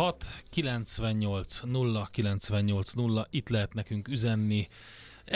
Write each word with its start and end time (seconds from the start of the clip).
061 0.00 0.14
98 0.50 1.60
0 1.64 2.08
98 2.12 2.92
0, 2.92 3.26
itt 3.30 3.48
lehet 3.48 3.74
nekünk 3.74 4.08
üzenni, 4.08 4.68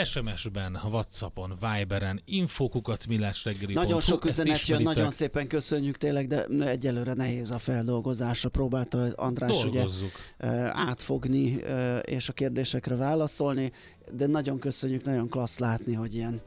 SMS-ben, 0.03 0.79
Whatsappon, 0.83 1.57
Viberen, 1.59 2.21
infokukat 2.25 3.07
millásreggeli. 3.07 3.73
Nagyon 3.73 4.01
sok 4.01 4.25
üzenet 4.25 4.67
jön, 4.67 4.81
nagyon 4.81 5.11
szépen 5.11 5.47
köszönjük 5.47 5.97
tényleg, 5.97 6.27
de 6.27 6.45
egyelőre 6.45 7.13
nehéz 7.13 7.51
a 7.51 7.57
feldolgozásra. 7.57 8.49
Próbálta 8.49 9.07
András 9.15 9.61
Dolgozzuk. 9.61 10.11
ugye 10.39 10.51
átfogni 10.73 11.61
és 12.01 12.29
a 12.29 12.33
kérdésekre 12.33 12.95
válaszolni, 12.95 13.71
de 14.11 14.27
nagyon 14.27 14.59
köszönjük, 14.59 15.03
nagyon 15.03 15.29
klassz 15.29 15.59
látni, 15.59 15.93
hogy 15.93 16.15
ilyen 16.15 16.41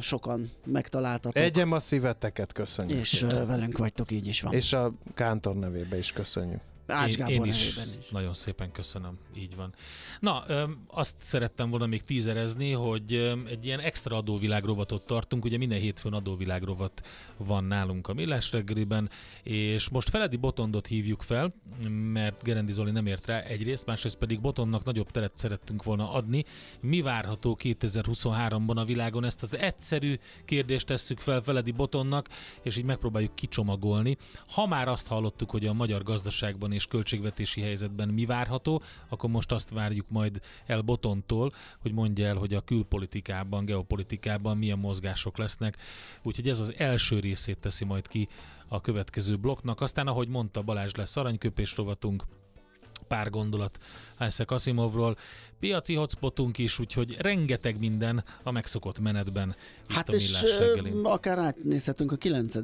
sokan 0.00 0.50
megtaláltatok. 0.64 1.42
Egyem 1.42 1.72
a 1.72 1.80
szíveteket 1.80 2.52
köszönjük. 2.52 2.98
És 2.98 3.20
velünk 3.46 3.78
vagytok, 3.78 4.10
így 4.10 4.26
is 4.26 4.40
van. 4.40 4.52
És 4.52 4.72
a 4.72 4.92
Kántor 5.14 5.56
nevébe 5.56 5.98
is 5.98 6.12
köszönjük. 6.12 6.60
Ács 6.92 7.16
Gábor 7.16 7.32
én, 7.32 7.42
én 7.42 7.48
is, 7.48 7.76
is. 7.98 8.08
Nagyon 8.10 8.34
szépen 8.34 8.72
köszönöm, 8.72 9.18
így 9.36 9.56
van. 9.56 9.74
Na, 10.20 10.44
öm, 10.46 10.84
azt 10.86 11.14
szerettem 11.22 11.70
volna 11.70 11.86
még 11.86 12.02
tízerezni, 12.02 12.72
hogy 12.72 13.14
öm, 13.14 13.46
egy 13.50 13.64
ilyen 13.64 13.80
extra 13.80 14.16
adóvilágrovatot 14.16 15.06
tartunk, 15.06 15.44
ugye 15.44 15.58
minden 15.58 15.78
hétfőn 15.78 16.12
adóvilágrovat 16.12 17.02
van 17.36 17.64
nálunk 17.64 18.08
a 18.08 18.14
Millás 18.14 18.52
reggeliben, 18.52 19.10
és 19.42 19.88
most 19.88 20.08
Feledi 20.08 20.36
Botondot 20.36 20.86
hívjuk 20.86 21.22
fel, 21.22 21.54
mert 22.12 22.42
Gerendi 22.42 22.72
Zoli 22.72 22.90
nem 22.90 23.06
ért 23.06 23.26
rá 23.26 23.40
egyrészt, 23.40 23.86
másrészt 23.86 24.16
pedig 24.16 24.40
Botondnak 24.40 24.84
nagyobb 24.84 25.10
teret 25.10 25.38
szerettünk 25.38 25.82
volna 25.82 26.12
adni. 26.12 26.44
Mi 26.80 27.00
várható 27.00 27.58
2023-ban 27.62 28.76
a 28.76 28.84
világon? 28.84 29.24
Ezt 29.24 29.42
az 29.42 29.56
egyszerű 29.56 30.18
kérdést 30.44 30.86
tesszük 30.86 31.20
fel 31.20 31.40
Feledi 31.40 31.70
Botonnak, 31.70 32.28
és 32.62 32.76
így 32.76 32.84
megpróbáljuk 32.84 33.34
kicsomagolni. 33.34 34.16
Ha 34.48 34.66
már 34.66 34.88
azt 34.88 35.06
hallottuk, 35.06 35.50
hogy 35.50 35.66
a 35.66 35.72
magyar 35.72 36.02
gazdaságban 36.02 36.72
és 36.72 36.81
költségvetési 36.86 37.60
helyzetben 37.60 38.08
mi 38.08 38.26
várható, 38.26 38.82
akkor 39.08 39.30
most 39.30 39.52
azt 39.52 39.70
várjuk 39.70 40.06
majd 40.08 40.40
el 40.66 40.80
Botontól, 40.80 41.52
hogy 41.78 41.92
mondja 41.92 42.26
el, 42.26 42.36
hogy 42.36 42.54
a 42.54 42.60
külpolitikában, 42.60 43.64
geopolitikában 43.64 44.56
milyen 44.56 44.78
mozgások 44.78 45.38
lesznek. 45.38 45.76
Úgyhogy 46.22 46.48
ez 46.48 46.60
az 46.60 46.74
első 46.76 47.20
részét 47.20 47.58
teszi 47.58 47.84
majd 47.84 48.08
ki 48.08 48.28
a 48.68 48.80
következő 48.80 49.36
blokknak. 49.36 49.80
Aztán, 49.80 50.06
ahogy 50.06 50.28
mondta 50.28 50.62
Balázs, 50.62 50.92
lesz 50.92 51.16
aranyköpés 51.16 51.76
rovatunk, 51.76 52.24
pár 53.12 53.30
gondolat 53.30 53.78
Isaac 54.28 54.50
Asimovról, 54.52 55.16
piaci 55.60 55.94
hotspotunk 55.94 56.58
is, 56.58 56.78
úgyhogy 56.78 57.16
rengeteg 57.18 57.78
minden 57.78 58.24
a 58.42 58.50
megszokott 58.50 59.00
menetben 59.00 59.54
itt 59.88 59.96
hát 59.96 60.08
a 60.08 60.12
és 60.12 60.42
reggelin. 60.58 61.04
akár 61.04 61.38
átnézhetünk 61.38 62.12
a 62.12 62.16
9. 62.16 62.54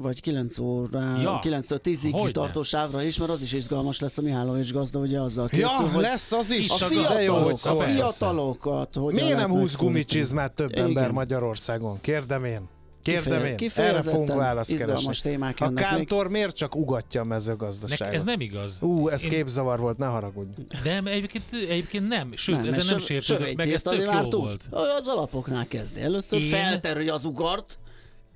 vagy 0.00 0.20
9 0.20 0.58
órá, 0.58 1.20
ja, 1.20 1.38
9 1.38 1.66
10-ig 1.70 2.30
tartó 2.30 2.62
sávra 2.62 3.02
is, 3.02 3.18
mert 3.18 3.30
az 3.30 3.42
is 3.42 3.52
izgalmas 3.52 4.00
lesz 4.00 4.18
a 4.18 4.22
Mihálovics 4.22 4.72
gazda, 4.72 4.98
ugye 4.98 5.20
azzal 5.20 5.48
készül, 5.48 5.64
Ja, 5.66 5.90
hogy 5.90 6.02
lesz 6.02 6.32
az 6.32 6.50
is. 6.50 6.70
a 6.70 6.78
de 6.78 6.86
fiatalok, 6.86 7.22
jó, 7.22 7.34
hogy 7.34 7.60
a 7.64 7.82
fiatalokat, 7.82 8.94
hogy 8.94 9.14
Miért 9.14 9.36
nem 9.36 9.50
húz 9.50 9.76
gumicsizmát 9.76 10.52
több 10.52 10.70
Igen. 10.70 10.84
ember 10.84 11.10
Magyarországon? 11.10 12.00
Kérdem 12.00 12.44
én. 12.44 12.68
Kérdem 13.02 13.44
én. 13.44 13.56
Erre 13.74 14.02
fogunk 14.02 14.34
választ 14.34 14.76
keresni. 14.76 15.14
témák 15.22 15.60
A 15.60 15.64
jönnek 15.64 15.84
még. 15.84 15.94
kántor 15.94 16.28
miért 16.28 16.56
csak 16.56 16.74
ugatja 16.76 17.20
a 17.20 17.24
Nek, 17.24 17.32
mezőgazdaságot? 17.32 18.14
ez 18.14 18.22
nem 18.24 18.40
igaz. 18.40 18.82
Ú, 18.82 19.08
ez 19.08 19.24
Én- 19.24 19.30
képzavar 19.30 19.78
volt, 19.78 19.98
ne 19.98 20.06
haragudj. 20.06 20.60
Nem, 20.84 21.06
egyébként, 21.06 21.44
egyébként 21.52 22.08
nem. 22.08 22.32
Sőt, 22.36 22.56
nem, 22.56 22.66
ezen 22.66 22.84
nem 22.86 22.98
sértődök 22.98 23.56
meg, 23.56 23.72
ez 23.72 23.82
tök 23.82 24.00
jó 24.00 24.38
volt. 24.40 24.66
Az 24.70 25.06
alapoknál 25.06 25.66
kezdi. 25.68 26.00
Először 26.00 26.40
Én- 26.40 26.48
felterülj 26.48 27.08
az 27.08 27.24
ugart, 27.24 27.78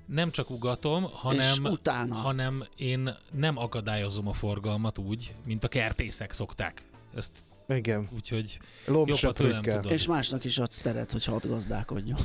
Nem 0.05 0.31
csak 0.31 0.49
ugatom, 0.49 1.03
hanem, 1.11 1.63
utána. 1.63 2.15
hanem 2.15 2.67
én 2.75 3.09
nem 3.31 3.57
akadályozom 3.57 4.27
a 4.27 4.33
forgalmat 4.33 4.97
úgy, 4.97 5.33
mint 5.45 5.63
a 5.63 5.67
kertészek 5.67 6.33
szokták. 6.33 6.81
Ezt 7.15 7.31
Igen. 7.67 8.09
úgyhogy 8.15 8.57
jobb, 8.87 8.95
ha 8.95 8.95
tőlem 8.95 9.07
Lobbsöprükkel. 9.07 9.75
tudod. 9.81 9.91
És 9.91 10.07
másnak 10.07 10.43
is 10.43 10.57
adsz 10.57 10.79
teret, 10.79 11.11
hogy 11.11 11.25
hadd 11.25 11.47
gazdálkodjon. 11.47 12.17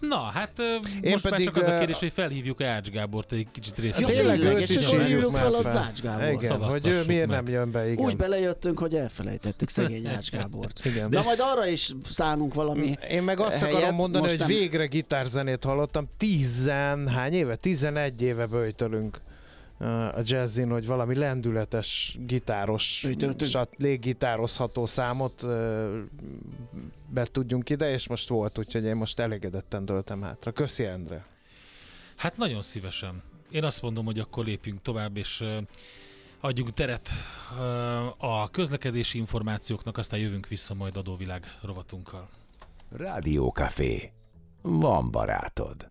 Na, 0.00 0.16
hát 0.20 0.50
ö, 0.56 0.76
most 1.10 1.22
pedig, 1.22 1.30
már 1.30 1.40
csak 1.40 1.56
az 1.56 1.66
a 1.66 1.76
kérdés, 1.78 1.98
hogy 1.98 2.12
felhívjuk 2.12 2.62
Ács 2.62 2.90
Gábort 2.90 3.32
egy 3.32 3.46
kicsit 3.52 3.76
Ja, 3.76 3.82
részt. 3.84 3.96
tényleg 4.06 4.38
tényleg, 4.38 4.54
őt 4.54 4.60
és 4.60 4.74
is 4.74 4.90
hívjuk 4.90 5.24
fel 5.24 5.54
a 5.54 5.62
fel. 5.62 5.72
Zács 5.72 6.00
Gábor. 6.02 6.28
Igen, 6.42 6.62
hogy 6.62 6.86
ő 6.86 7.02
miért 7.06 7.26
meg. 7.26 7.36
nem 7.42 7.48
jön 7.54 7.70
be, 7.70 7.90
igen. 7.90 8.04
Úgy 8.04 8.16
belejöttünk, 8.16 8.78
hogy 8.78 8.94
elfelejtettük 8.94 9.68
szegény 9.68 10.06
Ács 10.06 10.30
Gábort. 10.30 10.84
Igen. 10.90 11.10
De 11.10 11.22
majd 11.22 11.38
arra 11.40 11.66
is 11.66 11.90
szánunk 12.08 12.54
valami 12.54 12.94
Én 13.10 13.22
meg 13.22 13.40
azt 13.40 13.58
helyet, 13.58 13.76
akarom 13.76 13.94
mondani, 13.94 14.28
hogy 14.28 14.38
nem- 14.38 14.48
végre 14.48 14.86
gitárzenét 14.86 15.64
hallottam. 15.64 16.08
Tizen, 16.16 17.08
hány 17.08 17.32
éve? 17.32 17.56
11 17.56 18.22
éve 18.22 18.46
böjtölünk 18.46 19.20
a 20.14 20.20
jazzin, 20.22 20.70
hogy 20.70 20.86
valami 20.86 21.16
lendületes 21.16 22.16
gitáros, 22.26 23.06
sat, 23.38 23.74
léggitározható 23.76 24.86
számot 24.86 25.46
be 27.06 27.24
tudjunk 27.24 27.70
ide, 27.70 27.90
és 27.90 28.08
most 28.08 28.28
volt, 28.28 28.58
úgyhogy 28.58 28.84
én 28.84 28.96
most 28.96 29.18
elégedetten 29.18 29.84
döltem 29.84 30.22
hátra. 30.22 30.52
Köszi, 30.52 30.84
Endre. 30.84 31.24
Hát 32.16 32.36
nagyon 32.36 32.62
szívesen. 32.62 33.22
Én 33.50 33.64
azt 33.64 33.82
mondom, 33.82 34.04
hogy 34.04 34.18
akkor 34.18 34.44
lépjünk 34.44 34.82
tovább, 34.82 35.16
és 35.16 35.44
adjunk 36.40 36.72
teret 36.72 37.08
a 38.16 38.50
közlekedési 38.50 39.18
információknak, 39.18 39.98
aztán 39.98 40.20
jövünk 40.20 40.48
vissza 40.48 40.74
majd 40.74 40.96
adóvilág 40.96 41.44
rovatunkkal. 41.62 42.28
Rádiókafé. 42.96 44.12
Van 44.62 45.10
barátod. 45.10 45.90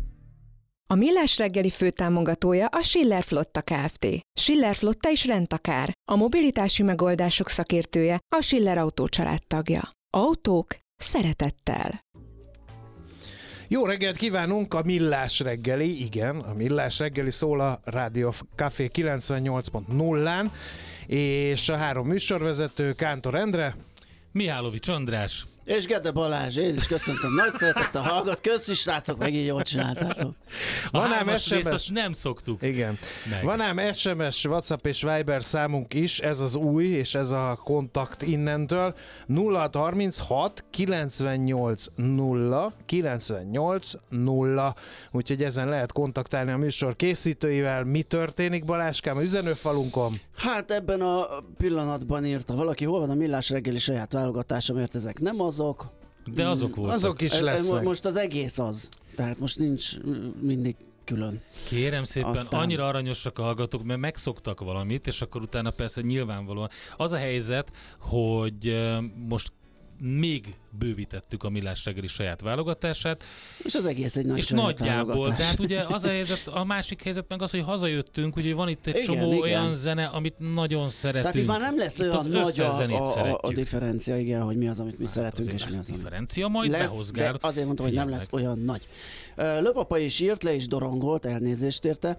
A 0.91 0.95
Millás 0.95 1.37
reggeli 1.37 1.69
főtámogatója 1.69 2.65
a 2.65 2.81
Schiller 2.81 3.23
Flotta 3.23 3.61
Kft. 3.61 4.07
Schiller 4.39 4.75
Flotta 4.75 5.09
is 5.09 5.25
rendtakár. 5.25 5.91
A 6.11 6.15
mobilitási 6.15 6.83
megoldások 6.83 7.49
szakértője 7.49 8.19
a 8.35 8.41
Schiller 8.41 8.77
Autó 8.77 9.07
tagja. 9.47 9.89
Autók 10.09 10.67
szeretettel. 10.97 12.01
Jó 13.67 13.85
reggelt 13.85 14.17
kívánunk 14.17 14.73
a 14.73 14.81
Millás 14.83 15.39
reggeli, 15.39 16.03
igen, 16.03 16.35
a 16.39 16.53
Millás 16.53 16.99
reggeli 16.99 17.31
szól 17.31 17.59
a 17.59 17.79
Rádió 17.83 18.33
Café 18.55 18.89
98.0-án, 18.93 20.51
és 21.07 21.69
a 21.69 21.77
három 21.77 22.07
műsorvezető 22.07 22.93
Kántor 22.93 23.35
Endre, 23.35 23.75
Mihálovics 24.31 24.87
András, 24.87 25.45
És 25.63 25.85
Gede 25.85 26.11
Balázs, 26.11 26.55
én 26.57 26.75
is 26.75 26.87
köszöntöm. 26.87 27.33
Nagy 27.33 27.51
szeretettel 27.51 28.01
hallgat. 28.01 28.41
Köszi, 28.41 28.73
srácok, 28.73 29.17
megint 29.17 29.45
jól 29.45 29.61
csináltátok. 29.63 30.33
a 30.91 30.99
Van 30.99 31.11
ám 31.13 31.37
SMS. 31.37 31.65
azt 31.65 31.91
nem 31.91 32.13
szoktuk. 32.13 32.61
Igen. 32.61 32.97
Meg. 33.29 33.43
Van 33.43 33.61
ám 33.61 33.93
SMS, 33.93 34.45
WhatsApp 34.45 34.85
és 34.85 35.01
Viber 35.01 35.43
számunk 35.43 35.93
is, 35.93 36.19
ez 36.19 36.39
az 36.39 36.55
új, 36.55 36.85
és 36.85 37.15
ez 37.15 37.31
a 37.31 37.59
kontakt 37.63 38.21
innentől. 38.21 38.95
0636 39.27 40.63
98 40.69 41.85
0 41.95 42.73
98 42.85 43.91
0. 44.09 44.75
Úgyhogy 45.11 45.43
ezen 45.43 45.69
lehet 45.69 45.91
kontaktálni 45.91 46.51
a 46.51 46.57
műsor 46.57 46.95
készítőivel. 46.95 47.83
Mi 47.83 48.01
történik 48.01 48.65
Baláskám 48.65 49.17
a 49.17 49.21
üzenőfalunkon? 49.21 50.19
Hát 50.37 50.71
ebben 50.71 51.01
a 51.01 51.25
pillanatban 51.57 52.25
írta 52.25 52.55
valaki, 52.55 52.85
hol 52.85 52.99
van 52.99 53.09
a 53.09 53.13
millás 53.13 53.49
reggeli 53.49 53.79
saját 53.79 54.13
válogatása, 54.13 54.73
mert 54.73 54.95
ezek 54.95 55.19
nem 55.19 55.39
azok. 55.51 55.89
De 56.35 56.47
azok 56.47 56.75
voltak. 56.75 56.95
Azok 56.95 57.21
is 57.21 57.31
Ez- 57.31 57.37
ez 57.37 57.43
lesznek. 57.43 57.83
Most 57.83 58.05
az 58.05 58.15
egész 58.15 58.57
az. 58.59 58.89
Tehát 59.15 59.39
most 59.39 59.59
nincs 59.59 59.97
mindig 60.41 60.75
külön. 61.05 61.41
Kérem 61.67 62.03
szépen, 62.03 62.29
Aztán- 62.29 62.61
annyira 62.61 62.87
aranyosak 62.87 63.39
a 63.39 63.41
hallgatók, 63.41 63.83
mert 63.83 63.99
megszoktak 63.99 64.59
valamit, 64.59 65.07
és 65.07 65.21
akkor 65.21 65.41
utána 65.41 65.69
persze 65.71 66.01
nyilvánvalóan. 66.01 66.69
Az 66.97 67.11
a 67.11 67.17
helyzet, 67.17 67.71
hogy 67.99 68.77
most 69.27 69.51
még 69.99 70.55
bővítettük 70.71 71.43
a 71.43 71.49
Millás 71.49 71.85
reggeli 71.85 72.07
saját 72.07 72.41
válogatását, 72.41 73.23
És 73.63 73.75
az 73.75 73.85
egész 73.85 74.15
egy 74.15 74.25
nagy 74.25 74.37
és 74.37 74.49
nagyjából, 74.49 75.05
válogatás. 75.05 75.37
de 75.37 75.43
hát 75.43 75.59
ugye 75.59 75.81
az 75.95 76.03
a 76.03 76.07
helyzet, 76.07 76.47
a 76.47 76.63
másik 76.63 77.01
helyzet 77.03 77.25
meg 77.27 77.41
az, 77.41 77.51
hogy 77.51 77.61
hazajöttünk, 77.61 78.35
ugye 78.35 78.53
van 78.53 78.69
itt 78.69 78.87
egy 78.87 78.95
Igen, 78.95 79.05
csomó 79.05 79.27
igen. 79.27 79.41
olyan 79.41 79.73
zene, 79.73 80.05
amit 80.05 80.35
nagyon 80.53 80.87
szeretünk. 80.87 81.23
Tehát 81.23 81.37
itt 81.37 81.47
már 81.47 81.59
nem 81.59 81.77
lesz 81.77 81.99
Itt 81.99 82.11
olyan 82.11 82.29
nagy 82.29 82.59
a, 82.59 82.79
a, 82.79 83.31
a, 83.31 83.39
a 83.41 83.53
differencia, 83.53 84.17
igen, 84.17 84.41
hogy 84.41 84.55
mi 84.55 84.67
az, 84.67 84.79
amit 84.79 84.97
mi 84.97 85.05
Hát 85.05 85.13
szeretünk, 85.13 85.53
és 85.53 85.67
mi 85.67 85.77
az, 85.77 85.87
differencia, 85.87 86.47
majd 86.47 86.71
lesz, 86.71 86.81
behozgál. 86.81 87.31
de 87.31 87.47
azért 87.47 87.65
mondtam, 87.65 87.85
hogy 87.85 87.95
nem 87.95 88.09
lesz 88.09 88.27
olyan 88.31 88.59
nagy. 88.59 88.87
Löpapa 89.35 89.97
is 89.97 90.19
írt 90.19 90.43
le, 90.43 90.55
és 90.55 90.67
dorongolt, 90.67 91.25
elnézést 91.25 91.85
érte. 91.85 92.17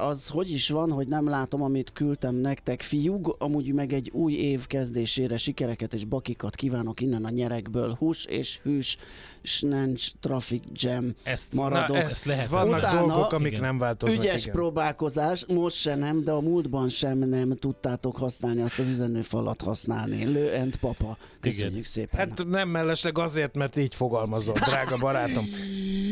Az 0.00 0.28
hogy 0.28 0.50
is 0.50 0.68
van, 0.70 0.90
hogy 0.90 1.08
nem 1.08 1.28
látom, 1.28 1.62
amit 1.62 1.92
küldtem 1.92 2.34
nektek, 2.34 2.82
fiúg, 2.82 3.36
amúgy 3.38 3.72
meg 3.72 3.92
egy 3.92 4.10
új 4.12 4.32
év 4.32 4.66
kezdésére 4.66 5.36
sikereket 5.36 5.94
és 5.94 6.04
bakikat 6.04 6.54
kívánok 6.54 7.00
innen 7.00 7.24
a 7.24 7.30
tömegekből, 7.62 7.94
hús 7.98 8.24
és 8.24 8.58
hűs, 8.62 8.96
snench, 9.42 10.12
traffic 10.20 10.62
jam 10.72 11.14
Ezt, 11.22 11.52
maradok. 11.52 11.96
Na, 11.96 12.02
ezt 12.02 12.10
ez 12.10 12.24
lehet. 12.26 12.48
vannak 12.48 12.78
Utána- 12.78 12.98
dolgok, 13.06 13.32
amik 13.32 13.50
Igen. 13.52 13.60
nem 13.60 13.78
változnak. 13.78 14.22
Ügyes 14.24 14.42
igen. 14.42 14.54
próbálkozás, 14.54 15.44
most 15.46 15.76
se 15.76 15.94
nem, 15.94 16.24
de 16.24 16.30
a 16.30 16.40
múltban 16.40 16.88
sem 16.88 17.18
nem 17.18 17.56
tudtátok 17.56 18.16
használni, 18.16 18.60
azt 18.62 18.78
az 18.78 18.88
üzenőfalat 18.88 19.62
használni. 19.62 20.24
Lő 20.24 20.54
and 20.54 20.76
papa. 20.76 21.16
Köszönjük 21.40 21.70
Igen. 21.70 21.82
szépen. 21.82 22.18
Hát 22.28 22.44
nem 22.46 22.68
mellesleg 22.68 23.18
azért, 23.18 23.56
mert 23.56 23.76
így 23.76 23.94
fogalmazol, 23.94 24.54
drága 24.54 24.96
barátom. 24.96 25.44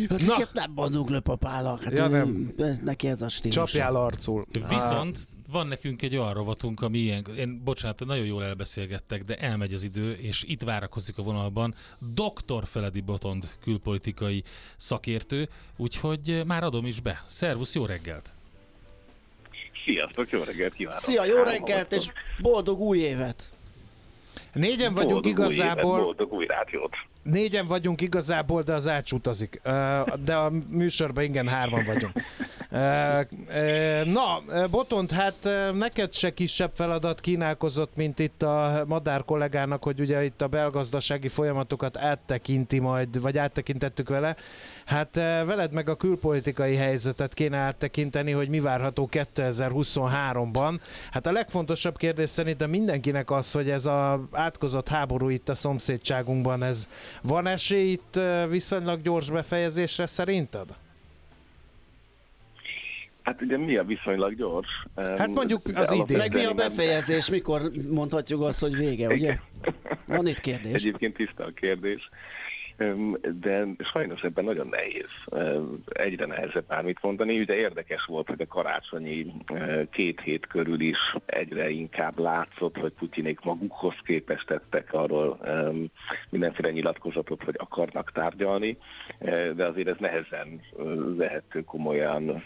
Hát 0.08 0.26
Na. 0.26 0.34
nem 0.52 0.72
mondunk 0.74 1.10
le 1.10 1.20
papának. 1.20 1.82
Hát 1.82 1.98
Ja, 1.98 2.06
nem. 2.08 2.52
Ez, 2.58 2.78
neki 2.84 3.08
ez 3.08 3.22
a 3.22 3.28
stílus. 3.28 3.54
Csapjál 3.56 3.96
arcul. 3.96 4.46
Viszont 4.68 5.18
van 5.46 5.66
nekünk 5.66 6.02
egy 6.02 6.16
olyan 6.16 6.32
rovatunk, 6.32 6.80
ami 6.80 6.98
ilyen, 6.98 7.26
én, 7.36 7.62
bocsánat, 7.64 8.04
nagyon 8.04 8.26
jól 8.26 8.44
elbeszélgettek, 8.44 9.24
de 9.24 9.36
elmegy 9.36 9.74
az 9.74 9.82
idő, 9.84 10.12
és 10.12 10.42
itt 10.42 10.62
várakozik 10.62 11.18
a 11.18 11.22
vonalban 11.22 11.74
Dr. 11.98 12.66
Feledi 12.66 13.00
Botond 13.00 13.50
külpolitikai 13.62 14.42
szakértő, 14.76 15.48
úgyhogy 15.76 16.42
már 16.46 16.64
adom 16.64 16.86
is 16.86 17.00
be. 17.00 17.24
Szervusz, 17.26 17.74
jó 17.74 17.84
reggelt! 17.84 18.30
Sziasztok, 19.84 20.30
jó 20.30 20.42
reggelt 20.42 20.74
kívánok! 20.74 21.00
Szia, 21.00 21.24
jó 21.24 21.42
reggelt, 21.42 21.92
és 21.92 22.06
boldog 22.38 22.80
új 22.80 22.98
évet! 22.98 23.48
Négyen 24.56 24.94
vagyunk 24.94 25.22
Boldog 25.22 25.38
új 25.38 25.54
évet, 25.54 25.64
igazából, 25.64 26.00
Boldog 26.00 26.32
új 26.32 26.46
rádiót! 26.46 26.96
négyen 27.30 27.66
vagyunk 27.66 28.00
igazából, 28.00 28.62
de 28.62 28.72
az 28.72 28.88
ács 28.88 29.12
utazik. 29.12 29.60
De 30.24 30.34
a 30.34 30.52
műsorban 30.68 31.24
igen, 31.24 31.48
hárman 31.48 31.84
vagyunk. 31.84 32.12
Na, 34.12 34.42
Botont, 34.70 35.12
hát 35.12 35.34
neked 35.72 36.12
se 36.12 36.34
kisebb 36.34 36.70
feladat 36.74 37.20
kínálkozott, 37.20 37.96
mint 37.96 38.18
itt 38.18 38.42
a 38.42 38.84
Madár 38.86 39.24
kollégának, 39.24 39.82
hogy 39.82 40.00
ugye 40.00 40.24
itt 40.24 40.42
a 40.42 40.46
belgazdasági 40.46 41.28
folyamatokat 41.28 41.96
áttekinti 41.96 42.78
majd, 42.78 43.20
vagy 43.20 43.38
áttekintettük 43.38 44.08
vele. 44.08 44.36
Hát 44.84 45.14
veled 45.14 45.72
meg 45.72 45.88
a 45.88 45.96
külpolitikai 45.96 46.76
helyzetet 46.76 47.34
kéne 47.34 47.56
áttekinteni, 47.56 48.32
hogy 48.32 48.48
mi 48.48 48.60
várható 48.60 49.08
2023-ban. 49.12 50.78
Hát 51.10 51.26
a 51.26 51.32
legfontosabb 51.32 51.96
kérdés 51.96 52.30
szerintem 52.30 52.70
mindenkinek 52.70 53.30
az, 53.30 53.52
hogy 53.52 53.70
ez 53.70 53.86
a 53.86 54.20
átkozott 54.46 54.88
háború 54.88 55.28
itt 55.28 55.48
a 55.48 55.54
szomszédságunkban, 55.54 56.62
ez 56.62 56.88
van 57.22 57.46
esély 57.46 57.90
itt 57.90 58.20
viszonylag 58.48 59.02
gyors 59.02 59.30
befejezésre 59.30 60.06
szerinted? 60.06 60.68
Hát 63.22 63.42
ugye 63.42 63.58
mi 63.58 63.76
a 63.76 63.84
viszonylag 63.84 64.34
gyors? 64.34 64.86
Hát 64.94 65.28
mondjuk 65.28 65.60
az 65.64 65.72
idén. 65.72 65.86
alapvetően 65.86 66.18
Meg 66.18 66.32
mi 66.32 66.44
a 66.44 66.54
befejezés, 66.54 67.30
mikor 67.30 67.70
mondhatjuk 67.90 68.42
azt, 68.42 68.60
hogy 68.60 68.76
vége, 68.76 69.06
ugye? 69.06 69.38
Van 70.06 70.26
itt 70.26 70.40
kérdés. 70.40 70.72
Egyébként 70.72 71.14
tiszta 71.14 71.44
a 71.44 71.50
kérdés. 71.50 72.10
De 73.40 73.66
sajnos 73.78 74.22
ebben 74.22 74.44
nagyon 74.44 74.68
nehéz. 74.68 75.10
Egyre 75.86 76.26
nehezebb 76.26 76.66
bármit 76.66 77.02
mondani. 77.02 77.40
Ugye 77.40 77.54
érdekes 77.54 78.04
volt, 78.04 78.28
hogy 78.28 78.40
a 78.40 78.46
karácsonyi 78.46 79.32
két 79.90 80.20
hét 80.20 80.46
körül 80.46 80.80
is 80.80 81.16
egyre 81.26 81.68
inkább 81.68 82.18
látszott, 82.18 82.76
hogy 82.76 82.92
Putyinék 82.92 83.40
magukhoz 83.40 83.94
képest 84.04 84.46
tettek 84.46 84.92
arról 84.92 85.40
mindenféle 86.30 86.70
nyilatkozatot, 86.70 87.42
hogy 87.42 87.54
akarnak 87.58 88.12
tárgyalni, 88.12 88.78
de 89.54 89.64
azért 89.64 89.88
ez 89.88 89.96
nehezen 89.98 90.60
ö, 90.76 91.14
vehető 91.16 91.60
komolyan 91.60 92.42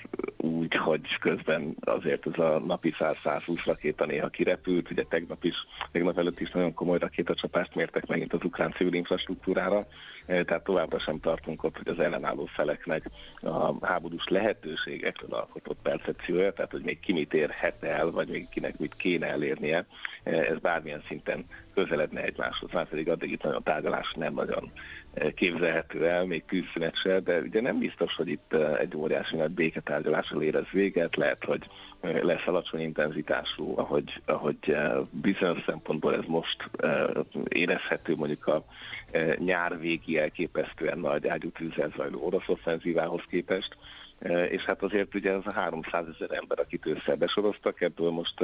úgy, 0.50 0.75
hogy 0.75 1.19
közben 1.20 1.76
azért 1.81 2.26
ez 2.26 2.38
a 2.38 2.58
napi 2.58 2.94
100-120 2.99 3.62
rakéta 3.64 4.06
néha 4.06 4.29
kirepült, 4.29 4.91
ugye 4.91 5.02
tegnap 5.02 5.44
is, 5.44 5.55
tegnap 5.93 6.19
előtt 6.19 6.41
is 6.41 6.50
nagyon 6.50 6.75
komoly 6.75 6.99
rakétacsapást 6.99 7.75
mértek 7.75 8.06
megint 8.06 8.32
az 8.32 8.44
ukrán 8.44 8.73
civil 8.73 8.93
infrastruktúrára, 8.93 9.87
Eh, 10.31 10.44
tehát 10.44 10.64
továbbra 10.64 10.99
sem 10.99 11.20
tartunk 11.20 11.62
ott, 11.64 11.76
hogy 11.76 11.88
az 11.88 11.99
ellenálló 11.99 12.44
feleknek 12.44 13.05
a 13.41 13.87
háborús 13.87 14.29
lehetőségekről 14.29 15.32
alkotott 15.32 15.79
percepciója, 15.82 16.53
tehát 16.53 16.70
hogy 16.70 16.82
még 16.82 17.00
ki 17.00 17.12
mit 17.12 17.35
érhet 17.35 17.82
el, 17.82 18.11
vagy 18.11 18.29
még 18.29 18.49
kinek 18.49 18.79
mit 18.79 18.94
kéne 18.94 19.26
elérnie, 19.26 19.87
eh, 20.23 20.49
ez 20.49 20.58
bármilyen 20.58 21.03
szinten 21.06 21.46
közeledne 21.75 22.22
egymáshoz, 22.22 22.70
már 22.72 22.88
pedig 22.88 23.08
addig 23.08 23.31
itt 23.31 23.43
nagyon 23.43 23.62
tárgyalás 23.62 24.12
nem 24.12 24.34
nagyon 24.34 24.72
eh, 25.14 25.31
képzelhető 25.31 26.06
el, 26.06 26.26
még 26.26 26.44
tűzszünet 26.44 26.96
se, 26.96 27.20
de 27.20 27.40
ugye 27.40 27.61
nem 27.61 27.78
biztos, 27.78 28.14
hogy 28.14 28.28
itt 28.28 28.52
eh, 28.52 28.78
egy 28.78 28.96
óriási 28.96 29.37
nagy 29.37 29.50
béketárgyalással 29.50 30.43
érez 30.43 30.69
véget, 30.72 31.17
lehet, 31.17 31.44
hogy 31.44 31.67
eh, 32.00 32.22
lesz 32.22 32.46
alacsony 32.46 32.81
intenzitású, 32.81 33.78
ahogy, 33.78 34.22
ahogy 34.25 34.76
bizonyos 35.11 35.62
szempontból 35.67 36.14
ez 36.14 36.25
most 36.26 36.70
érezhető 37.49 38.17
mondjuk 38.17 38.46
a 38.46 38.64
nyár 39.38 39.78
végi 39.78 40.19
elképesztően 40.19 40.99
nagy 40.99 41.28
ágyútűzzel 41.28 41.93
zajló 41.96 42.25
orosz 42.26 42.49
offenzívához 42.49 43.22
képest, 43.28 43.76
és 44.28 44.62
hát 44.64 44.82
azért 44.82 45.14
ugye 45.14 45.32
ez 45.32 45.46
a 45.46 45.52
300 45.52 46.05
ezer 46.08 46.31
ember, 46.32 46.58
akit 46.58 46.87
ősszel 46.87 47.17
besoroztak, 47.17 47.81
ebből 47.81 48.11
most 48.11 48.40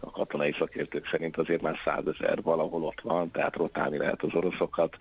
a 0.00 0.10
katonai 0.10 0.52
szakértők 0.52 1.06
szerint 1.06 1.36
azért 1.36 1.62
már 1.62 1.76
100 1.84 2.06
ezer 2.06 2.42
valahol 2.42 2.82
ott 2.82 3.00
van, 3.00 3.30
tehát 3.30 3.56
rotálni 3.56 3.96
lehet 3.96 4.22
az 4.22 4.34
oroszokat, 4.34 4.96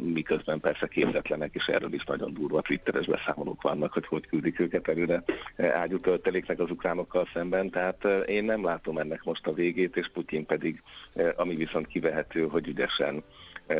miközben 0.00 0.60
persze 0.60 0.86
képzetlenek, 0.86 1.54
és 1.54 1.66
erről 1.66 1.92
is 1.92 2.04
nagyon 2.04 2.34
durva 2.34 2.60
twitteres 2.60 3.06
beszámolók 3.06 3.62
vannak, 3.62 3.92
hogy 3.92 4.06
hogy 4.06 4.26
küldik 4.26 4.60
őket 4.60 4.88
előre 4.88 5.22
ágyútölteléknek 5.56 6.58
az 6.58 6.70
ukránokkal 6.70 7.28
szemben, 7.32 7.70
tehát 7.70 8.04
eh, 8.04 8.22
én 8.26 8.44
nem 8.44 8.64
látom 8.64 8.98
ennek 8.98 9.24
most 9.24 9.46
a 9.46 9.52
végét, 9.52 9.96
és 9.96 10.10
Putyin 10.12 10.46
pedig, 10.46 10.82
ami 11.36 11.54
viszont 11.54 11.86
kivehető, 11.86 12.46
hogy 12.46 12.68
ügyesen 12.68 13.22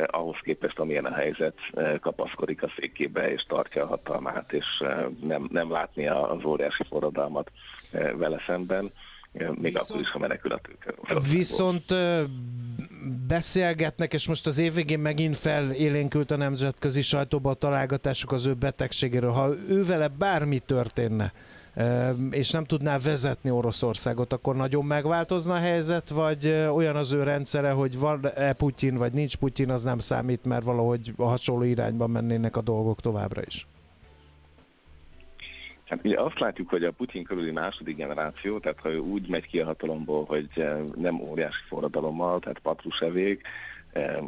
ahhoz 0.05 0.37
képest, 0.43 0.79
amilyen 0.79 1.05
a 1.05 1.13
helyzet, 1.13 1.55
eh, 1.73 1.99
kapaszkodik 1.99 2.63
a 2.63 2.71
székébe 2.79 3.31
és 3.31 3.43
tartja 3.47 3.83
a 3.83 3.87
hatalmát, 3.87 4.53
és 4.53 4.65
eh, 4.79 5.05
nem, 5.21 5.47
nem 5.51 5.71
látni 5.71 6.07
az 6.07 6.43
óriási 6.45 6.83
forradalmat 6.83 7.51
eh, 7.91 8.11
vele 8.13 8.41
szemben, 8.45 8.91
eh, 9.33 9.49
még 9.49 9.61
Viszont- 9.61 9.89
akkor 9.89 10.01
is, 10.01 10.11
ha 10.11 10.19
menekül 10.19 10.51
a 10.51 10.57
tőke. 10.57 10.93
Viszont 11.31 11.85
beszélgetnek, 13.27 14.13
és 14.13 14.27
most 14.27 14.47
az 14.47 14.57
év 14.57 14.73
végén 14.73 14.99
megint 14.99 15.37
felélénkült 15.37 16.31
a 16.31 16.35
nemzetközi 16.35 17.01
sajtóba 17.01 17.49
a 17.49 17.53
találgatások 17.53 18.31
az 18.31 18.45
ő 18.45 18.53
betegségéről. 18.53 19.31
Ha 19.31 19.53
ő 19.67 19.83
vele 19.85 20.07
bármi 20.07 20.59
történne, 20.59 21.33
és 22.31 22.51
nem 22.51 22.65
tudná 22.65 22.97
vezetni 22.97 23.49
Oroszországot, 23.49 24.33
akkor 24.33 24.55
nagyon 24.55 24.85
megváltozna 24.85 25.53
a 25.53 25.57
helyzet, 25.57 26.09
vagy 26.09 26.47
olyan 26.47 26.95
az 26.95 27.13
ő 27.13 27.23
rendszere, 27.23 27.71
hogy 27.71 27.99
van-e 27.99 28.53
Putyin, 28.53 28.95
vagy 28.95 29.13
nincs 29.13 29.35
Putyin, 29.35 29.69
az 29.69 29.83
nem 29.83 29.99
számít, 29.99 30.45
mert 30.45 30.63
valahogy 30.63 31.13
a 31.17 31.23
hasonló 31.23 31.63
irányba 31.63 32.07
mennének 32.07 32.55
a 32.55 32.61
dolgok 32.61 33.01
továbbra 33.01 33.41
is. 33.45 33.67
Hát 35.85 36.05
ugye 36.05 36.21
azt 36.21 36.39
látjuk, 36.39 36.69
hogy 36.69 36.83
a 36.83 36.91
Putyin 36.91 37.23
körüli 37.23 37.51
második 37.51 37.95
generáció, 37.95 38.59
tehát 38.59 38.79
ha 38.79 38.89
ő 38.89 38.97
úgy 38.97 39.29
megy 39.29 39.47
ki 39.47 39.59
a 39.59 39.65
hatalomból, 39.65 40.25
hogy 40.25 40.49
nem 40.95 41.19
óriási 41.21 41.63
forradalommal, 41.67 42.39
tehát 42.39 42.59
Patrusevék, 42.59 43.41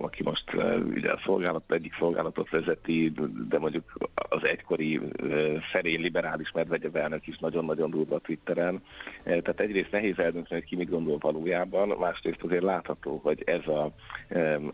aki 0.02 0.24
most 0.24 0.54
eh, 0.54 0.86
ugye 0.86 1.12
a 1.12 1.20
szolgálat, 1.24 1.72
egyik 1.72 1.94
szolgálatot 1.94 2.50
vezeti, 2.50 3.14
de 3.50 3.60
mondjuk 3.60 4.10
az 4.14 4.44
egykori 4.44 5.00
eh, 5.00 5.62
szerény 5.72 6.02
liberális 6.02 6.52
Medvegyev 6.52 6.96
elnök 6.96 7.28
is 7.28 7.38
nagyon-nagyon 7.38 7.90
durva 7.90 8.20
Twitteren. 8.20 8.84
Eh, 9.24 9.42
Tehát 9.42 9.60
egyrészt 9.60 9.92
nehéz 9.92 10.18
eldönteni, 10.18 10.60
hogy 10.62 10.70
ki 10.70 10.76
mit 10.76 10.90
gondol 10.90 11.18
valójában, 11.18 11.88
másrészt 12.00 12.44
azért 12.44 12.64
látható, 12.64 13.20
hogy 13.24 13.44
ez 13.46 13.68
a 13.68 13.92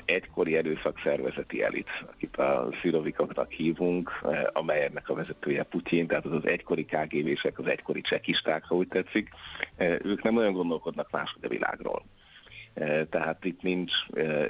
egykori 0.05 0.55
erőszakszervezeti 0.55 1.63
elit, 1.63 1.89
akit 2.11 2.37
a 2.37 2.69
szirovikoknak 2.81 3.51
hívunk, 3.51 4.11
amelynek 4.53 5.09
a 5.09 5.13
vezetője 5.13 5.63
Putyin, 5.63 6.07
tehát 6.07 6.25
az 6.25 6.31
az 6.31 6.45
egykori 6.47 6.85
KGB-sek, 6.85 7.59
az 7.59 7.67
egykori 7.67 8.01
csekisták, 8.01 8.63
ha 8.65 8.75
úgy 8.75 8.87
tetszik, 8.87 9.29
ők 10.01 10.23
nem 10.23 10.37
olyan 10.37 10.53
gondolkodnak 10.53 11.11
máshogy 11.11 11.45
a 11.45 11.47
világról. 11.47 12.03
Eh, 12.79 13.05
Tehát 13.09 13.45
itt 13.45 13.61
nincs, 13.61 13.91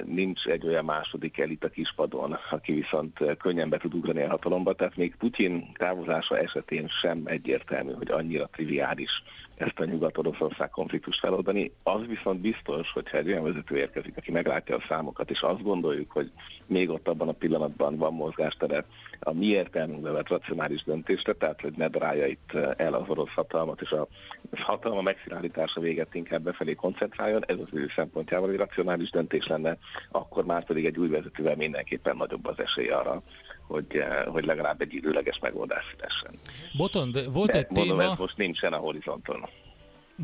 nincs 0.04 0.46
egy 0.46 0.66
olyan 0.66 0.84
második 0.84 1.38
elit 1.38 1.64
a 1.64 1.68
kispadon, 1.68 2.36
aki 2.50 2.72
viszont 2.72 3.36
könnyen 3.38 3.68
be 3.68 3.78
tud 3.78 3.94
ugrani 3.94 4.22
a 4.22 4.28
hatalomba, 4.28 4.72
tehát 4.74 4.96
még 4.96 5.16
Putyin 5.16 5.72
távozása 5.78 6.38
esetén 6.38 6.88
sem 6.88 7.22
egyértelmű, 7.24 7.92
hogy 7.92 8.10
annyira 8.10 8.48
triviális 8.52 9.22
ezt 9.56 9.78
a 9.78 9.84
nyugat-oroszország 9.84 10.70
konfliktust 10.70 11.20
feloldani. 11.20 11.72
Az 11.82 12.06
viszont 12.06 12.40
biztos, 12.40 12.92
hogyha 12.92 13.16
egy 13.16 13.26
olyan 13.26 13.42
vezető 13.42 13.76
érkezik, 13.76 14.16
aki 14.16 14.30
meglátja 14.30 14.76
a 14.76 14.84
számokat, 14.88 15.30
és 15.30 15.40
azt 15.40 15.62
gondoljuk, 15.62 16.10
hogy 16.10 16.30
még 16.66 16.90
ott 16.90 17.08
abban 17.08 17.28
a 17.28 17.32
pillanatban 17.32 17.96
van 17.96 18.12
mozgástere 18.14 18.84
a 19.20 19.32
mi 19.32 19.46
értelmünkbe 19.46 20.10
vett 20.10 20.28
racionális 20.28 20.82
döntésre, 20.82 21.32
tehát 21.32 21.60
hogy 21.60 21.72
ne 21.76 21.88
darálja 21.88 22.26
itt 22.26 22.52
eh, 22.52 22.70
el 22.76 22.94
az 22.94 23.08
orosz 23.08 23.32
hatalmat, 23.34 23.80
és 23.80 23.90
a 23.90 24.08
hatalma 24.50 25.02
megszilárdítása 25.02 25.80
véget 25.80 26.14
inkább 26.14 26.42
befelé 26.42 26.74
koncentráljon, 26.74 27.44
ez 27.46 27.56
az 27.58 27.68
ő 27.72 27.90
szempontjából 27.94 28.50
egy 28.50 28.56
racionális 28.56 29.10
döntés 29.10 29.46
lenne, 29.46 29.76
akkor 30.10 30.44
már 30.44 30.64
pedig 30.64 30.84
egy 30.84 30.98
új 30.98 31.08
vezetővel 31.08 31.56
mindenképpen 31.56 32.16
nagyobb 32.16 32.46
az 32.46 32.58
esély 32.58 32.88
arra, 32.88 33.22
hogy, 33.66 33.86
eh, 33.96 34.24
hogy 34.24 34.44
legalább 34.44 34.80
egy 34.80 34.94
időleges 34.94 35.38
megoldás 35.38 35.84
szülessen. 35.90 36.34
Botond, 36.76 37.32
volt 37.32 37.50
De 37.50 37.58
egy 37.58 37.66
mondom, 37.70 37.98
téma... 37.98 38.12
ez 38.12 38.18
most 38.18 38.36
nincsen 38.36 38.72
a 38.72 38.76
horizonton. 38.76 39.48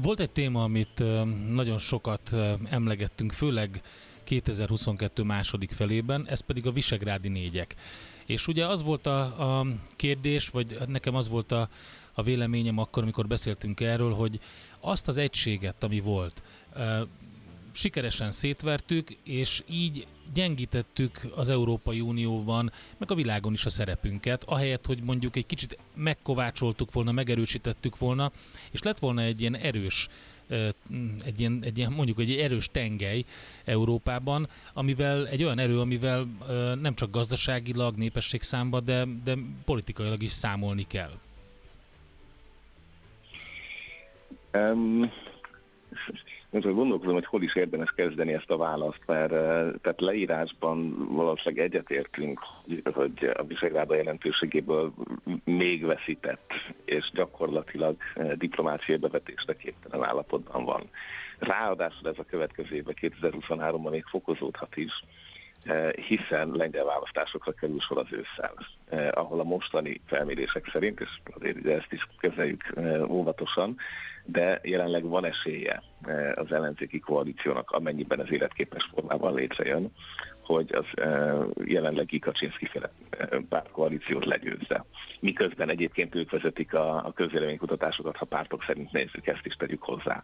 Volt 0.02 0.20
egy 0.20 0.30
téma, 0.30 0.62
amit 0.62 1.00
ö, 1.00 1.24
nagyon 1.52 1.78
sokat 1.78 2.30
emlegettünk, 2.70 3.32
főleg 3.32 3.80
2022 4.24 5.22
második 5.22 5.70
felében, 5.70 6.26
ez 6.28 6.40
pedig 6.40 6.66
a 6.66 6.70
Visegrádi 6.70 7.28
négyek. 7.28 7.74
És 8.26 8.48
ugye 8.48 8.66
az 8.66 8.82
volt 8.82 9.06
a, 9.06 9.58
a 9.58 9.66
kérdés, 9.96 10.48
vagy 10.48 10.78
nekem 10.86 11.14
az 11.14 11.28
volt 11.28 11.52
a, 11.52 11.68
a 12.12 12.22
véleményem 12.22 12.78
akkor, 12.78 13.02
amikor 13.02 13.26
beszéltünk 13.26 13.80
erről, 13.80 14.14
hogy 14.14 14.40
azt 14.80 15.08
az 15.08 15.16
egységet, 15.16 15.82
ami 15.82 16.00
volt, 16.00 16.42
sikeresen 17.72 18.32
szétvertük, 18.32 19.16
és 19.22 19.62
így 19.70 20.06
gyengítettük 20.34 21.20
az 21.34 21.48
Európai 21.48 22.00
Unióban, 22.00 22.72
meg 22.98 23.10
a 23.10 23.14
világon 23.14 23.52
is 23.52 23.64
a 23.66 23.70
szerepünket, 23.70 24.44
ahelyett, 24.44 24.86
hogy 24.86 25.02
mondjuk 25.02 25.36
egy 25.36 25.46
kicsit 25.46 25.78
megkovácsoltuk 25.94 26.92
volna, 26.92 27.12
megerősítettük 27.12 27.98
volna, 27.98 28.32
és 28.70 28.82
lett 28.82 28.98
volna 28.98 29.20
egy 29.22 29.40
ilyen 29.40 29.56
erős 29.56 30.08
egy 31.24 31.40
ilyen, 31.40 31.58
egy 31.62 31.78
ilyen, 31.78 31.92
mondjuk 31.92 32.18
egy 32.20 32.32
erős 32.32 32.68
tengely 32.72 33.24
Európában, 33.64 34.48
amivel 34.72 35.28
egy 35.28 35.44
olyan 35.44 35.58
erő, 35.58 35.80
amivel 35.80 36.26
nem 36.80 36.94
csak 36.94 37.10
gazdaságilag, 37.10 37.96
népességszámba, 37.96 38.80
de, 38.80 39.06
de 39.24 39.36
politikailag 39.64 40.22
is 40.22 40.32
számolni 40.32 40.86
kell. 40.86 41.12
Um, 44.52 45.10
most 46.50 46.74
gondolkozom, 46.74 47.14
hogy 47.14 47.26
hol 47.26 47.42
is 47.42 47.54
érdemes 47.54 47.92
kezdeni 47.96 48.32
ezt 48.32 48.50
a 48.50 48.56
választ, 48.56 49.00
mert 49.06 49.30
tehát 49.80 50.00
leírásban 50.00 51.06
valószínűleg 51.14 51.64
egyetértünk, 51.64 52.40
hogy 52.92 53.30
a 53.34 53.44
Visegráda 53.44 53.94
jelentőségéből 53.94 54.92
még 55.44 55.84
veszített, 55.84 56.52
és 56.84 57.10
gyakorlatilag 57.14 57.96
diplomáciai 58.34 58.98
bevetésre 58.98 59.56
képtelen 59.56 60.08
állapotban 60.08 60.64
van. 60.64 60.90
Ráadásul 61.38 62.08
ez 62.08 62.18
a 62.18 62.24
következő 62.24 62.74
évben, 62.74 62.94
2023-ban 63.00 63.90
még 63.90 64.04
fokozódhat 64.04 64.76
is, 64.76 65.04
hiszen 66.08 66.50
lengyel 66.52 66.84
választásokra 66.84 67.52
kerül 67.52 67.80
sor 67.80 67.98
az 67.98 68.12
ősszel, 68.12 68.54
ahol 69.12 69.40
a 69.40 69.44
mostani 69.44 70.00
felmérések 70.06 70.68
szerint, 70.72 71.00
és 71.00 71.20
azért 71.24 71.66
ezt 71.66 71.92
is 71.92 72.08
kezeljük 72.18 72.74
óvatosan, 73.08 73.76
de 74.24 74.60
jelenleg 74.62 75.04
van 75.04 75.24
esélye 75.24 75.82
az 76.34 76.52
ellenzéki 76.52 76.98
koalíciónak, 76.98 77.70
amennyiben 77.70 78.20
az 78.20 78.30
életképes 78.32 78.88
formában 78.94 79.34
létrejön, 79.34 79.92
hogy 80.46 80.72
az 80.74 80.86
jelenlegi 81.64 82.18
Kaczynszki 82.18 82.66
féle 82.66 82.90
pártkoalíciót 83.48 84.24
legyőzze. 84.24 84.84
Miközben 85.20 85.68
egyébként 85.68 86.14
ők 86.14 86.30
vezetik 86.30 86.74
a, 86.74 87.06
a 87.06 87.12
közvéleménykutatásokat, 87.12 88.16
ha 88.16 88.24
pártok 88.24 88.62
szerint 88.62 88.92
nézzük, 88.92 89.26
ezt 89.26 89.46
is 89.46 89.54
tegyük 89.54 89.82
hozzá. 89.82 90.22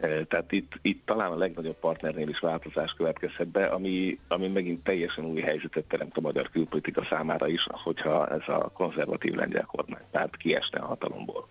Tehát 0.00 0.52
itt, 0.52 0.72
itt 0.82 1.06
talán 1.06 1.32
a 1.32 1.36
legnagyobb 1.36 1.78
partnernél 1.78 2.28
is 2.28 2.38
változás 2.38 2.92
következhet 2.96 3.48
be, 3.48 3.66
ami, 3.66 4.18
ami 4.28 4.48
megint 4.48 4.84
teljesen 4.84 5.24
új 5.24 5.40
helyzetet 5.40 5.84
teremt 5.84 6.16
a 6.16 6.20
magyar 6.20 6.50
külpolitika 6.50 7.04
számára 7.04 7.48
is, 7.48 7.66
hogyha 7.70 8.28
ez 8.28 8.48
a 8.48 8.70
konzervatív 8.74 9.34
lengyel 9.34 9.64
kormánypárt 9.64 10.36
kiesne 10.36 10.78
a 10.78 10.86
hatalomból. 10.86 11.48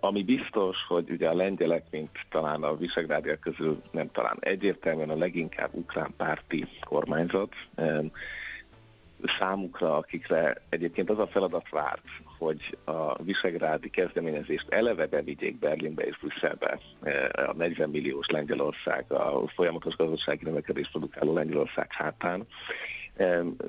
Ami 0.00 0.22
biztos, 0.22 0.76
hogy 0.88 1.10
ugye 1.10 1.28
a 1.28 1.34
lengyelek, 1.34 1.84
mint 1.90 2.10
talán 2.30 2.62
a 2.62 2.76
visegrádiak 2.76 3.40
közül 3.40 3.82
nem 3.90 4.10
talán 4.10 4.36
egyértelműen 4.40 5.10
a 5.10 5.16
leginkább 5.16 5.70
ukrán 5.72 6.14
párti 6.16 6.66
kormányzat, 6.80 7.52
számukra, 9.38 9.96
akikre 9.96 10.62
egyébként 10.68 11.10
az 11.10 11.18
a 11.18 11.26
feladat 11.26 11.68
várt, 11.68 12.04
hogy 12.38 12.78
a 12.84 13.22
visegrádi 13.22 13.90
kezdeményezést 13.90 14.68
eleve 14.68 15.06
bevigyék 15.06 15.58
Berlinbe 15.58 16.02
és 16.02 16.18
Brüsszelbe 16.18 16.78
a 17.32 17.52
40 17.52 17.90
milliós 17.90 18.26
Lengyelország, 18.26 19.12
a 19.12 19.48
folyamatos 19.48 19.96
gazdasági 19.96 20.44
növekedés 20.44 20.88
produkáló 20.88 21.32
Lengyelország 21.32 21.92
hátán, 21.92 22.46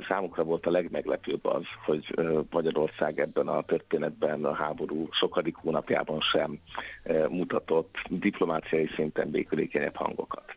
Számukra 0.08 0.44
volt 0.44 0.66
a 0.66 0.72
legmeglepőbb 0.72 1.46
az, 1.46 1.66
hogy 1.86 2.14
Magyarország 2.50 3.20
ebben 3.20 3.48
a 3.48 3.62
történetben 3.62 4.46
a 4.46 4.54
háború 4.54 5.08
sokadik 5.12 5.56
hónapjában 5.56 6.20
sem 6.20 6.60
mutatott 7.30 7.96
diplomáciai 8.10 8.88
szinten 8.88 9.30
békülékenyebb 9.30 9.96
hangokat. 9.96 10.56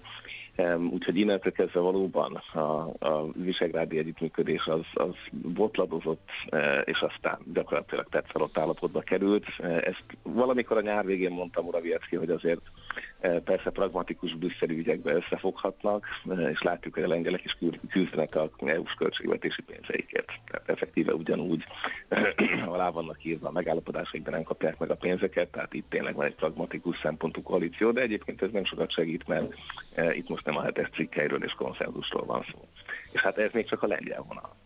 Úgyhogy 0.91 1.19
innentől 1.19 1.53
kezdve 1.53 1.81
valóban 1.81 2.41
a, 2.53 2.59
a 2.99 3.33
visegrádi 3.33 3.99
együttműködés 3.99 4.67
az, 4.67 4.87
az 4.95 5.15
botladozott, 5.31 6.29
és 6.85 7.01
aztán 7.01 7.39
gyakorlatilag 7.53 8.09
tetszalott 8.09 8.59
állapotba 8.59 9.01
került. 9.01 9.47
Ezt 9.61 10.05
valamikor 10.23 10.77
a 10.77 10.81
nyár 10.81 11.05
végén 11.05 11.31
mondta 11.31 11.63
Moraviecki, 11.63 12.17
hogy 12.17 12.31
azért 12.31 12.61
persze 13.45 13.71
pragmatikus 13.71 14.35
brüsszeli 14.35 14.79
ügyekbe 14.79 15.13
összefoghatnak, 15.13 16.07
és 16.51 16.63
látjuk, 16.63 16.95
hogy 16.95 17.03
a 17.03 17.09
lengyelek 17.09 17.45
is 17.45 17.57
küzdenek 17.89 18.35
a 18.35 18.51
EU-s 18.59 18.95
költségvetési 18.95 19.63
pénzeikért. 19.63 20.31
Tehát 20.51 20.69
effektíve 20.69 21.15
ugyanúgy 21.15 21.65
alá 22.67 22.91
vannak 22.91 23.25
írva 23.25 23.49
a 23.49 23.53
megállapodásaik, 23.53 24.23
de 24.23 24.31
nem 24.31 24.43
kapják 24.43 24.79
meg 24.79 24.91
a 24.91 24.95
pénzeket, 24.95 25.49
tehát 25.49 25.75
itt 25.75 25.91
tényleg 25.91 26.15
van 26.15 26.27
egy 26.27 26.35
pragmatikus 26.35 26.99
szempontú 26.99 27.43
koalíció, 27.43 27.91
de 27.91 28.01
egyébként 28.01 28.43
ez 28.43 28.51
nem 28.51 28.65
sokat 28.65 28.93
segít, 28.93 29.27
mert 29.29 29.55
itt 30.13 30.29
most 30.29 30.45
nem 30.45 30.57
a 30.57 30.63
hetes 30.63 30.89
cikkeiről 30.91 31.45
és 31.45 31.53
konszenzusról 31.53 32.25
van 32.25 32.45
szó. 32.51 32.69
És 33.13 33.21
hát 33.21 33.39
ez 33.39 33.53
még 33.53 33.69
csak 33.69 33.83
a 33.83 33.87
lengyel 33.87 34.25
vonal. 34.29 34.57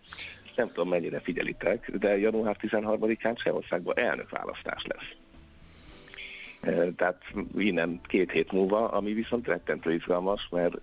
Nem 0.57 0.67
tudom, 0.67 0.89
mennyire 0.89 1.21
figyelitek, 1.21 1.91
de 1.91 2.19
január 2.19 2.57
13-án 2.61 3.43
Csehországban 3.43 3.99
elnökválasztás 3.99 4.85
lesz. 4.87 5.24
Tehát 6.97 7.23
innen 7.57 8.01
két 8.07 8.31
hét 8.31 8.53
múlva, 8.53 8.89
ami 8.89 9.13
viszont 9.13 9.47
rettentő 9.47 9.93
izgalmas, 9.93 10.49
mert 10.51 10.75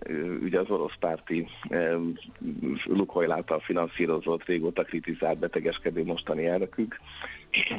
ugye 0.42 0.60
az 0.60 0.70
orosz 0.70 0.96
párti 1.00 1.46
Lukoil 2.84 3.32
által 3.32 3.60
finanszírozott, 3.60 4.44
régóta 4.44 4.82
kritizált 4.82 5.38
betegeskedő 5.38 6.04
mostani 6.04 6.46
elnökük 6.46 7.00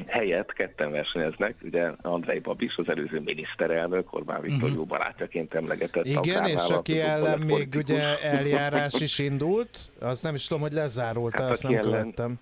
helyett 0.08 0.54
ketten 0.54 0.92
versenyeznek, 0.92 1.56
ugye 1.62 1.92
Andrei 2.02 2.40
Babis, 2.40 2.78
az 2.78 2.90
előző 2.90 3.20
miniszterelnök, 3.20 4.14
Orbán 4.14 4.42
Viktor 4.42 4.62
uh-huh. 4.62 4.76
jó 4.76 4.86
barátjaként 4.86 5.54
emlegetett. 5.54 6.06
Igen, 6.06 6.46
és 6.46 6.70
aki 6.70 7.00
ellen 7.00 7.40
még 7.40 7.74
ugye 7.76 8.20
eljárás 8.20 8.94
is 9.02 9.20
indult, 9.20 9.78
az 10.00 10.22
nem 10.22 10.36
is 10.36 10.48
tudom, 10.48 10.62
hogy 10.62 10.74
lezárult, 10.74 11.40
hát 11.40 11.50
azt 11.50 11.64
nem 11.64 11.72
ellen... 11.72 11.84
követtem. 11.84 12.36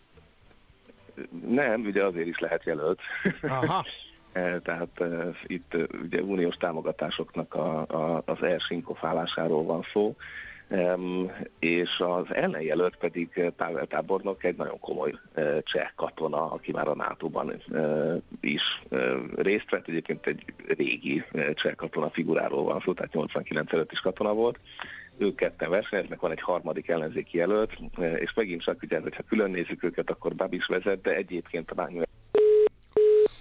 Nem, 1.47 1.81
ugye 1.81 2.03
azért 2.05 2.27
is 2.27 2.39
lehet 2.39 2.63
jelölt. 2.63 2.99
Aha. 3.41 3.85
E, 4.31 4.59
tehát 4.59 5.01
e, 5.01 5.29
itt 5.45 5.73
e, 5.73 5.87
ugye 6.03 6.21
uniós 6.21 6.55
támogatásoknak 6.55 7.53
a, 7.53 7.79
a, 7.79 8.21
az 8.25 8.43
elsinkofálásáról 8.43 9.63
van 9.63 9.81
szó, 9.93 10.15
és 11.59 11.89
az 11.99 12.25
ellenjelölt 12.33 12.95
pedig 12.95 13.51
Pavel 13.57 13.85
Tábornok 13.85 14.43
egy 14.43 14.55
nagyon 14.55 14.79
komoly 14.79 15.13
cseh 15.63 15.89
katona, 15.95 16.51
aki 16.51 16.71
már 16.71 16.87
a 16.87 16.95
NATO-ban 16.95 17.61
is 18.41 18.83
részt 19.35 19.69
vett, 19.69 19.87
egyébként 19.87 20.27
egy 20.27 20.43
régi 20.67 21.23
cseh 21.53 21.73
katona 21.75 22.09
figuráról 22.09 22.63
van 22.63 22.79
szó, 22.79 22.93
tehát 22.93 23.13
89 23.13 23.73
előtt 23.73 23.91
is 23.91 23.99
katona 23.99 24.33
volt, 24.33 24.59
ők 25.17 25.35
ketten 25.35 25.69
versenyeznek, 25.69 26.19
van 26.19 26.31
egy 26.31 26.41
harmadik 26.41 26.87
ellenzéki 26.87 27.37
jelölt, 27.37 27.77
és 27.97 28.33
megint 28.33 28.63
csak 28.63 28.81
ugye, 28.81 28.99
hogyha 28.99 29.23
külön 29.23 29.51
nézzük 29.51 29.83
őket, 29.83 30.09
akkor 30.09 30.35
Babis 30.35 30.65
vezet, 30.65 31.01
de 31.01 31.15
egyébként 31.15 31.71
a 31.71 31.75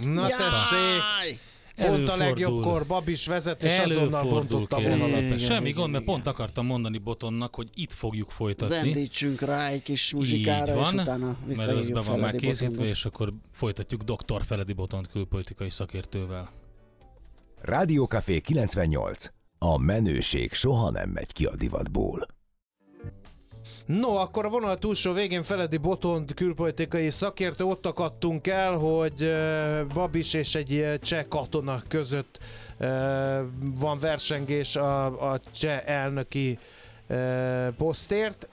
Na 0.05 0.29
Jaj! 0.29 0.39
tessék! 0.39 1.41
Pont 1.77 2.09
a 2.09 2.17
legjobbkor 2.17 2.87
Babis 2.87 3.27
vezet, 3.27 3.63
és 3.63 3.79
azonnal 3.79 4.25
bontotta 4.25 4.81
volna. 4.81 5.39
Semmi 5.39 5.73
gond, 5.73 5.93
mert 5.93 6.05
pont 6.05 6.27
akartam 6.27 6.67
mondani 6.67 6.99
Botonnak, 6.99 7.55
hogy 7.55 7.69
itt 7.75 7.93
fogjuk 7.93 8.31
folytatni. 8.31 8.75
Zendítsünk 8.75 9.41
rá 9.41 9.69
egy 9.69 9.83
kis 9.83 10.15
muzsikára, 10.15 10.75
van, 10.75 10.95
és 10.95 11.01
utána 11.03 11.37
mert 11.47 11.69
ez 11.69 11.91
be 11.91 12.01
van 12.01 12.19
már 12.19 12.35
készítve, 12.35 12.85
és 12.85 13.05
akkor 13.05 13.33
folytatjuk 13.53 14.03
Dr. 14.03 14.45
Feledi 14.45 14.73
Botont 14.73 15.09
külpolitikai 15.09 15.71
szakértővel. 15.71 16.51
Rádió 17.61 18.05
Café 18.05 18.41
98. 18.41 19.27
A 19.59 19.79
menőség 19.79 20.53
soha 20.53 20.91
nem 20.91 21.09
megy 21.09 21.33
ki 21.33 21.45
a 21.45 21.57
divatból. 21.57 22.27
No, 23.99 24.17
akkor 24.17 24.45
a 24.45 24.49
vonal 24.49 24.79
túlsó 24.79 25.13
végén 25.13 25.43
Feledi 25.43 25.77
Botond 25.77 26.35
külpolitikai 26.35 27.11
szakértő, 27.11 27.65
ott 27.65 27.87
akadtunk 27.87 28.47
el, 28.47 28.73
hogy 28.73 29.33
Babis 29.95 30.35
és 30.35 30.55
egy 30.55 30.99
cseh 31.03 31.25
katona 31.29 31.83
között 31.89 32.39
van 33.59 33.99
versengés 34.01 34.77
a, 34.77 35.05
a 35.33 35.41
cseh 35.53 35.83
elnöki 35.87 36.59
posztért, 37.77 38.49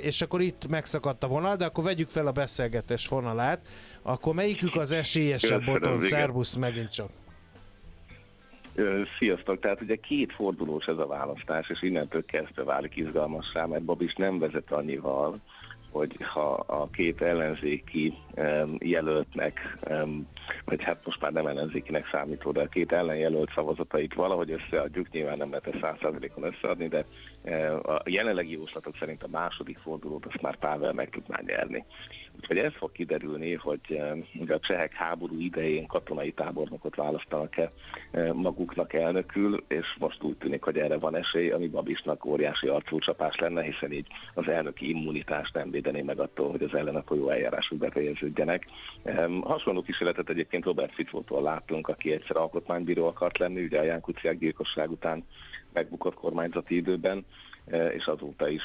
és 0.00 0.22
akkor 0.22 0.40
itt 0.40 0.68
megszakadt 0.68 1.24
a 1.24 1.26
vonal, 1.26 1.56
de 1.56 1.64
akkor 1.64 1.84
vegyük 1.84 2.08
fel 2.08 2.26
a 2.26 2.32
beszélgetés 2.32 3.08
vonalát. 3.08 3.60
Akkor 4.02 4.34
melyikük 4.34 4.76
az 4.76 4.92
esélyesebb 4.92 5.64
Botond? 5.64 6.02
Szervusz 6.02 6.54
megint 6.54 6.92
csak. 6.92 7.08
Sziasztok! 9.18 9.60
Tehát 9.60 9.80
ugye 9.80 9.96
két 9.96 10.32
fordulós 10.32 10.86
ez 10.86 10.98
a 10.98 11.06
választás, 11.06 11.70
és 11.70 11.82
innentől 11.82 12.24
kezdve 12.24 12.64
válik 12.64 12.96
izgalmassá, 12.96 13.66
mert 13.66 13.84
Babis 13.84 14.14
nem 14.14 14.38
vezet 14.38 14.72
annyival, 14.72 15.40
hogy 15.90 16.16
ha 16.20 16.52
a 16.54 16.88
két 16.90 17.22
ellenzéki 17.22 18.14
jelöltnek, 18.78 19.76
vagy 20.64 20.82
hát 20.82 21.04
most 21.04 21.20
már 21.20 21.32
nem 21.32 21.46
ellenzékinek 21.46 22.08
számító, 22.10 22.52
de 22.52 22.60
a 22.60 22.68
két 22.68 22.92
ellenjelölt 22.92 23.52
szavazatait 23.54 24.14
valahogy 24.14 24.50
összeadjuk, 24.50 25.10
nyilván 25.10 25.38
nem 25.38 25.50
lehet 25.50 25.66
ezt 25.66 25.80
százszázalékon 25.80 26.44
összeadni, 26.44 26.88
de 26.88 27.04
a 27.82 28.02
jelenlegi 28.04 28.52
jóslatok 28.52 28.96
szerint 28.96 29.22
a 29.22 29.28
második 29.28 29.78
fordulót 29.78 30.26
azt 30.26 30.40
már 30.40 30.56
Pável 30.56 30.92
meg 30.92 31.08
tudná 31.08 31.40
nyerni. 31.46 31.84
Úgyhogy 32.36 32.58
ez 32.58 32.72
fog 32.74 32.92
kiderülni, 32.92 33.54
hogy 33.54 34.00
a 34.48 34.58
csehek 34.58 34.92
háború 34.92 35.40
idején 35.40 35.86
katonai 35.86 36.32
tábornokot 36.32 36.96
választanak-e 36.96 37.72
maguknak 38.32 38.92
elnökül, 38.92 39.64
és 39.68 39.96
most 39.98 40.22
úgy 40.22 40.36
tűnik, 40.36 40.62
hogy 40.62 40.78
erre 40.78 40.98
van 40.98 41.16
esély, 41.16 41.50
ami 41.50 41.68
Babisnak 41.68 42.24
óriási 42.24 42.68
arcúcsapás 42.68 43.36
lenne, 43.36 43.62
hiszen 43.62 43.92
így 43.92 44.06
az 44.34 44.48
elnöki 44.48 44.88
immunitást 44.88 45.54
nem 45.54 45.70
védené 45.70 46.02
meg 46.02 46.18
attól, 46.20 46.50
hogy 46.50 46.62
az 46.62 46.74
ellenapolyó 46.74 47.28
eljárásuk 47.28 47.78
befejeződjenek. 48.28 48.66
Hasonló 49.42 49.82
kísérletet 49.82 50.28
egyébként 50.28 50.64
Robert 50.64 50.94
Fitzótól 50.94 51.42
láttunk, 51.42 51.88
aki 51.88 52.12
egyszer 52.12 52.36
alkotmánybíró 52.36 53.06
akart 53.06 53.38
lenni, 53.38 53.64
ugye 53.64 53.78
a 53.78 53.82
Ján 53.82 54.00
Kuciák 54.00 54.38
gyilkosság 54.38 54.90
után 54.90 55.24
megbukott 55.72 56.14
kormányzati 56.14 56.76
időben, 56.76 57.24
és 57.92 58.06
azóta 58.06 58.48
is 58.48 58.62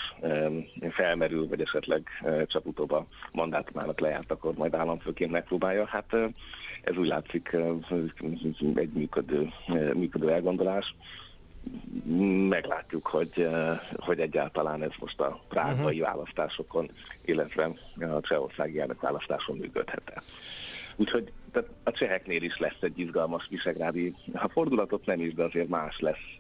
felmerül, 0.90 1.48
vagy 1.48 1.62
esetleg 1.62 2.08
csak 2.48 2.66
utóbb 2.66 2.92
a 2.92 3.08
mandátumának 3.32 4.00
lejárt, 4.00 4.32
akkor 4.32 4.54
majd 4.54 4.74
államfőként 4.74 5.32
megpróbálja. 5.32 5.86
Hát 5.86 6.14
ez 6.82 6.98
úgy 6.98 7.08
látszik 7.08 7.58
egy 8.76 8.92
működő, 8.94 9.50
működő 9.94 10.32
elgondolás 10.32 10.96
meglátjuk, 12.50 13.08
hogy, 13.08 13.50
hogy 13.96 14.20
egyáltalán 14.20 14.84
ez 14.84 14.92
most 15.00 15.20
a 15.20 15.40
prágai 15.50 16.00
uh-huh. 16.00 16.00
választásokon, 16.00 16.92
illetve 17.26 17.74
a 18.00 18.22
csehországi 18.22 18.80
elnök 18.80 19.02
választáson 19.02 19.58
működhet-e. 19.58 20.22
Úgyhogy 20.96 21.32
tehát 21.52 21.70
a 21.84 21.92
cseheknél 21.92 22.44
is 22.44 22.58
lesz 22.58 22.82
egy 22.82 23.00
izgalmas 23.00 23.48
visegrádi, 23.50 24.16
ha 24.34 24.50
fordulatot 24.50 25.06
nem 25.06 25.22
is, 25.22 25.34
de 25.34 25.44
azért 25.44 25.68
más 25.68 26.00
lesz 26.00 26.40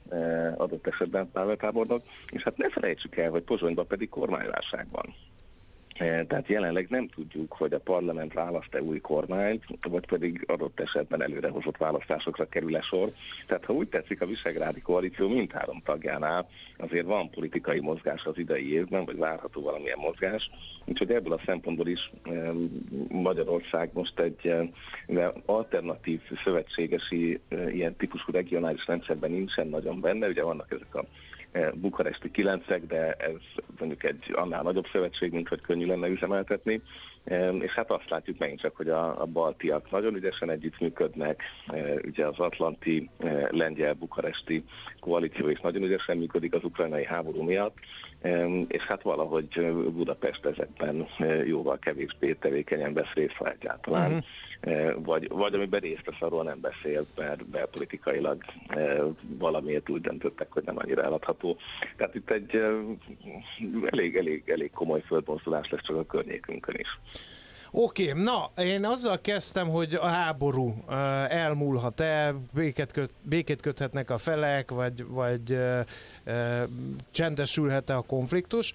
adott 0.58 0.88
esetben 0.88 1.32
Pável 1.32 1.56
tábornok, 1.56 2.04
és 2.30 2.44
hát 2.44 2.58
ne 2.58 2.70
felejtsük 2.70 3.18
el, 3.18 3.30
hogy 3.30 3.44
Pozsonyban 3.44 3.88
pedig 3.88 4.10
kormányválság 4.10 4.88
van. 4.92 5.16
E, 5.94 6.26
tehát 6.26 6.48
jelenleg 6.48 6.88
nem 6.90 7.08
tudjuk, 7.08 7.54
hogy 7.54 7.74
a 7.74 7.80
parlament 7.80 8.34
választ-e 8.34 8.82
új 8.82 9.00
kormányt, 9.00 9.64
vagy 9.82 10.06
pedig 10.08 10.44
adott 10.48 10.80
esetben 10.80 11.22
előrehozott 11.22 11.78
választásokra 11.78 12.46
kerül-e 12.46 12.82
sor. 12.82 13.12
Tehát 13.48 13.66
ha 13.66 13.74
úgy 13.74 13.88
tetszik, 13.88 14.22
a 14.22 14.26
Visegrádi 14.26 14.82
koalíció 14.82 15.30
mindhárom 15.30 15.82
tagjánál 15.86 16.48
azért 16.78 17.06
van 17.06 17.30
politikai 17.30 17.80
mozgás 17.80 18.26
az 18.26 18.38
idei 18.38 18.74
évben, 18.74 19.06
vagy 19.06 19.18
várható 19.18 19.62
valamilyen 19.62 20.00
mozgás. 20.00 20.50
Úgyhogy 20.86 21.12
ebből 21.12 21.34
a 21.34 21.42
szempontból 21.46 21.88
is 21.88 22.12
e, 22.24 22.52
Magyarország 23.10 23.90
most 23.94 24.20
egy 24.20 24.48
e, 24.48 25.34
alternatív 25.46 26.22
szövetségesi 26.44 27.40
ilyen 27.50 27.96
típusú 27.96 28.32
regionális 28.32 28.88
rendszerben 28.88 29.32
nincsen 29.32 29.68
nagyon 29.68 30.02
benne. 30.02 30.28
Ugye 30.28 30.44
vannak 30.44 30.72
ezek 30.72 30.96
a 30.96 31.06
bukaresti 31.74 32.32
kilencek, 32.32 32.86
de 32.86 33.14
ez 33.14 33.42
mondjuk 33.80 34.04
egy 34.04 34.32
annál 34.34 34.64
nagyobb 34.64 34.88
szövetség, 34.92 35.32
mint 35.32 35.48
hogy 35.48 35.62
könnyű 35.62 35.86
lenne 35.86 36.08
üzemeltetni. 36.08 36.82
És 37.60 37.72
hát 37.72 37.92
azt 37.92 38.10
látjuk 38.10 38.38
megint 38.38 38.60
csak, 38.60 38.76
hogy 38.76 38.90
a, 38.90 39.22
a 39.22 39.26
baltiak 39.26 39.92
nagyon 39.92 40.16
ügyesen 40.16 40.50
együttműködnek, 40.50 41.44
ugye 42.06 42.26
az 42.26 42.40
atlanti 42.40 43.10
lengyel-bukaresti 43.50 44.64
koalíció 45.00 45.50
is 45.50 45.60
nagyon 45.60 45.84
ügyesen 45.84 46.18
működik 46.18 46.54
az 46.54 46.64
ukrajnai 46.64 47.06
háború 47.06 47.42
miatt, 47.42 47.78
és 48.68 48.82
hát 48.82 49.02
valahogy 49.02 49.72
Budapest 49.92 50.46
ezekben 50.46 51.08
jóval 51.46 51.80
kevésbé 51.80 52.34
tevékenyen 52.34 52.94
vesz 52.94 53.14
részt, 53.14 53.36
ha 53.36 53.50
egyáltalán. 53.50 54.12
Uh-huh. 54.12 55.04
Vagy, 55.04 55.28
vagy 55.30 55.54
amiben 55.54 55.80
részt 55.80 56.06
vesz, 56.06 56.22
arról 56.22 56.44
nem 56.44 56.60
beszél, 56.60 57.06
mert 57.16 57.46
belpolitikailag 57.46 58.44
valamiért 59.38 59.90
úgy 59.90 60.02
döntöttek, 60.02 60.52
hogy 60.52 60.64
nem 60.66 60.78
annyira 60.78 61.04
eladható. 61.04 61.58
Tehát 61.98 62.16
itt 62.16 62.30
egy 62.30 62.64
elég, 63.86 64.16
elég, 64.16 64.44
elég 64.50 64.72
komoly 64.72 65.02
földmozdulás 65.02 65.70
lesz 65.70 65.84
csak 65.84 65.96
a 65.96 66.06
környékünkön 66.06 66.76
is. 66.78 67.00
Oké, 67.76 68.10
okay, 68.10 68.24
na, 68.24 68.52
én 68.64 68.86
azzal 68.86 69.22
kezdtem, 69.22 69.70
hogy 69.70 69.94
a 69.94 70.06
háború 70.06 70.68
uh, 70.68 70.94
elmúlhat-e, 71.34 72.36
béket, 72.54 72.92
köt, 72.92 73.12
béket 73.22 73.62
köthetnek 73.62 74.10
a 74.10 74.18
felek, 74.18 74.72
vagy, 74.72 75.06
vagy 75.08 75.52
uh, 75.52 75.80
uh, 76.26 76.62
csendesülhet-e 77.12 77.96
a 77.96 78.02
konfliktus, 78.02 78.74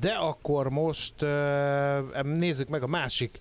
de 0.00 0.10
akkor 0.10 0.68
most 0.68 1.22
uh, 1.22 2.22
nézzük 2.22 2.68
meg 2.68 2.82
a 2.82 2.86
másik 2.86 3.40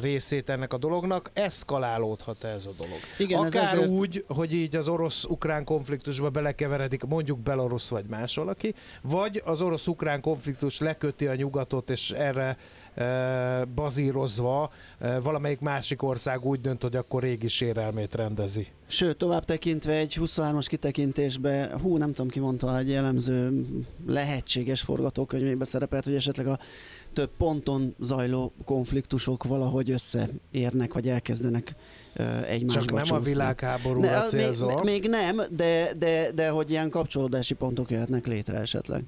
részét 0.00 0.48
ennek 0.48 0.72
a 0.72 0.78
dolognak, 0.78 1.30
eszkalálódhat 1.32 2.44
ez 2.44 2.66
a 2.66 2.70
dolog. 2.76 2.98
Igen, 3.18 3.38
Akár 3.38 3.62
ez 3.62 3.72
ezért... 3.72 3.88
úgy, 3.88 4.24
hogy 4.28 4.54
így 4.54 4.76
az 4.76 4.88
orosz-ukrán 4.88 5.64
konfliktusba 5.64 6.30
belekeveredik 6.30 7.04
mondjuk 7.04 7.38
Belarus 7.38 7.88
vagy 7.88 8.04
más 8.04 8.36
valaki, 8.36 8.74
vagy 9.02 9.42
az 9.44 9.62
orosz-ukrán 9.62 10.20
konfliktus 10.20 10.78
leköti 10.78 11.26
a 11.26 11.34
nyugatot, 11.34 11.90
és 11.90 12.10
erre 12.10 12.56
bazírozva 13.74 14.72
valamelyik 15.22 15.60
másik 15.60 16.02
ország 16.02 16.44
úgy 16.44 16.60
dönt, 16.60 16.82
hogy 16.82 16.96
akkor 16.96 17.22
régi 17.22 17.48
sérelmét 17.48 18.14
rendezi. 18.14 18.66
Sőt, 18.86 19.16
tovább 19.16 19.44
tekintve 19.44 19.92
egy 19.92 20.18
23-as 20.20 20.64
kitekintésbe, 20.68 21.70
hú, 21.82 21.96
nem 21.96 22.08
tudom 22.08 22.28
ki 22.28 22.40
mondta, 22.40 22.78
egy 22.78 22.88
jellemző 22.88 23.66
lehetséges 24.06 24.80
forgatókönyvében 24.80 25.66
szerepelt, 25.66 26.04
hogy 26.04 26.14
esetleg 26.14 26.46
a 26.46 26.58
több 27.12 27.30
ponton 27.36 27.94
zajló 28.00 28.52
konfliktusok 28.64 29.44
valahogy 29.44 29.90
összeérnek, 29.90 30.92
vagy 30.92 31.08
elkezdenek 31.08 31.74
egymásba 32.46 32.80
Csak 32.80 32.90
nem 32.92 33.02
csúszni. 33.02 33.16
a 33.16 33.20
világháborúra 33.20 34.22
célzol. 34.22 34.74
Még, 34.74 34.84
még 34.84 35.08
nem, 35.08 35.42
de, 35.50 35.92
de, 35.98 36.32
de 36.32 36.48
hogy 36.48 36.70
ilyen 36.70 36.90
kapcsolódási 36.90 37.54
pontok 37.54 37.90
jöhetnek 37.90 38.26
létre 38.26 38.58
esetleg. 38.58 39.02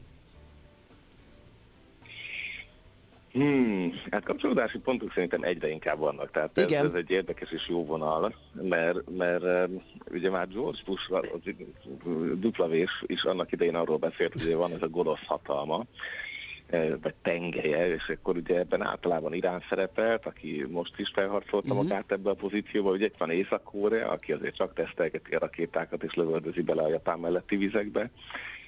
Hmm, 3.34 3.92
hát 4.10 4.24
kapcsolódási 4.24 4.78
pontok 4.78 5.12
szerintem 5.12 5.42
egyre 5.42 5.68
inkább 5.68 5.98
vannak, 5.98 6.30
tehát 6.30 6.58
ez, 6.58 6.72
ez 6.72 6.94
egy 6.94 7.10
érdekes 7.10 7.52
és 7.52 7.68
jó 7.68 7.84
vonal, 7.84 8.34
mert, 8.62 9.10
mert 9.16 9.70
ugye 10.10 10.30
már 10.30 10.48
George 10.48 10.78
Bush, 10.86 11.12
az 11.12 11.40
duplavés 12.34 13.04
is 13.06 13.24
annak 13.24 13.52
idején 13.52 13.74
arról 13.74 13.96
beszélt, 13.96 14.32
hogy 14.32 14.54
van 14.54 14.72
ez 14.72 14.82
a 14.82 14.88
gonosz 14.88 15.26
hatalma, 15.26 15.84
e, 16.66 16.96
vagy 16.96 17.14
tengelye, 17.22 17.94
és 17.94 18.08
akkor 18.08 18.36
ugye 18.36 18.58
ebben 18.58 18.82
általában 18.82 19.34
Irán 19.34 19.62
szerepelt, 19.68 20.26
aki 20.26 20.66
most 20.70 20.98
is 20.98 21.10
felharcolta 21.14 21.68
uh-huh. 21.68 21.82
magát 21.82 22.12
ebbe 22.12 22.30
a 22.30 22.34
pozícióba, 22.34 22.90
ugye 22.90 23.06
itt 23.06 23.18
van 23.18 23.30
Észak-Korea, 23.30 24.08
aki 24.08 24.32
azért 24.32 24.56
csak 24.56 24.74
tesztelgeti 24.74 25.34
a 25.34 25.38
rakétákat 25.38 26.02
és 26.02 26.14
lövöldözi 26.14 26.62
bele 26.62 26.82
a 26.82 26.88
Japán 26.88 27.18
melletti 27.18 27.56
vizekbe, 27.56 28.10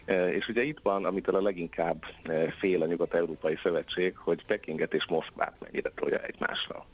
és 0.06 0.48
ugye 0.48 0.62
itt 0.62 0.78
van, 0.82 1.04
amitől 1.04 1.34
a 1.34 1.42
leginkább 1.42 2.04
e, 2.22 2.50
fél 2.50 2.82
a 2.82 2.86
Nyugat-Európai 2.86 3.56
Szövetség, 3.62 4.16
hogy 4.16 4.44
Pekinget 4.46 4.94
és 4.94 5.06
Moszkvát 5.06 5.54
mennyire 5.60 5.90
tolja 5.94 6.18
egymásra. 6.18 6.86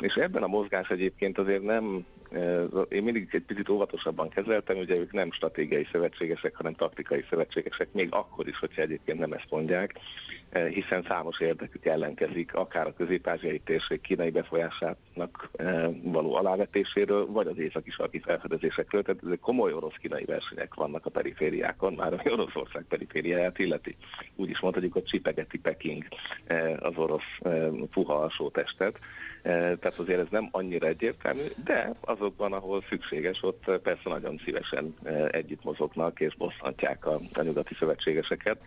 És 0.00 0.14
ebben 0.14 0.42
a 0.42 0.46
mozgás 0.46 0.88
egyébként 0.88 1.38
azért 1.38 1.62
nem 1.62 2.06
én 2.88 3.02
mindig 3.02 3.28
egy 3.30 3.42
picit 3.42 3.68
óvatosabban 3.68 4.28
kezeltem, 4.28 4.76
ugye 4.76 4.96
ők 4.96 5.12
nem 5.12 5.32
stratégiai 5.32 5.86
szövetségesek, 5.92 6.56
hanem 6.56 6.74
taktikai 6.74 7.24
szövetségesek, 7.28 7.92
még 7.92 8.08
akkor 8.10 8.48
is, 8.48 8.58
hogyha 8.58 8.82
egyébként 8.82 9.18
nem 9.18 9.32
ezt 9.32 9.50
mondják, 9.50 9.98
hiszen 10.68 11.02
számos 11.08 11.40
érdekük 11.40 11.84
ellenkezik, 11.84 12.54
akár 12.54 12.86
a 12.86 12.94
közép-ázsiai 12.94 13.58
térség 13.58 14.00
kínai 14.00 14.30
befolyásának 14.30 15.50
való 16.02 16.34
alávetéséről, 16.34 17.26
vagy 17.26 17.46
az 17.46 17.58
északi 17.58 17.90
sarki 17.90 18.18
felfedezésekről, 18.18 19.02
tehát 19.02 19.22
ezek 19.24 19.40
komoly 19.40 19.72
orosz-kínai 19.72 20.24
versenyek 20.24 20.74
vannak 20.74 21.06
a 21.06 21.10
perifériákon, 21.10 21.92
már 21.92 22.12
ami 22.12 22.32
Oroszország 22.32 22.84
perifériáját 22.88 23.58
illeti. 23.58 23.96
Úgy 24.36 24.50
is 24.50 24.60
mondhatjuk, 24.60 24.92
hogy 24.92 25.04
csipegeti 25.04 25.58
Peking 25.58 26.04
az 26.78 26.96
orosz 26.96 27.38
puha 27.90 28.14
alsó 28.14 28.48
testet, 28.48 28.98
tehát 29.42 29.98
azért 29.98 30.20
ez 30.20 30.26
nem 30.30 30.48
annyira 30.50 30.86
egyértelmű, 30.86 31.42
de 31.64 31.94
azokban, 32.00 32.52
ahol 32.52 32.84
szükséges, 32.88 33.42
ott 33.42 33.64
persze 33.82 34.08
nagyon 34.08 34.40
szívesen 34.44 34.94
együtt 35.30 35.64
mozognak 35.64 36.20
és 36.20 36.34
bosszantják 36.36 37.06
a, 37.06 37.20
a 37.32 37.42
nyugati 37.42 37.74
szövetségeseket. 37.74 38.58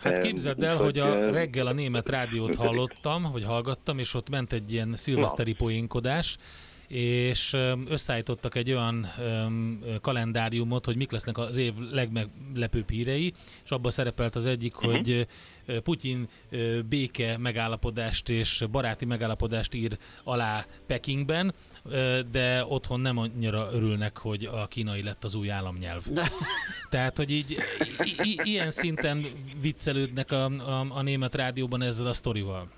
Hát 0.00 0.18
képzeld 0.18 0.62
el, 0.62 0.76
hogy 0.76 0.98
a 0.98 1.30
reggel 1.30 1.66
a 1.66 1.72
német 1.72 2.08
rádiót 2.08 2.54
hallottam, 2.64 3.28
vagy 3.32 3.44
hallgattam, 3.44 3.98
és 3.98 4.14
ott 4.14 4.30
ment 4.30 4.52
egy 4.52 4.72
ilyen 4.72 4.96
szilveszteri 4.96 5.52
poénkodás, 5.52 6.38
és 6.88 7.56
összeállítottak 7.88 8.54
egy 8.54 8.70
olyan 8.72 9.06
kalendáriumot, 10.00 10.84
hogy 10.84 10.96
mik 10.96 11.10
lesznek 11.10 11.38
az 11.38 11.56
év 11.56 11.72
legmeglepőbb 11.92 12.90
hírei, 12.90 13.34
és 13.64 13.70
abban 13.70 13.90
szerepelt 13.90 14.36
az 14.36 14.46
egyik, 14.46 14.76
uh-huh. 14.76 14.92
hogy 14.94 15.26
Putyin 15.82 16.28
béke 16.88 17.38
megállapodást 17.38 18.28
és 18.28 18.64
baráti 18.70 19.04
megállapodást 19.04 19.74
ír 19.74 19.98
alá 20.24 20.66
Pekingben, 20.86 21.54
de 22.30 22.64
otthon 22.68 23.00
nem 23.00 23.18
annyira 23.18 23.68
örülnek, 23.72 24.18
hogy 24.18 24.44
a 24.44 24.66
kínai 24.66 25.02
lett 25.02 25.24
az 25.24 25.34
új 25.34 25.50
államnyelv. 25.50 26.04
Tehát, 26.90 27.16
hogy 27.16 27.30
így 27.30 27.50
i- 28.04 28.28
i- 28.30 28.40
ilyen 28.42 28.70
szinten 28.70 29.26
viccelődnek 29.60 30.30
a, 30.32 30.44
a, 30.44 30.86
a 30.90 31.02
német 31.02 31.34
rádióban 31.34 31.82
ezzel 31.82 32.06
a 32.06 32.12
sztorival. 32.12 32.68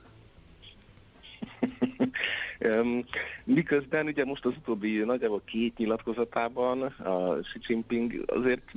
Miközben 3.45 4.07
ugye 4.07 4.25
most 4.25 4.45
az 4.45 4.53
utóbbi 4.57 4.99
nagyjából 4.99 5.43
két 5.45 5.77
nyilatkozatában 5.77 6.83
a 6.83 7.39
Xi 7.41 7.59
Jinping 7.67 8.25
azért 8.27 8.73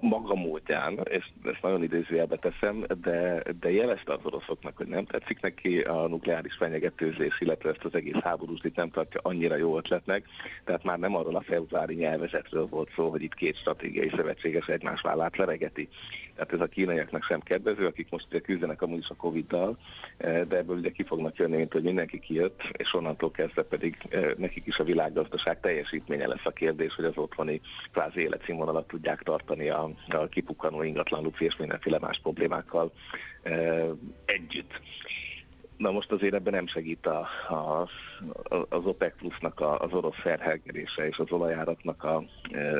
maga 0.00 0.34
módján, 0.34 0.98
és 1.10 1.28
ezt 1.44 1.62
nagyon 1.62 1.82
idézőjelbe 1.82 2.36
teszem, 2.36 2.84
de, 3.02 3.42
de 3.60 3.70
jelezte 3.70 4.12
az 4.12 4.20
oroszoknak, 4.22 4.76
hogy 4.76 4.86
nem 4.86 5.04
tetszik 5.04 5.40
neki 5.40 5.80
a 5.80 6.06
nukleáris 6.06 6.54
fenyegetőzés, 6.54 7.40
illetve 7.40 7.70
ezt 7.70 7.84
az 7.84 7.94
egész 7.94 8.20
háborús 8.20 8.60
itt 8.62 8.76
nem 8.76 8.90
tartja 8.90 9.20
annyira 9.22 9.56
jó 9.56 9.76
ötletnek, 9.76 10.24
tehát 10.64 10.84
már 10.84 10.98
nem 10.98 11.16
arról 11.16 11.36
a 11.36 11.42
februári 11.42 11.94
nyelvezetről 11.94 12.66
volt 12.66 12.90
szó, 12.94 13.10
hogy 13.10 13.22
itt 13.22 13.34
két 13.34 13.56
stratégiai 13.56 14.08
szövetséges 14.08 14.68
egymás 14.68 15.00
vállát 15.00 15.36
leregeti. 15.36 15.88
Tehát 16.34 16.52
ez 16.52 16.60
a 16.60 16.66
kínaiaknak 16.66 17.24
sem 17.24 17.40
kedvező, 17.40 17.86
akik 17.86 18.10
most 18.10 18.40
küzdenek 18.42 18.82
amúgy 18.82 18.98
is 18.98 19.08
a 19.08 19.14
Covid-dal, 19.14 19.78
de 20.18 20.56
ebből 20.56 20.76
ugye 20.76 20.90
ki 20.90 21.02
fognak 21.02 21.36
jönni, 21.36 21.56
mint 21.56 21.72
hogy 21.72 21.82
mindenki 21.82 22.18
kijött, 22.20 22.61
és 22.72 22.94
onnantól 22.94 23.30
kezdve 23.30 23.62
pedig 23.62 23.96
nekik 24.36 24.66
is 24.66 24.78
a 24.78 24.84
világgazdaság 24.84 25.60
teljesítménye 25.60 26.26
lesz 26.26 26.44
a 26.46 26.50
kérdés, 26.50 26.94
hogy 26.94 27.04
az 27.04 27.16
otthoni 27.16 27.60
kvázi 27.92 28.20
életszínvonalat 28.20 28.86
tudják 28.86 29.22
tartani 29.22 29.68
a, 29.68 29.90
a 30.08 30.26
kipukkanó 30.26 30.82
ingatlan 30.82 31.32
és 31.38 31.56
mindenféle 31.56 31.98
más 31.98 32.20
problémákkal 32.22 32.92
együtt. 34.24 34.80
Na 35.82 35.90
most 35.90 36.12
azért 36.12 36.34
ebben 36.34 36.52
nem 36.52 36.66
segít 36.66 37.06
a, 37.06 37.28
a, 37.48 37.88
az 38.68 38.86
OPEC 38.86 39.16
plusznak 39.16 39.60
a, 39.60 39.78
az 39.78 39.92
orosz 39.92 40.20
felhelgelése 40.20 41.06
és 41.06 41.18
az 41.18 41.32
olajáratnak 41.32 42.04
a 42.04 42.24
e, 42.50 42.72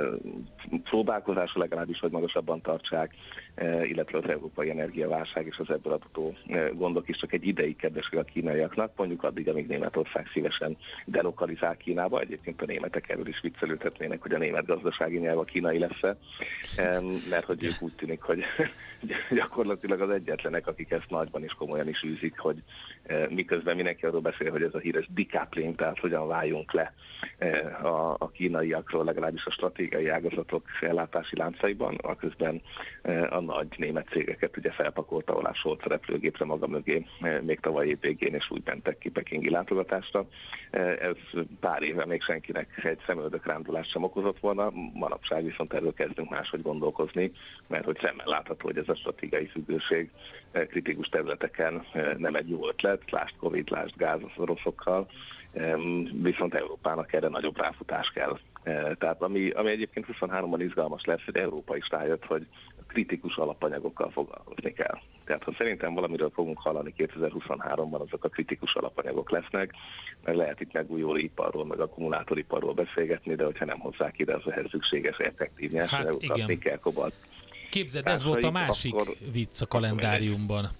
próbálkozása 0.85 1.59
legalábbis, 1.59 2.01
hogy 2.01 2.11
magasabban 2.11 2.61
tartsák, 2.61 3.15
e, 3.55 3.85
illetve 3.85 4.19
az 4.19 4.29
európai 4.29 4.71
energiaválság 4.71 5.47
és 5.47 5.59
az 5.59 5.71
ebből 5.71 5.93
adható 5.93 6.35
e, 6.47 6.69
gondok 6.69 7.09
is 7.09 7.17
csak 7.17 7.33
egy 7.33 7.47
ideig 7.47 7.77
kedvesek 7.77 8.19
a 8.19 8.23
kínaiaknak, 8.23 8.93
mondjuk 8.97 9.23
addig, 9.23 9.49
amíg 9.49 9.67
Németország 9.67 10.27
szívesen 10.33 10.77
delokalizál 11.05 11.77
Kínába. 11.77 12.21
Egyébként 12.21 12.62
a 12.62 12.67
németek 12.67 13.09
erről 13.09 13.29
is 13.29 13.41
viccelődhetnének, 13.41 14.23
hogy 14.23 14.33
a 14.33 14.38
német 14.38 14.67
gazdasági 14.67 15.19
nyelv 15.19 15.38
a 15.38 15.45
kínai 15.45 15.79
lesz 15.79 16.03
e, 16.03 16.17
mert 17.31 17.45
hogy 17.45 17.65
ők 17.65 17.83
úgy 17.83 17.95
tűnik, 17.95 18.21
hogy 18.21 18.43
gyakorlatilag 19.38 20.01
az 20.01 20.11
egyetlenek, 20.11 20.67
akik 20.67 20.91
ezt 20.91 21.11
nagyban 21.11 21.43
és 21.43 21.53
komolyan 21.53 21.88
is 21.88 22.03
űzik, 22.03 22.38
hogy 22.38 22.62
miközben 23.29 23.75
mindenki 23.77 24.07
arról 24.07 24.21
beszél, 24.21 24.51
hogy 24.51 24.63
ez 24.63 24.75
a 24.75 24.79
híres 24.79 25.09
decoupling, 25.15 25.75
tehát 25.75 25.99
hogyan 25.99 26.29
váljunk 26.29 26.73
le 26.73 26.95
eh, 27.39 27.85
a, 27.85 28.17
a 28.19 28.31
kínaiakról, 28.31 29.05
legalábbis 29.05 29.45
a 29.45 29.51
stratégiai 29.51 30.09
ágazatok 30.09 30.67
ellátási 30.81 31.37
láncaiban, 31.37 31.95
aközben 31.95 32.63
eh, 33.03 33.33
a 33.33 33.41
nagy 33.41 33.67
német 33.77 34.09
cégeket 34.09 34.57
ugye 34.57 34.71
felpakolta 34.71 35.35
Olá 35.35 35.53
Scholz 35.53 35.83
repülőgépre 35.83 36.45
maga 36.45 36.67
mögé 36.67 37.07
még 37.43 37.61
tavaly 37.61 37.87
év 37.89 38.01
végén, 38.01 38.35
és 38.35 38.51
úgy 38.51 38.63
mentek 38.65 38.99
ki 38.99 39.11
pekingi 39.11 39.51
látogatásra. 39.51 40.27
Ez 41.01 41.17
pár 41.61 41.83
éve 41.83 42.07
még 42.07 42.23
senkinek 42.23 42.85
egy 42.85 43.01
szemöldök 43.07 43.47
rándulást 43.47 43.91
sem 43.91 44.03
okozott 44.03 44.39
volna, 44.39 44.71
manapság 44.93 45.45
viszont 45.45 45.73
erről 45.73 45.95
kezdünk 45.95 46.31
máshogy 46.31 46.63
gondolkozni, 46.63 47.33
mert 47.69 47.85
hogy 47.85 47.99
szemmel 48.01 48.27
látható, 48.27 48.67
hogy 48.67 48.79
ez 48.79 48.89
a 48.89 48.95
stratégiai 48.95 49.47
függőség 49.47 50.11
kritikus 50.53 51.09
területeken 51.09 51.83
nem 52.17 52.35
egy 52.35 52.49
jó 52.49 52.69
ötlet, 52.69 52.82
helyzet, 52.83 53.11
lásd 53.11 53.37
Covid, 53.37 53.71
lásd 53.71 53.97
gáz 53.97 54.21
az 54.23 54.38
oroszokkal, 54.42 55.09
viszont 56.23 56.55
Európának 56.55 57.12
erre 57.12 57.29
nagyobb 57.29 57.61
ráfutás 57.61 58.11
kell. 58.11 58.38
E, 58.62 58.95
tehát 58.95 59.23
ami, 59.23 59.51
ami 59.51 59.71
egyébként 59.71 60.07
23-ban 60.12 60.59
izgalmas 60.59 61.05
lesz, 61.05 61.25
hogy 61.25 61.37
Európa 61.37 61.77
is 61.77 61.88
rájött, 61.90 62.25
hogy 62.25 62.47
kritikus 62.87 63.37
alapanyagokkal 63.37 64.11
foglalkozni 64.11 64.73
kell. 64.73 64.99
Tehát 65.25 65.42
ha 65.42 65.53
szerintem 65.53 65.95
valamiről 65.95 66.31
fogunk 66.31 66.59
hallani 66.59 66.95
2023-ban, 66.99 68.01
azok 68.01 68.25
a 68.25 68.29
kritikus 68.29 68.75
alapanyagok 68.75 69.31
lesznek, 69.31 69.73
mert 70.25 70.37
lehet 70.37 70.61
itt 70.61 70.73
megújuló 70.73 71.16
iparról, 71.16 71.66
meg 71.66 71.81
akkumulátoriparról 71.81 72.75
beszélgetni, 72.75 73.35
de 73.35 73.45
hogyha 73.45 73.64
nem 73.64 73.79
hozzák 73.79 74.18
ide 74.18 74.35
az 74.35 74.51
ehhez 74.51 74.68
szükséges 74.71 75.16
effektív 75.16 75.71
nyersanyagokat, 75.71 76.38
hát, 76.38 76.49
nikkel, 76.49 76.79
kobalt, 76.79 77.14
Képzeld, 77.73 78.07
ez 78.07 78.25
volt 78.25 78.45
a 78.45 78.51
másik 78.51 78.95
akkor, 78.95 79.15
vicc 79.33 79.61
a 79.61 79.67
kalendáriumban. 79.67 80.71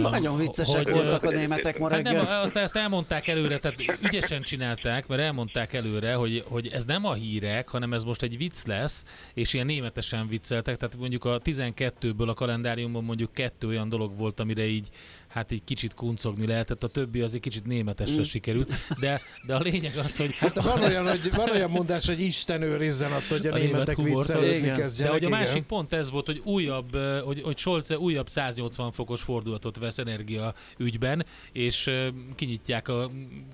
Nagyon 0.00 0.36
viccesek 0.36 0.76
hogy, 0.76 0.92
voltak 0.92 1.22
a 1.22 1.30
németek 1.30 1.78
ma 1.78 1.88
reggel. 1.88 2.14
Hát 2.14 2.28
nem, 2.28 2.40
azt, 2.40 2.56
ezt 2.56 2.76
elmondták 2.76 3.28
előre, 3.28 3.58
tehát 3.58 3.98
ügyesen 4.02 4.42
csinálták, 4.42 5.06
mert 5.06 5.20
elmondták 5.20 5.72
előre, 5.72 6.14
hogy, 6.14 6.44
hogy 6.48 6.68
ez 6.68 6.84
nem 6.84 7.04
a 7.04 7.12
hírek, 7.12 7.68
hanem 7.68 7.92
ez 7.92 8.04
most 8.04 8.22
egy 8.22 8.36
vicc 8.36 8.64
lesz, 8.66 9.04
és 9.34 9.54
ilyen 9.54 9.66
németesen 9.66 10.28
vicceltek, 10.28 10.76
tehát 10.76 10.96
mondjuk 10.96 11.24
a 11.24 11.40
12-ből 11.40 12.28
a 12.28 12.34
kalendáriumban 12.34 13.04
mondjuk 13.04 13.32
kettő 13.32 13.66
olyan 13.66 13.88
dolog 13.88 14.16
volt, 14.16 14.40
amire 14.40 14.66
így 14.66 14.88
hát 15.30 15.50
így 15.52 15.64
kicsit 15.64 15.94
kuncogni 15.94 16.46
lehetett, 16.46 16.82
a 16.82 16.88
többi 16.88 17.20
az 17.20 17.34
egy 17.34 17.40
kicsit 17.40 17.66
németesre 17.66 18.20
mm. 18.20 18.22
sikerült, 18.22 18.72
de, 19.00 19.20
de 19.46 19.54
a 19.54 19.60
lényeg 19.60 19.96
az, 19.96 20.16
hogy... 20.16 20.34
Hát 20.34 20.62
van 20.62 20.82
olyan, 20.82 21.08
hogy, 21.08 21.30
van 21.34 21.50
olyan 21.50 21.70
mondás, 21.70 22.06
hogy 22.06 22.20
Isten 22.20 22.62
őrizzen 22.62 23.12
attól, 23.12 23.38
hogy 23.38 23.46
a, 23.46 23.54
a 23.54 23.58
németek 23.58 23.96
viccelődni 23.96 24.72
kezdjenek. 24.72 24.96
De 24.96 25.08
hogy 25.08 25.24
a 25.24 25.28
másik 25.28 25.54
igen. 25.54 25.66
pont 25.66 25.92
ez 25.92 26.10
volt, 26.10 26.26
hogy 26.26 26.40
újabb, 26.44 26.96
hogy, 27.24 27.42
hogy 27.42 27.58
Scholz 27.58 27.90
újabb 27.90 28.28
180 28.28 28.92
fokos 28.92 29.22
fordulatot 29.22 29.78
vesz 29.78 29.98
energia 29.98 30.54
ügyben, 30.78 31.26
és 31.52 31.90
kinyitják 32.34 32.88
a 32.88 33.10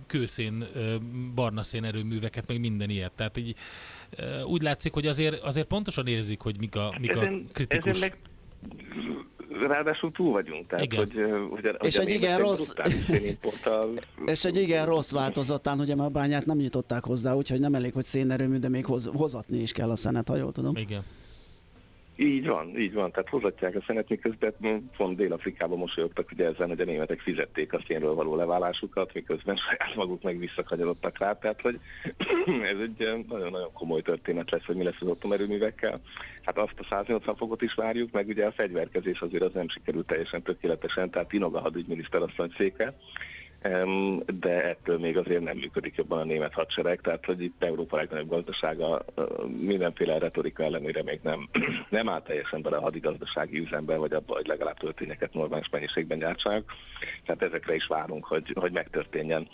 kőszén, 0.07 0.67
barna 1.35 1.63
szén 1.63 1.85
erőműveket, 1.85 2.47
meg 2.49 2.61
minden 2.61 2.91
ilyet. 2.91 3.13
Tehát 3.13 3.37
így 3.37 3.55
úgy 4.45 4.63
látszik, 4.63 4.93
hogy 4.93 5.07
azért, 5.07 5.43
azért 5.43 5.67
pontosan 5.67 6.07
érzik, 6.07 6.41
hogy 6.41 6.59
mik 6.59 6.77
a, 6.77 6.95
mik 7.01 7.17
a 7.17 7.29
kritikus... 7.53 7.91
Ezen 7.91 8.01
meg 8.01 8.19
ráadásul 9.69 10.13
túl 10.13 10.33
vagyunk. 10.33 10.67
Tehát, 10.67 10.85
igen. 10.85 10.99
Hogy, 10.99 11.13
hogy, 11.51 11.77
és 11.81 11.97
egy 11.97 12.11
igen 12.11 12.39
rossz, 12.39 12.73
és 14.27 14.45
egy 14.45 14.57
igen 14.57 14.87
rossz 14.87 15.13
változatán, 15.13 15.79
hogy 15.79 15.91
a 15.91 16.09
bányát 16.09 16.47
nem 16.47 16.57
nyitották 16.57 17.05
hozzá, 17.05 17.35
úgyhogy 17.35 17.61
nem 17.61 17.75
elég, 17.75 17.93
hogy 17.93 18.05
szénerőmű, 18.05 18.57
de 18.57 18.69
még 18.69 18.85
hoz, 18.85 19.11
hozatni 19.15 19.59
is 19.59 19.73
kell 19.73 19.91
a 19.91 19.97
szenet, 19.97 20.29
ha 20.29 20.37
jól 20.37 20.53
tudom. 20.53 20.77
Igen. 20.77 21.03
Így 22.17 22.47
van, 22.47 22.79
így 22.79 22.93
van. 22.93 23.11
Tehát 23.11 23.29
hozatják 23.29 23.75
a 23.75 23.83
szenet, 23.87 24.09
miközben 24.09 24.91
pont 24.97 25.17
Dél-Afrikában 25.17 25.79
mosolyogtak 25.79 26.31
ugye 26.33 26.47
ezzel, 26.47 26.67
hogy 26.67 26.81
a 26.81 26.85
németek 26.85 27.21
fizették 27.21 27.73
a 27.73 27.81
szénről 27.87 28.15
való 28.15 28.37
leválásukat, 28.37 29.15
miközben 29.15 29.57
saját 29.57 29.95
maguk 29.97 30.23
meg 30.23 30.39
visszakagyarodtak 30.39 31.19
rá. 31.19 31.33
Tehát, 31.33 31.61
hogy 31.61 31.79
ez 32.73 32.79
egy 32.79 33.25
nagyon-nagyon 33.29 33.73
komoly 33.73 34.01
történet 34.01 34.51
lesz, 34.51 34.65
hogy 34.65 34.77
mi 34.77 34.85
lesz 34.85 35.01
az 35.01 35.09
atomerőművekkel. 35.09 36.01
Hát 36.43 36.59
azt 36.59 36.79
a 36.79 36.87
180 36.89 37.37
fokot 37.37 37.63
is 37.63 37.75
várjuk, 37.75 38.11
meg 38.11 38.29
ugye 38.29 38.47
a 38.47 38.53
fegyverkezés 38.53 39.21
azért 39.21 39.43
az 39.43 39.53
nem 39.53 39.69
sikerült 39.69 40.07
teljesen 40.07 40.43
tökéletesen, 40.43 41.11
tehát 41.11 41.29
Tinoga 41.29 41.61
hadügyminiszter 41.61 42.23
asszony 42.23 42.53
széke, 42.57 42.95
de 44.41 44.63
ettől 44.63 44.99
még 44.99 45.17
azért 45.17 45.43
nem 45.43 45.57
működik 45.57 45.95
jobban 45.97 46.19
a 46.19 46.25
német 46.25 46.53
hadsereg, 46.53 47.01
tehát 47.01 47.25
hogy 47.25 47.43
itt 47.43 47.65
Európa 47.65 47.97
legnagyobb 47.97 48.29
gazdasága 48.29 49.05
mindenféle 49.59 50.19
retorika 50.19 50.63
ellenére 50.63 51.03
még 51.03 51.21
nem, 51.23 51.49
nem 51.89 52.09
áll 52.09 52.23
teljesen 52.23 52.63
bele 52.63 52.77
a 52.77 52.81
hadigazdasági 52.81 53.59
üzembe, 53.59 53.97
vagy 53.97 54.13
abba, 54.13 54.35
hogy 54.35 54.47
legalább 54.47 54.79
történeteket 54.79 55.35
normális 55.35 55.69
mennyiségben 55.71 56.19
gyártsanak. 56.19 56.73
Tehát 57.25 57.43
ezekre 57.43 57.75
is 57.75 57.87
várunk, 57.87 58.25
hogy, 58.25 58.53
hogy 58.55 58.73
megtörténjen. 58.73 59.49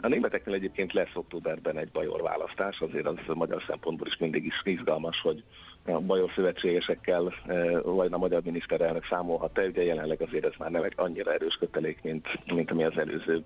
A 0.00 0.08
németeknél 0.08 0.54
egyébként 0.54 0.92
lesz 0.92 1.14
októberben 1.14 1.78
egy 1.78 1.90
bajor 1.90 2.22
választás, 2.22 2.80
azért 2.80 3.06
az 3.06 3.16
magyar 3.34 3.62
szempontból 3.66 4.06
is 4.06 4.16
mindig 4.16 4.44
is 4.44 4.60
izgalmas, 4.64 5.20
hogy 5.20 5.44
a 5.84 6.00
bajor 6.00 6.30
szövetségesekkel 6.34 7.34
vagy 7.82 8.12
a 8.12 8.18
magyar 8.18 8.42
miniszterelnök 8.42 9.04
számolhat-e, 9.04 9.66
ugye 9.66 9.82
jelenleg 9.82 10.20
azért 10.20 10.44
ez 10.44 10.52
már 10.58 10.70
nem 10.70 10.82
egy 10.82 10.92
annyira 10.96 11.32
erős 11.32 11.56
kötelék, 11.58 12.02
mint, 12.02 12.26
mint 12.54 12.70
ami 12.70 12.84
az 12.84 12.98
előző 12.98 13.44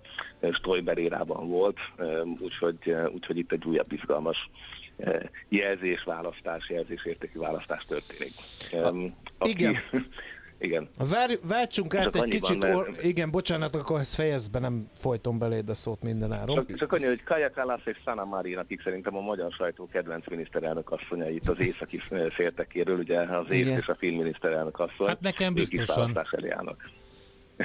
Stoiber 0.53 0.99
érában 0.99 1.49
volt, 1.49 1.79
úgyhogy, 2.39 2.97
úgyhogy 3.15 3.39
itt 3.39 3.53
egy 3.53 3.65
újabb 3.65 3.93
izgalmas 3.93 4.51
jelzés, 5.49 6.05
választás, 6.05 6.71
jelzésértékű 6.71 7.39
választás 7.39 7.85
történik. 7.85 8.33
Aki, 9.39 9.51
Igen. 9.51 9.77
Igen. 10.59 10.89
Vár, 10.97 11.39
váltsunk 11.49 11.95
át 11.95 12.03
csak 12.03 12.17
egy 12.17 12.29
kicsit, 12.29 12.63
van, 12.63 12.75
or... 12.75 12.97
igen, 13.03 13.31
bocsánat, 13.31 13.75
akkor 13.75 14.01
ezt 14.01 14.15
fejezd 14.15 14.53
be, 14.53 14.59
nem 14.59 14.91
folytom 14.99 15.39
beléd 15.39 15.69
a 15.69 15.75
szót 15.75 16.03
mindenáron. 16.03 16.55
Csak, 16.55 16.75
csak 16.75 16.93
annyi, 16.93 17.05
hogy 17.05 17.23
Kaja 17.23 17.51
Kallas 17.51 17.85
és 17.85 17.97
Sana 18.05 18.25
Marin, 18.25 18.59
akik 18.59 18.83
szerintem 18.83 19.17
a 19.17 19.21
magyar 19.21 19.53
sajtó 19.53 19.89
kedvenc 19.93 20.29
miniszterelnök 20.29 20.91
asszonya 20.91 21.29
itt 21.29 21.49
az 21.49 21.59
északi 21.59 22.01
féltekéről, 22.31 22.99
ugye 22.99 23.21
az 23.21 23.51
ész 23.51 23.79
és 23.79 23.89
a 23.89 23.95
filmminiszterelnök 23.95 24.79
asszony. 24.79 25.07
Hát 25.07 25.21
nekem 25.21 25.55
biztosan. 25.55 26.25
Elé 26.31 26.51
állnak. 26.51 26.91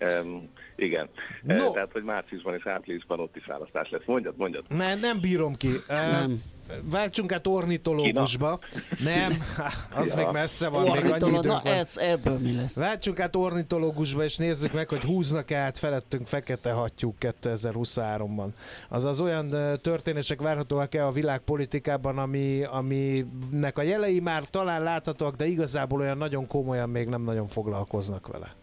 Um, 0.00 0.50
igen. 0.76 1.08
No. 1.42 1.70
Tehát, 1.70 1.92
hogy 1.92 2.02
márciusban 2.02 2.54
és 2.54 2.66
áprilisban 2.66 3.20
ott 3.20 3.36
is 3.36 3.46
választás 3.46 3.90
lesz. 3.90 4.04
Mondjad, 4.06 4.34
mondjad. 4.36 4.64
Ne, 4.68 4.94
nem 4.94 5.20
bírom 5.20 5.54
ki. 5.54 5.70
Nem. 5.88 6.42
Váltsunk 6.90 7.32
át 7.32 7.46
ornitológusba. 7.46 8.58
Kina? 8.96 9.10
Nem, 9.10 9.38
az 10.00 10.10
ja. 10.10 10.16
még 10.16 10.26
messze 10.32 10.68
van, 10.68 10.90
még 10.90 11.12
annyi 11.12 11.30
Na 11.30 11.40
van. 11.42 11.60
ez, 11.64 11.96
ebből 11.96 12.38
mi 12.38 12.54
lesz? 12.54 12.76
Váltsunk 12.76 13.20
át 13.20 13.36
ornitológusba, 13.36 14.24
és 14.24 14.36
nézzük 14.36 14.72
meg, 14.72 14.88
hogy 14.88 15.02
húznak 15.02 15.50
át 15.50 15.78
felettünk 15.78 16.26
fekete 16.26 16.72
hattyúk 16.72 17.16
2023-ban. 17.20 18.48
Azaz 18.88 19.20
olyan 19.20 19.78
történések 19.82 20.40
várhatóak-e 20.40 21.06
a 21.06 21.10
világpolitikában, 21.10 22.18
ami, 22.18 22.62
aminek 22.62 23.78
a 23.78 23.82
jelei 23.82 24.20
már 24.20 24.44
talán 24.44 24.82
láthatóak, 24.82 25.36
de 25.36 25.46
igazából 25.46 26.00
olyan 26.00 26.18
nagyon 26.18 26.46
komolyan 26.46 26.88
még 26.88 27.08
nem 27.08 27.20
nagyon 27.20 27.48
foglalkoznak 27.48 28.26
vele. 28.26 28.54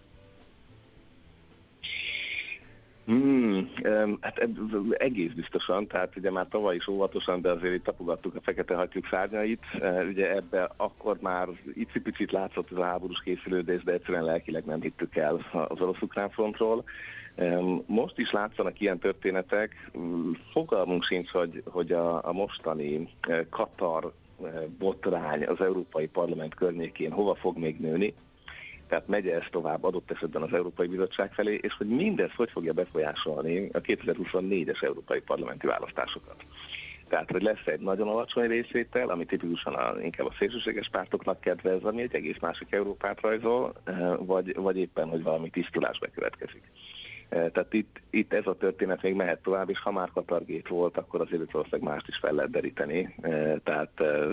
Hmm, 3.12 3.68
hát 4.22 4.48
egész 4.90 5.32
biztosan, 5.32 5.88
tehát 5.88 6.16
ugye 6.16 6.32
már 6.32 6.48
tavaly 6.50 6.76
is 6.76 6.88
óvatosan, 6.88 7.42
de 7.42 7.52
azért 7.52 7.74
itt 7.74 7.84
tapogattuk 7.84 8.36
a 8.36 8.42
fekete 8.42 8.76
hattyúk 8.76 9.08
szárnyait. 9.08 9.66
Ugye 10.10 10.36
ebbe 10.36 10.70
akkor 10.78 11.18
már 11.22 11.48
icipicit 11.74 12.32
látszott 12.32 12.72
ez 12.72 12.78
a 12.78 12.84
háborús 12.84 13.22
készülődés, 13.24 13.84
de 13.84 13.92
egyszerűen 13.92 14.24
lelkileg 14.24 14.66
nem 14.66 14.82
hittük 14.82 15.16
el 15.16 15.40
az 15.52 15.82
orosz-ukrán 15.82 16.30
frontról. 16.30 16.84
Most 17.86 18.18
is 18.18 18.32
látszanak 18.32 18.80
ilyen 18.80 19.00
történetek. 19.00 19.92
Fogalmunk 20.52 21.04
sincs, 21.04 21.30
hogy, 21.30 21.64
hogy 21.66 21.92
a, 21.92 22.28
a 22.28 22.32
mostani 22.32 23.10
Katar 23.50 24.14
botrány 24.78 25.46
az 25.46 25.62
Európai 25.62 26.08
Parlament 26.08 26.56
környékén 26.56 27.12
hova 27.12 27.36
fog 27.36 27.58
még 27.58 27.80
nőni 27.80 28.14
tehát 28.92 29.08
megy 29.08 29.28
ez 29.28 29.44
tovább 29.52 29.84
adott 29.84 30.12
esetben 30.12 30.42
az 30.42 30.54
Európai 30.54 30.88
Bizottság 30.88 31.34
felé, 31.34 31.60
és 31.62 31.74
hogy 31.74 31.88
mindez 31.88 32.32
hogy 32.36 32.52
fogja 32.52 32.74
befolyásolni 32.74 33.70
a 33.74 33.82
2024-es 33.82 34.84
európai 34.84 35.20
parlamenti 35.22 35.68
választásokat. 35.68 36.46
Tehát, 37.08 37.32
hogy 37.32 37.42
lesz 37.42 37.66
egy 37.66 37.80
nagyon 37.80 38.08
alacsony 38.08 38.48
részvétel, 38.48 39.10
ami 39.10 39.26
tipikusan 39.26 39.74
a, 39.74 40.02
inkább 40.02 40.28
a 40.28 40.34
szélsőséges 40.38 40.90
pártoknak 40.90 41.40
kedvez, 41.40 41.84
ami 41.84 42.02
egy 42.02 42.16
egész 42.16 42.40
másik 42.40 42.72
Európát 42.72 43.22
rajzol, 43.22 43.74
eh, 43.84 44.14
vagy, 44.18 44.56
vagy 44.56 44.78
éppen, 44.78 45.10
hogy 45.10 45.24
valami 45.24 45.50
tisztulás 45.50 46.00
bekövetkezik. 46.00 46.64
Eh, 47.32 47.50
tehát 47.54 47.74
itt, 47.74 48.02
itt 48.10 48.34
ez 48.34 48.48
a 48.48 48.58
történet 48.58 49.02
még 49.02 49.14
mehet 49.14 49.42
tovább, 49.42 49.70
és 49.70 49.80
ha 49.80 49.92
már 49.92 50.10
Katargét 50.14 50.68
volt, 50.68 50.98
akkor 50.98 51.22
azért 51.22 51.52
valószínűleg 51.52 51.92
mást 51.92 52.08
is 52.08 52.18
fel 52.18 52.34
lehet 52.34 52.52
deríteni. 52.52 53.16
Eh, 53.22 53.54
tehát 53.64 53.92
eh, 53.96 54.30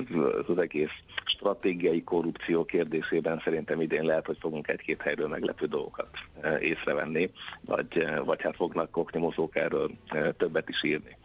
az 0.49 0.59
egész 0.59 0.91
stratégiai 1.25 2.03
korrupció 2.03 2.65
kérdésében 2.65 3.41
szerintem 3.45 3.81
idén 3.81 4.05
lehet, 4.05 4.27
hogy 4.27 4.37
fogunk 4.41 4.69
egy-két 4.69 5.03
helyről 5.03 5.29
meglepő 5.29 5.67
dolgokat 5.67 6.09
észrevenni, 6.61 7.31
vagy, 7.65 8.07
vagy 8.25 8.43
hát 8.43 8.57
fognak 8.57 8.91
koknyomozók 8.91 9.57
erről 9.57 9.91
többet 10.37 10.69
is 10.69 10.83
írni. 10.83 11.17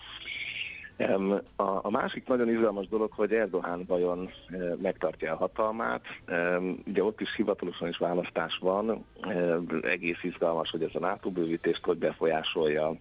A, 1.55 1.89
másik 1.89 2.27
nagyon 2.27 2.49
izgalmas 2.49 2.87
dolog, 2.87 3.11
hogy 3.11 3.33
Erdogan 3.33 3.83
vajon 3.87 4.29
e, 4.47 4.57
megtartja 4.81 5.33
a 5.33 5.37
hatalmát. 5.37 6.01
Ugye 6.85 7.03
ott 7.03 7.21
is 7.21 7.35
hivatalosan 7.35 7.87
is 7.87 7.97
választás 7.97 8.57
van, 8.61 9.05
egész 9.81 10.23
izgalmas, 10.23 10.69
hogy 10.69 10.83
ez 10.83 10.95
a 10.95 10.99
NATO 10.99 11.29
bővítést 11.29 11.85
hogy 11.85 11.97
befolyásolja, 11.97 12.95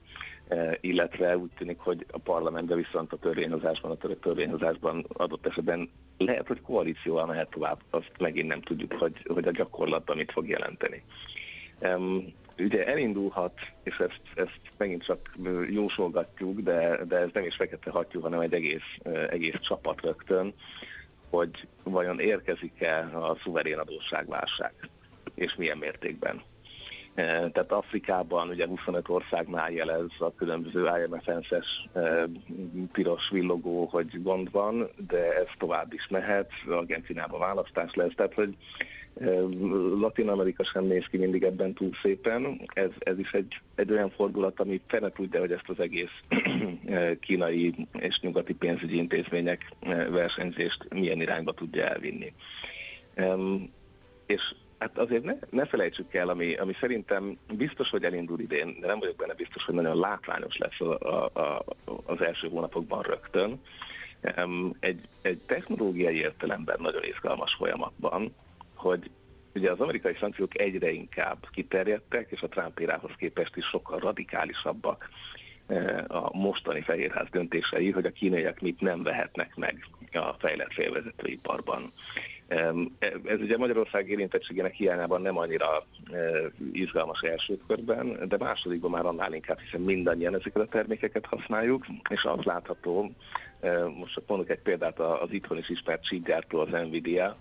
e, 0.48 0.78
illetve 0.80 1.36
úgy 1.36 1.50
tűnik, 1.58 1.78
hogy 1.78 2.06
a 2.10 2.18
parlamentben 2.18 2.76
viszont 2.76 3.12
a 3.12 3.16
törvényhozásban, 3.16 3.90
a 3.90 3.96
török 3.96 4.20
törvényhozásban 4.20 5.06
adott 5.12 5.46
esetben 5.46 5.90
lehet, 6.18 6.46
hogy 6.46 6.60
koalícióval 6.60 7.26
mehet 7.26 7.50
tovább, 7.50 7.80
azt 7.90 8.12
megint 8.18 8.48
nem 8.48 8.60
tudjuk, 8.60 8.92
hogy, 8.92 9.26
hogy 9.26 9.46
a 9.46 9.52
gyakorlatban 9.52 10.16
mit 10.16 10.32
fog 10.32 10.48
jelenteni 10.48 11.02
ugye 12.58 12.86
elindulhat, 12.86 13.60
és 13.82 13.96
ezt, 13.96 14.20
ezt 14.34 14.60
megint 14.76 15.04
csak 15.04 15.30
jósolgatjuk, 15.70 16.60
de, 16.60 17.04
de 17.04 17.16
ez 17.16 17.28
nem 17.32 17.44
is 17.44 17.56
fekete 17.56 17.90
hattyú, 17.90 18.20
hanem 18.20 18.40
egy 18.40 18.52
egész, 18.52 18.98
egész 19.28 19.58
csapat 19.60 20.00
rögtön, 20.00 20.54
hogy 21.30 21.68
vajon 21.82 22.20
érkezik-e 22.20 22.98
a 22.98 23.36
szuverén 23.42 23.78
adósságválság, 23.78 24.72
és 25.34 25.54
milyen 25.54 25.78
mértékben. 25.78 26.42
Tehát 27.14 27.72
Afrikában 27.72 28.48
ugye 28.48 28.66
25 28.66 29.08
országnál 29.08 29.70
jelez 29.70 30.10
a 30.18 30.34
különböző 30.34 30.88
IMF-es 31.04 31.88
piros 32.92 33.28
villogó, 33.30 33.86
hogy 33.86 34.22
gond 34.22 34.50
van, 34.50 34.90
de 35.08 35.36
ez 35.36 35.48
tovább 35.58 35.92
is 35.92 36.08
mehet, 36.10 36.50
Argentinában 36.68 37.40
választás 37.40 37.94
lesz, 37.94 38.14
tehát 38.14 38.34
hogy 38.34 38.56
Latin 40.00 40.28
Amerika 40.28 40.64
sem 40.64 40.84
néz 40.84 41.06
ki 41.06 41.16
mindig 41.16 41.42
ebben 41.42 41.72
túl 41.72 41.90
szépen. 42.02 42.60
Ez, 42.74 42.90
ez 42.98 43.18
is 43.18 43.32
egy, 43.32 43.60
egy 43.74 43.90
olyan 43.90 44.10
fordulat, 44.10 44.60
ami 44.60 44.80
fene 44.86 45.08
tudja, 45.08 45.40
hogy 45.40 45.52
ezt 45.52 45.68
az 45.68 45.80
egész 45.80 46.22
kínai 47.20 47.74
és 47.92 48.20
nyugati 48.20 48.54
pénzügyi 48.54 48.96
intézmények 48.96 49.72
versenyzést 50.10 50.86
milyen 50.94 51.20
irányba 51.20 51.52
tudja 51.52 51.84
elvinni. 51.84 52.32
És 54.26 54.54
hát 54.78 54.98
azért 54.98 55.24
ne, 55.24 55.34
ne 55.50 55.64
felejtsük 55.64 56.14
el, 56.14 56.28
ami, 56.28 56.54
ami 56.54 56.72
szerintem 56.80 57.38
biztos, 57.56 57.90
hogy 57.90 58.04
elindul 58.04 58.40
idén, 58.40 58.76
de 58.80 58.86
nem 58.86 58.98
vagyok 58.98 59.16
benne 59.16 59.34
biztos, 59.34 59.64
hogy 59.64 59.74
nagyon 59.74 59.98
látványos 59.98 60.56
lesz 60.56 60.80
a, 60.80 60.98
a, 61.00 61.40
a, 61.40 61.64
az 62.04 62.20
első 62.20 62.48
hónapokban 62.48 63.02
rögtön. 63.02 63.60
Egy, 64.80 65.00
egy 65.22 65.40
technológiai 65.46 66.16
értelemben 66.16 66.76
nagyon 66.80 67.02
izgalmas 67.04 67.54
folyamatban, 67.54 68.34
hogy 68.82 69.10
ugye 69.54 69.70
az 69.70 69.80
amerikai 69.80 70.14
szankciók 70.14 70.60
egyre 70.60 70.90
inkább 70.90 71.46
kiterjedtek, 71.50 72.30
és 72.30 72.42
a 72.42 72.48
Trump 72.48 72.78
érához 72.78 73.10
képest 73.16 73.56
is 73.56 73.64
sokkal 73.64 73.98
radikálisabbak 73.98 75.08
e, 75.66 76.04
a 76.08 76.36
mostani 76.36 76.80
Fehérház 76.80 77.28
döntései, 77.30 77.90
hogy 77.90 78.06
a 78.06 78.10
kínaiak 78.10 78.60
mit 78.60 78.80
nem 78.80 79.02
vehetnek 79.02 79.56
meg 79.56 79.86
a 80.12 80.34
fejlett 80.38 80.72
félvezetőiparban. 80.72 81.92
E, 82.48 82.74
ez 83.24 83.40
ugye 83.40 83.56
Magyarország 83.56 84.08
érintettségének 84.08 84.74
hiányában 84.74 85.22
nem 85.22 85.36
annyira 85.38 85.86
e, 86.12 86.18
izgalmas 86.72 87.20
első 87.20 87.58
körben, 87.66 88.28
de 88.28 88.36
másodikban 88.36 88.90
már 88.90 89.06
annál 89.06 89.32
inkább, 89.32 89.58
hiszen 89.58 89.80
mindannyian 89.80 90.34
ezeket 90.34 90.62
a 90.62 90.66
termékeket 90.66 91.26
használjuk, 91.26 91.86
és 92.08 92.24
az 92.24 92.44
látható, 92.44 93.12
most 93.98 94.14
csak 94.14 94.26
mondok 94.26 94.50
egy 94.50 94.62
példát 94.62 94.98
az 94.98 95.32
itthon 95.32 95.58
is 95.58 95.68
ismert 95.68 96.04
csípgyártó, 96.04 96.58
az 96.58 96.68
Nvidia, 96.68 97.36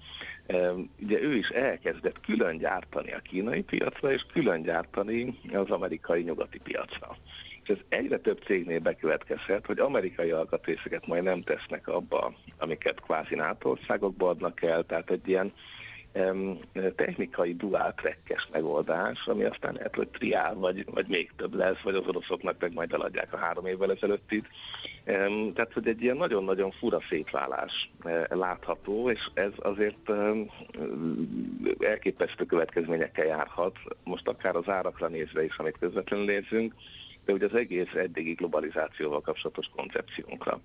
ugye 1.00 1.22
ő 1.22 1.36
is 1.36 1.48
elkezdett 1.48 2.20
külön 2.20 2.58
gyártani 2.58 3.12
a 3.12 3.20
kínai 3.20 3.62
piacra, 3.64 4.12
és 4.12 4.26
külön 4.34 4.62
gyártani 4.62 5.40
az 5.54 5.70
amerikai 5.70 6.22
nyugati 6.22 6.60
piacra. 6.60 7.18
És 7.64 7.70
ez 7.70 7.78
egyre 7.90 8.20
több 8.20 8.42
cégnél 8.46 8.80
bekövetkezhet, 8.80 9.66
hogy 9.66 9.80
amerikai 9.80 10.32
alkatrészeket 10.32 11.08
majd 11.08 11.24
nem 11.24 11.42
tesznek 11.42 11.88
abba, 11.88 12.34
amiket 12.58 13.02
kvázi 13.02 13.36
NATO 13.36 13.70
országokba 13.70 14.30
adnak 14.30 14.62
el, 14.62 14.84
tehát 14.84 15.12
egy 15.12 15.28
ilyen 15.28 15.54
technikai 16.96 17.56
dual 17.56 17.94
trackes 17.94 18.48
megoldás, 18.52 19.28
ami 19.28 19.44
aztán 19.44 19.74
lehet, 19.74 19.96
hogy 19.96 20.08
triál, 20.08 20.56
vagy, 20.56 20.86
vagy 20.92 21.08
még 21.08 21.32
több 21.36 21.54
lesz, 21.54 21.82
vagy 21.82 21.96
az 21.96 22.08
oroszoknak 22.08 22.56
meg 22.60 22.74
majd 22.74 22.94
eladják 22.94 23.34
a 23.34 23.38
három 23.38 23.66
évvel 23.66 23.92
ezelőttit. 23.92 24.48
Tehát, 25.54 25.74
hogy 25.74 25.88
egy 25.88 26.02
ilyen 26.02 26.18
nagyon-nagyon 26.18 26.72
fura 26.72 27.00
szétválás 27.10 27.92
e, 28.04 28.36
látható, 28.36 29.10
és 29.10 29.30
ez 29.34 29.52
azért 29.58 30.12
elképesztő 31.80 32.46
következményekkel 32.46 33.26
járhat, 33.26 33.78
most 34.04 34.28
akár 34.28 34.56
az 34.56 34.70
árakra 34.70 35.08
nézve 35.08 35.44
is, 35.44 35.58
amit 35.58 35.78
közvetlenül 35.80 36.26
nézünk, 36.26 36.74
de 37.26 37.34
ugye 37.34 37.46
az 37.46 37.56
egész 37.56 37.94
eddigi 37.94 38.34
globalizációval 38.34 39.22
kapcsolatos 39.22 39.70
koncepciónkra. 39.76 40.62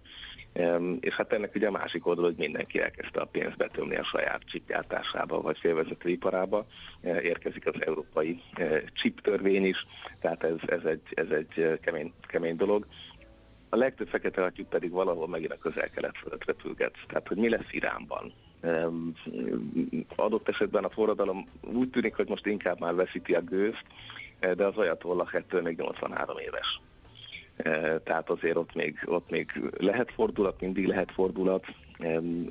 És 1.00 1.14
hát 1.14 1.32
ennek 1.32 1.54
ugye 1.54 1.66
a 1.66 1.70
másik 1.70 2.06
oldal, 2.06 2.24
hogy 2.24 2.36
mindenki 2.36 2.80
elkezdte 2.80 3.20
a 3.20 3.24
pénzt 3.24 3.56
betömni 3.56 3.96
a 3.96 4.04
saját 4.04 4.42
csipgyártásába, 4.44 5.40
vagy 5.40 5.58
félvezetőiparába. 5.58 6.66
E, 7.00 7.20
érkezik 7.20 7.66
az 7.66 7.86
európai 7.86 8.40
chip 8.92 9.20
törvény 9.20 9.64
is, 9.64 9.86
tehát 10.20 10.44
ez, 10.44 10.56
ez 10.66 10.84
egy, 10.84 11.02
ez 11.10 11.28
egy 11.30 11.78
kemény, 11.80 12.12
kemény 12.20 12.56
dolog. 12.56 12.86
A 13.68 13.76
legtöbb 13.76 14.08
fekete 14.08 14.42
hattyú 14.42 14.64
pedig 14.64 14.90
valahol 14.90 15.28
megint 15.28 15.52
a 15.52 15.58
közel-kelet 15.58 16.18
fölött 16.18 16.44
repülget. 16.44 16.94
Tehát, 17.06 17.28
hogy 17.28 17.36
mi 17.36 17.48
lesz 17.48 17.72
Iránban, 17.72 18.32
adott 20.16 20.48
esetben 20.48 20.84
a 20.84 20.90
forradalom 20.90 21.48
úgy 21.62 21.90
tűnik, 21.90 22.14
hogy 22.14 22.28
most 22.28 22.46
inkább 22.46 22.80
már 22.80 22.94
veszíti 22.94 23.34
a 23.34 23.40
gőzt, 23.40 23.84
de 24.40 24.64
az 24.64 24.76
Ajatollah 24.76 25.34
ettől 25.34 25.62
még 25.62 25.76
83 25.76 26.38
éves. 26.38 26.80
Tehát 28.04 28.30
azért 28.30 28.56
ott 28.56 28.74
még, 28.74 28.98
ott 29.04 29.30
még 29.30 29.60
lehet 29.78 30.12
fordulat, 30.12 30.60
mindig 30.60 30.86
lehet 30.86 31.12
fordulat, 31.12 31.64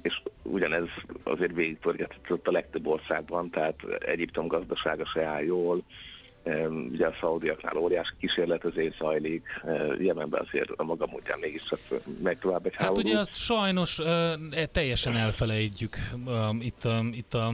és 0.02 0.22
ugyanez 0.44 0.88
azért 1.24 1.54
végigpörgetett 1.54 2.48
a 2.48 2.52
legtöbb 2.52 2.88
országban, 2.88 3.50
tehát 3.50 3.84
Egyiptom 4.00 4.48
gazdasága 4.48 5.06
se 5.06 5.26
áll 5.26 5.44
jól, 5.44 5.84
Ugye 6.92 7.08
a 7.08 7.14
szaudiaknál 7.20 7.78
óriási 7.78 8.14
kísérletezés 8.20 8.96
zajlik, 8.96 9.44
Jemenben 10.00 10.42
azért 10.48 10.70
a 10.76 10.84
maga 10.84 11.08
módján 11.08 11.40
mégiscsak 11.40 11.80
meg 12.24 12.40
tovább 12.40 12.66
egy 12.66 12.76
Hát 12.76 12.86
háború. 12.86 13.08
ugye 13.08 13.20
azt 13.20 13.36
sajnos 13.36 14.00
uh, 14.00 14.64
teljesen 14.72 15.16
elfelejtjük 15.16 15.98
itt, 16.60 16.88
itt 17.12 17.34
a, 17.34 17.48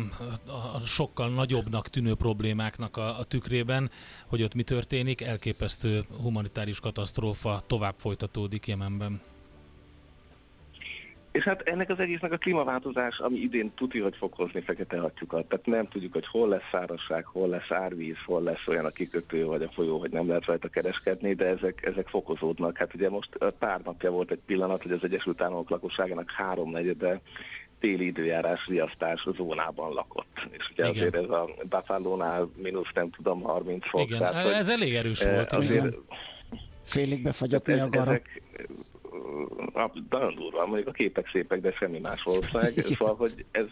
a 0.75 0.80
sokkal 0.86 1.30
nagyobbnak 1.30 1.88
tűnő 1.88 2.13
problémáknak 2.13 2.97
a, 2.97 3.19
a 3.19 3.23
tükrében, 3.23 3.91
hogy 4.27 4.43
ott 4.43 4.54
mi 4.54 4.63
történik, 4.63 5.21
elképesztő 5.21 6.04
humanitárius 6.21 6.80
katasztrófa 6.80 7.63
tovább 7.67 7.95
folytatódik 7.97 8.67
Jemenben. 8.67 9.21
És 11.31 11.43
hát 11.43 11.61
ennek 11.61 11.89
az 11.89 11.99
egésznek 11.99 12.31
a 12.31 12.37
klímaváltozás, 12.37 13.19
ami 13.19 13.37
idén 13.37 13.71
tuti, 13.75 13.99
hogy 13.99 14.15
fog 14.15 14.33
hozni 14.33 14.61
fekete 14.61 14.99
hattyukat. 14.99 15.45
Tehát 15.45 15.65
nem 15.65 15.87
tudjuk, 15.87 16.13
hogy 16.13 16.27
hol 16.27 16.49
lesz 16.49 16.69
szárazság, 16.71 17.25
hol 17.25 17.49
lesz 17.49 17.71
árvíz, 17.71 18.17
hol 18.25 18.43
lesz 18.43 18.67
olyan 18.67 18.85
a 18.85 18.89
kikötő 18.89 19.45
vagy 19.45 19.61
a 19.61 19.71
folyó, 19.71 19.99
hogy 19.99 20.11
nem 20.11 20.27
lehet 20.27 20.45
rajta 20.45 20.67
kereskedni, 20.67 21.33
de 21.33 21.45
ezek, 21.45 21.85
ezek 21.85 22.07
fokozódnak. 22.07 22.77
Hát 22.77 22.93
ugye 22.93 23.09
most 23.09 23.37
pár 23.59 23.81
napja 23.81 24.11
volt 24.11 24.31
egy 24.31 24.41
pillanat, 24.45 24.81
hogy 24.81 24.91
az 24.91 25.03
Egyesült 25.03 25.41
Államok 25.41 25.69
lakosságának 25.69 26.31
háromnegyede 26.31 27.21
téli 27.79 28.05
időjárás 28.05 28.67
riasztás 28.67 29.27
zónában 29.35 29.93
lakott. 29.93 30.47
És 30.49 30.69
ugye 30.71 30.89
igen. 30.89 30.95
azért 30.95 31.15
ez 31.15 31.29
a 31.29 31.49
Buffalo-nál 31.69 32.49
mínusz 32.55 32.91
nem 32.93 33.09
tudom 33.09 33.41
30 33.41 33.87
fok. 33.87 34.01
Igen, 34.01 34.19
tehát, 34.19 34.45
ez 34.45 34.69
elég 34.69 34.95
erős 34.95 35.23
volt. 35.23 35.51
Azért, 35.51 35.71
igen. 35.71 35.95
Félig 36.83 37.23
befagyott 37.23 37.67
mi 37.67 37.79
a 37.79 37.89
gara. 37.89 38.11
Ezek, 38.11 38.41
nagyon 40.10 40.36
durva, 40.36 40.65
mondjuk 40.65 40.88
a 40.88 40.91
képek 40.91 41.30
szépek, 41.30 41.62
de 41.62 41.71
semmi 41.71 42.00
más 42.00 42.24
valószínűleg. 42.24 42.74
Szóval, 42.97 43.15
hogy 43.15 43.45
ez, 43.52 43.67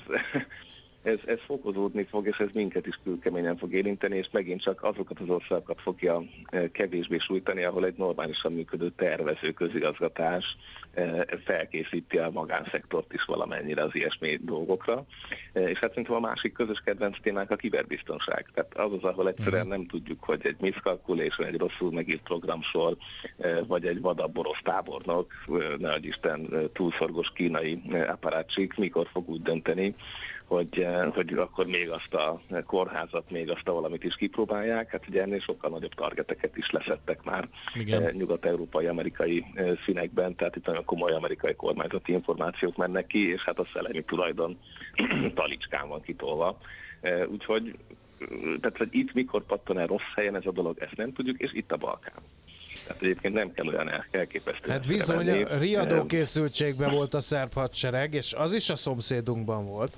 ez, 1.03 1.19
ez 1.25 1.39
fokozódni 1.45 2.03
fog, 2.03 2.27
és 2.27 2.37
ez 2.37 2.49
minket 2.53 2.85
is 2.85 2.99
külkeményen 3.03 3.57
fog 3.57 3.73
érinteni, 3.73 4.17
és 4.17 4.29
megint 4.31 4.61
csak 4.61 4.83
azokat 4.83 5.19
az 5.19 5.29
országokat 5.29 5.81
fogja 5.81 6.23
e, 6.45 6.71
kevésbé 6.71 7.17
sújtani, 7.17 7.63
ahol 7.63 7.85
egy 7.85 7.97
normálisan 7.97 8.53
működő 8.53 8.89
tervező 8.89 9.51
közigazgatás 9.51 10.57
e, 10.93 11.25
felkészíti 11.43 12.17
a 12.17 12.29
magánszektort 12.29 13.13
is 13.13 13.25
valamennyire 13.25 13.83
az 13.83 13.95
ilyesmi 13.95 14.39
dolgokra. 14.41 15.05
E, 15.53 15.69
és 15.69 15.77
hát 15.77 15.89
szerintem 15.89 16.15
a 16.15 16.19
másik 16.19 16.53
közös 16.53 16.81
kedvenc 16.85 17.19
témánk 17.21 17.51
a 17.51 17.55
kiberbiztonság. 17.55 18.45
Tehát 18.53 18.77
az 18.77 18.93
az, 18.93 19.03
ahol 19.03 19.27
egyszerűen 19.27 19.65
mhm. 19.65 19.75
nem 19.75 19.85
tudjuk, 19.85 20.23
hogy 20.23 20.45
egy 20.45 20.57
miscalculation, 20.59 21.47
egy 21.47 21.57
rosszul 21.57 21.91
megírt 21.91 22.23
programsor, 22.23 22.97
vagy 23.67 23.85
egy 23.85 24.01
vadabb 24.01 24.37
orosz 24.37 24.61
tábornok, 24.63 25.33
ne 25.77 25.97
Isten 26.01 26.69
túlszorgos 26.73 27.31
kínai 27.35 27.81
aparátsik, 28.07 28.77
mikor 28.77 29.07
fog 29.11 29.29
úgy 29.29 29.41
dönteni, 29.41 29.95
hogy, 30.49 30.79
eh, 30.79 31.11
hogy 31.13 31.33
akkor 31.33 31.65
még 31.65 31.89
azt 31.89 32.13
a 32.13 32.41
kórházat, 32.65 33.31
még 33.31 33.49
azt 33.49 33.67
a 33.67 33.73
valamit 33.73 34.03
is 34.03 34.15
kipróbálják. 34.15 34.91
Hát 34.91 35.07
ugye 35.07 35.21
ennél 35.21 35.39
sokkal 35.39 35.69
nagyobb 35.69 35.93
targeteket 35.93 36.57
is 36.57 36.71
leszettek 36.71 37.23
már 37.23 37.49
Igen. 37.73 38.03
Eh, 38.03 38.11
nyugat-európai, 38.11 38.85
amerikai 38.85 39.45
eh, 39.53 39.77
színekben, 39.85 40.35
tehát 40.35 40.55
itt 40.55 40.65
nagyon 40.65 40.85
komoly 40.85 41.11
amerikai 41.11 41.55
kormányzati 41.55 42.11
információk 42.11 42.77
mennek 42.77 43.07
ki, 43.07 43.31
és 43.31 43.41
hát 43.41 43.59
a 43.59 43.67
szellemi 43.73 44.03
tulajdon 44.03 44.57
talicskán 45.35 45.87
van 45.87 46.01
kitolva. 46.01 46.57
Úgyhogy 47.27 47.75
tehát, 48.61 48.77
hogy 48.77 48.87
itt 48.91 49.13
mikor 49.13 49.45
pattan 49.45 49.79
el 49.79 49.87
rossz 49.87 50.13
helyen 50.15 50.35
ez 50.35 50.45
a 50.45 50.51
dolog, 50.51 50.77
ezt 50.79 50.95
nem 50.95 51.13
tudjuk, 51.13 51.39
és 51.39 51.53
itt 51.53 51.71
a 51.71 51.77
Balkán. 51.77 52.21
Tehát 52.87 53.01
egyébként 53.01 53.33
nem 53.33 53.51
kell 53.51 53.67
olyan 53.67 53.89
elképesztő. 54.11 54.69
Hát 54.69 54.87
bizony, 54.87 55.43
a 55.43 55.57
riadó 55.57 56.05
készültségben 56.05 56.91
volt 56.91 57.13
a 57.13 57.19
szerb 57.19 57.53
hadsereg, 57.53 58.13
és 58.13 58.33
az 58.33 58.53
is 58.53 58.69
a 58.69 58.75
szomszédunkban 58.75 59.65
volt. 59.65 59.97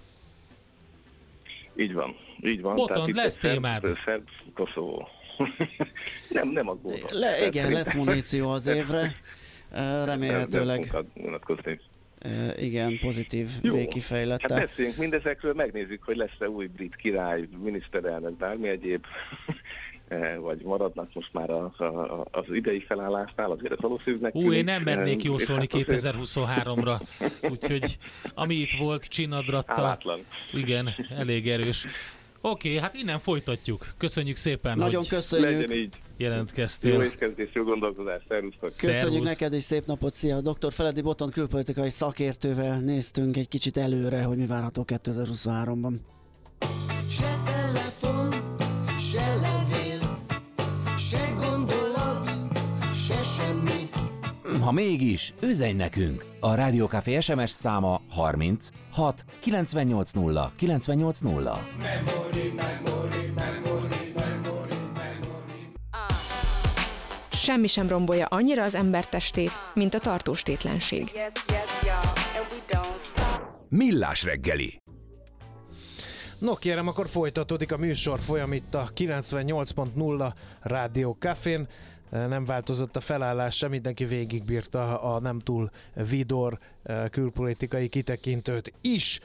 Így 1.76 1.94
van, 1.94 2.16
így 2.44 2.62
van. 2.62 2.76
Botond, 2.76 3.16
lesz 3.16 3.38
témád. 3.38 3.86
Szerb, 4.06 4.28
Koszovó. 4.54 5.08
nem, 6.30 6.50
nem 6.50 6.70
aggódom. 6.70 7.10
Le, 7.10 7.46
igen, 7.46 7.72
lesz 7.72 7.94
muníció 7.94 8.50
az 8.50 8.68
évre. 8.68 9.16
Remélhetőleg. 10.06 10.96
Igen, 12.58 12.98
pozitív 13.02 13.50
Jó. 13.62 13.76
végkifejlete. 13.76 14.54
Hát 14.54 14.66
beszéljünk 14.66 14.98
mindezekről, 14.98 15.54
megnézzük, 15.54 16.04
hogy 16.04 16.16
lesz-e 16.16 16.50
új 16.50 16.68
brit 16.68 16.96
király, 16.96 17.48
miniszterelnök, 17.64 18.38
bármi 18.38 18.68
egyéb 18.68 19.06
vagy 20.39 20.62
maradnak 20.62 21.10
most 21.13 21.34
már 21.34 21.50
a, 21.50 21.74
a, 21.78 22.28
az 22.32 22.43
idei 22.52 22.80
felállásnál, 22.80 23.52
azért 23.52 23.71
ez 23.71 23.80
valószínűleg 23.80 24.36
Ú, 24.36 24.52
én 24.52 24.63
nem 24.63 24.82
mernék 24.84 25.24
jósolni 25.24 25.67
2023-ra, 25.71 27.02
úgyhogy 27.52 27.97
ami 28.34 28.56
itt 28.56 28.74
volt, 28.80 29.06
csinadratta. 29.06 29.74
Hálátlan. 29.74 30.19
Igen, 30.54 30.89
elég 31.17 31.50
erős. 31.50 31.86
Oké, 32.41 32.67
okay, 32.67 32.82
hát 32.82 32.95
innen 32.95 33.19
folytatjuk. 33.19 33.93
Köszönjük 33.97 34.36
szépen, 34.36 34.78
Nagyon 34.78 34.95
hogy 34.95 35.08
köszönjük. 35.08 35.50
Legyen 35.52 35.71
így. 35.78 35.95
jelentkeztél. 36.17 36.93
Jó 36.93 37.02
étkezdés, 37.02 37.50
jó 37.54 37.63
gondolkozás, 37.63 38.21
szervusztok. 38.28 38.69
Köszönjük 38.69 39.00
Szervusz. 39.00 39.28
neked, 39.30 39.54
és 39.54 39.63
szép 39.63 39.86
napot, 39.86 40.13
szia! 40.13 40.41
Dr. 40.41 40.71
Feledi 40.71 41.02
Boton 41.02 41.30
külpolitikai 41.30 41.89
szakértővel 41.89 42.80
néztünk 42.80 43.38
egy 43.38 43.47
kicsit 43.47 43.78
előre, 43.78 44.24
hogy 44.24 44.38
mi 44.38 44.45
várható 44.45 44.86
2023-ban. 44.88 45.93
Ha 54.62 54.71
mégis, 54.71 55.34
üzenj 55.41 55.74
nekünk! 55.74 56.26
A 56.39 56.54
Rádiókafé 56.54 57.19
SMS 57.19 57.50
száma 57.50 58.02
30 58.10 58.69
6 58.91 59.26
980 59.39 60.52
980. 60.56 61.43
Memory, 61.80 62.54
memory, 62.56 63.32
memory, 63.36 64.13
Semmi 67.32 67.67
sem 67.67 67.88
rombolja 67.88 68.26
annyira 68.26 68.63
az 68.63 68.76
ember 68.76 69.08
testét, 69.08 69.52
mint 69.74 69.93
a 69.93 70.00
tartóstétlenség. 70.00 71.12
Millás 73.69 74.24
reggeli. 74.24 74.80
No 76.39 76.56
kérem, 76.56 76.88
akkor 76.88 77.10
folytatódik 77.10 77.71
a 77.71 77.78
műsor 77.78 78.19
folyam 78.19 78.54
itt 78.54 78.76
a 78.76 78.91
98.0 78.95 80.34
Rádió 80.62 81.17
Cafén 81.19 81.67
nem 82.12 82.45
változott 82.45 82.95
a 82.95 83.00
felállás 83.00 83.56
sem, 83.56 83.69
mindenki 83.69 84.06
végigbírta 84.06 85.02
a 85.02 85.19
nem 85.19 85.39
túl 85.39 85.71
vidor 85.93 86.60
külpolitikai 87.12 87.88
kitekintőt 87.88 88.74
is. 88.82 89.19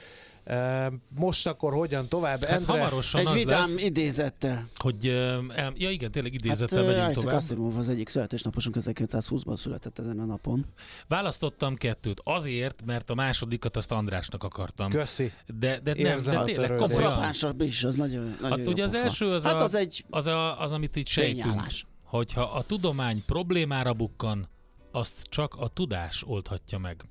Most 1.15 1.47
akkor 1.47 1.73
hogyan 1.73 2.07
tovább? 2.07 2.43
Hát 2.43 2.49
Endre? 2.49 2.71
hamarosan 2.71 3.21
Egy 3.21 3.27
az 3.27 3.33
vidám 3.33 3.59
lesz, 3.59 3.83
idézette. 3.83 4.67
Hogy, 4.75 5.07
el, 5.55 5.73
ja 5.75 5.89
igen, 5.89 6.11
tényleg 6.11 6.33
idézettel 6.33 6.85
hát, 6.85 6.95
megyünk 6.95 7.13
tovább. 7.13 7.35
Asimov 7.35 7.77
az 7.77 7.89
egyik 7.89 8.09
születésnaposunk 8.09 8.75
1920-ban 8.79 9.57
született 9.57 9.99
ezen 9.99 10.19
a 10.19 10.25
napon. 10.25 10.65
Választottam 11.07 11.75
kettőt. 11.75 12.21
Azért, 12.23 12.85
mert 12.85 13.09
a 13.09 13.15
másodikat 13.15 13.77
azt 13.77 13.91
Andrásnak 13.91 14.43
akartam. 14.43 14.89
Köszi. 14.89 15.31
De, 15.59 15.79
de 15.83 15.93
nem, 15.97 16.19
de 16.19 16.43
tényleg 16.43 16.75
komolyan. 16.75 17.33
is, 17.57 17.83
az 17.83 17.95
nagyon, 17.95 18.35
nagyon 18.41 18.57
hát 18.57 18.67
ugye 18.67 18.83
az 18.83 18.93
első 18.93 19.31
az, 19.31 19.43
hát 19.43 19.53
a, 19.53 19.63
az, 19.63 19.75
egy 19.75 20.05
az, 20.09 20.27
a, 20.27 20.61
az, 20.61 20.71
amit 20.71 20.95
itt 20.95 21.07
sejtünk. 21.07 21.43
Tényállás 21.43 21.85
hogyha 22.07 22.41
a 22.41 22.63
tudomány 22.63 23.23
problémára 23.25 23.93
bukkan, 23.93 24.47
azt 24.91 25.21
csak 25.21 25.55
a 25.55 25.67
tudás 25.67 26.23
oldhatja 26.23 26.77
meg. 26.77 27.05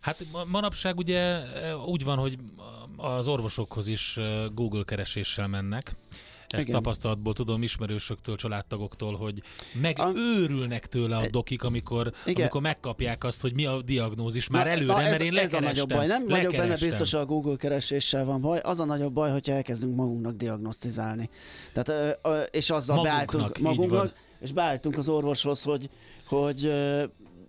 Hát 0.00 0.24
manapság 0.46 0.98
ugye 0.98 1.20
e, 1.20 1.76
úgy 1.76 2.04
van, 2.04 2.18
hogy 2.18 2.38
az 2.96 3.26
orvosokhoz 3.26 3.88
is 3.88 4.16
e, 4.16 4.46
Google 4.52 4.84
kereséssel 4.84 5.48
mennek, 5.48 5.96
ezt 6.48 6.68
Igen. 6.68 6.82
tapasztalatból 6.82 7.32
tudom 7.32 7.62
ismerősöktől, 7.62 8.36
családtagoktól, 8.36 9.14
hogy 9.14 9.42
megőrülnek 9.80 10.86
tőle 10.86 11.16
a 11.16 11.26
dokik, 11.30 11.62
amikor, 11.62 12.12
amikor 12.26 12.60
megkapják 12.60 13.24
azt, 13.24 13.40
hogy 13.40 13.54
mi 13.54 13.66
a 13.66 13.82
diagnózis 13.82 14.48
már 14.48 14.64
Na, 14.64 14.70
előre, 14.70 14.96
ez, 14.96 15.10
mert 15.10 15.22
én 15.22 15.36
Ez 15.36 15.52
a 15.52 15.60
nagyobb 15.60 15.88
baj. 15.88 16.06
Nem 16.06 16.26
vagyok 16.26 16.52
benne 16.52 16.76
biztos, 16.76 17.10
hogy 17.10 17.20
a 17.20 17.26
Google 17.26 17.56
kereséssel 17.56 18.24
van 18.24 18.40
baj. 18.40 18.58
Az 18.58 18.80
a 18.80 18.84
nagyobb 18.84 19.12
baj, 19.12 19.30
hogyha 19.30 19.52
elkezdünk 19.52 19.96
magunknak 19.96 20.36
diagnosztizálni. 20.36 21.30
Tehát, 21.72 22.18
és 22.50 22.70
azzal 22.70 22.96
magunknak, 22.96 23.30
beálltunk 23.30 23.58
magunknak, 23.58 24.14
és 24.40 24.52
beálltunk 24.52 24.98
az 24.98 25.08
orvoshoz, 25.08 25.62
hogy, 25.62 25.90
hogy 26.26 26.72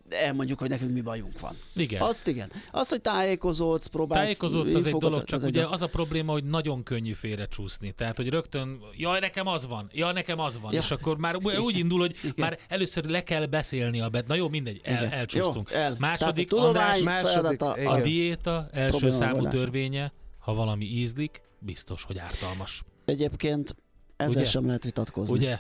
elmondjuk, 0.10 0.60
hogy 0.60 0.70
nekünk 0.70 0.94
mi 0.94 1.02
bajunk 1.02 1.40
van. 1.40 1.56
Igen. 1.76 2.02
Azt 2.02 2.28
igen. 2.28 2.52
Az, 2.72 2.90
hogy 2.90 3.02
tájékozódsz, 3.02 3.88
próbálsz. 3.88 4.22
Tájékozódsz 4.22 4.76
az 4.76 4.86
egy 4.86 4.96
dolog, 4.96 5.24
csak 5.24 5.40
az 5.40 5.46
ugye 5.46 5.62
egy... 5.62 5.68
az 5.72 5.82
a 5.82 5.88
probléma, 5.88 6.32
hogy 6.32 6.44
nagyon 6.44 6.84
könnyű 6.84 7.14
félrecsúszni. 7.14 7.92
Tehát, 7.92 8.18
hogy 8.18 8.30
rögtön, 8.30 8.80
jaj, 8.98 9.20
nekem 9.20 9.48
az 9.48 9.68
van, 9.68 9.90
jaj, 9.94 10.14
nekem 10.14 10.40
az 10.40 10.60
van. 10.60 10.74
Ja. 10.74 10.80
És 10.80 10.92
akkor 10.92 11.18
már 11.18 11.36
úgy 11.66 11.78
indul, 11.78 12.00
hogy 12.00 12.16
igen. 12.18 12.34
már 12.36 12.60
először 12.68 13.06
le 13.06 13.24
kell 13.24 13.46
beszélni 13.46 14.02
a 14.02 14.10
bet. 14.10 14.28
Na 14.28 14.36
jó, 14.36 14.50
mindegy, 14.50 14.82
el, 14.84 15.06
elcsúsztunk. 15.06 15.72
Jó, 15.72 15.78
el. 15.78 15.96
Második, 16.00 16.54
a 16.54 16.58
András, 16.58 17.02
második, 17.02 17.62
a, 17.62 17.94
a 17.94 18.02
diéta 18.02 18.68
első 18.72 19.10
számú 19.10 19.48
törvénye, 19.48 20.14
ha 20.40 20.54
valami 20.54 20.86
ízlik, 20.86 21.42
biztos, 21.60 22.04
hogy 22.04 22.18
ártalmas. 22.18 22.84
Egyébként 23.06 23.76
Ezzel 24.18 24.36
Ugye? 24.36 24.46
sem 24.46 24.66
lehet 24.66 24.84
vitatkozni. 24.84 25.36
Ugye? 25.38 25.60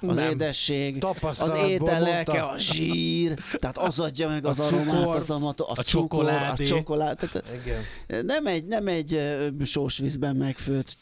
Az 0.00 0.16
Nem. 0.16 0.30
édesség, 0.30 1.04
az 1.20 1.38
mondta. 1.38 2.48
a 2.48 2.58
zsír, 2.58 3.38
tehát 3.58 3.78
az 3.78 3.98
adja 3.98 4.28
meg 4.28 4.44
az 4.44 4.60
A 4.60 4.64
aromát, 4.64 4.96
cukor, 4.96 5.16
az 5.16 5.30
amatot, 5.30 5.68
a, 5.68 5.72
a 5.76 5.82
cukor, 5.82 6.28
a 6.28 6.56
csokolád. 6.56 7.16
Tehát 7.16 7.44
Igen. 7.62 8.24
nem 8.24 8.46
egy, 8.46 8.66
nem 8.66 8.86
egy 8.86 9.20
sós 9.64 9.98
vízben 9.98 10.36
megfőtt 10.36 10.96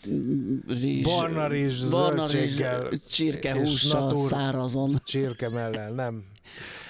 rizs. 0.68 1.02
Barna 1.02 1.46
rizs, 1.46 1.84
barna 1.84 2.26
rizs, 2.26 2.60
csirkehússal, 3.10 4.26
szárazon. 4.26 5.00
Csirke 5.04 5.48
mellel, 5.48 5.90
nem. 5.90 6.24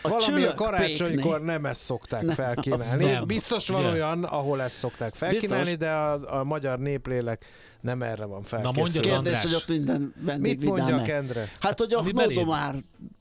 A 0.02 0.08
Valami 0.08 0.44
a 0.44 0.54
karácsonykor 0.54 1.42
nem 1.42 1.66
ezt 1.66 1.80
szokták 1.80 2.22
Nem, 2.22 2.34
felkínálni. 2.34 3.04
nem. 3.04 3.26
Biztos 3.26 3.68
van 3.68 3.80
Ugye? 3.80 3.90
olyan, 3.92 4.24
ahol 4.24 4.62
ezt 4.62 4.76
szokták 4.76 5.14
felkínálni, 5.14 5.62
Biztos. 5.64 5.78
de 5.78 5.90
a, 5.90 6.38
a 6.40 6.44
magyar 6.44 6.78
néplélek 6.78 7.44
nem 7.80 8.03
erre 8.03 8.24
van 8.24 8.42
mondja 8.51 8.59
felkészülve. 8.72 9.16
András. 9.16 9.40
Kérdés, 9.40 9.53
hogy 9.53 9.55
ott 9.62 9.68
minden 9.78 10.14
vendég 10.20 10.59
Mit 10.59 10.68
mondja 10.68 10.84
vidám 10.99 11.16
Endre? 11.16 11.49
Hát, 11.61 11.78
hogy 11.78 11.92
a 11.92 11.99
Ami 11.99 12.12
belép. 12.12 12.36
Knodomár, 12.36 12.74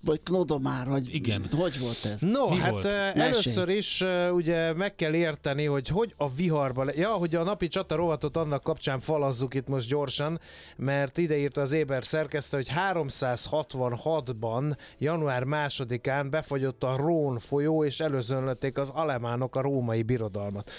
vagy 0.05 0.23
Knodomár, 0.23 0.87
vagy 0.87 1.13
Igen. 1.13 1.45
hogy 1.57 1.79
volt 1.79 2.05
ez? 2.05 2.21
No, 2.21 2.49
Mi 2.49 2.59
hát 2.59 2.71
volt? 2.71 2.85
először 2.85 3.69
is 3.69 4.03
ugye 4.31 4.73
meg 4.73 4.95
kell 4.95 5.13
érteni, 5.13 5.65
hogy 5.65 5.87
hogy 5.87 6.13
a 6.17 6.29
viharba, 6.29 6.83
le- 6.83 6.93
ja, 6.95 7.09
hogy 7.09 7.35
a 7.35 7.43
napi 7.43 7.67
csata 7.67 7.95
rovatot 7.95 8.37
annak 8.37 8.63
kapcsán 8.63 8.99
falazzuk 8.99 9.53
itt 9.53 9.67
most 9.67 9.87
gyorsan, 9.87 10.39
mert 10.77 11.17
ide 11.17 11.37
írta 11.37 11.61
az 11.61 11.71
Éber 11.71 12.05
szerkesztő, 12.05 12.57
hogy 12.57 12.69
366-ban, 12.93 14.77
január 14.97 15.43
másodikán 15.43 16.29
befagyott 16.29 16.66
a 16.83 16.95
Rón 16.95 17.39
folyó, 17.39 17.85
és 17.85 17.99
előzönlötték 17.99 18.77
az 18.77 18.89
alemánok 18.89 19.55
a 19.55 19.61
római 19.61 20.03
birodalmat. 20.03 20.71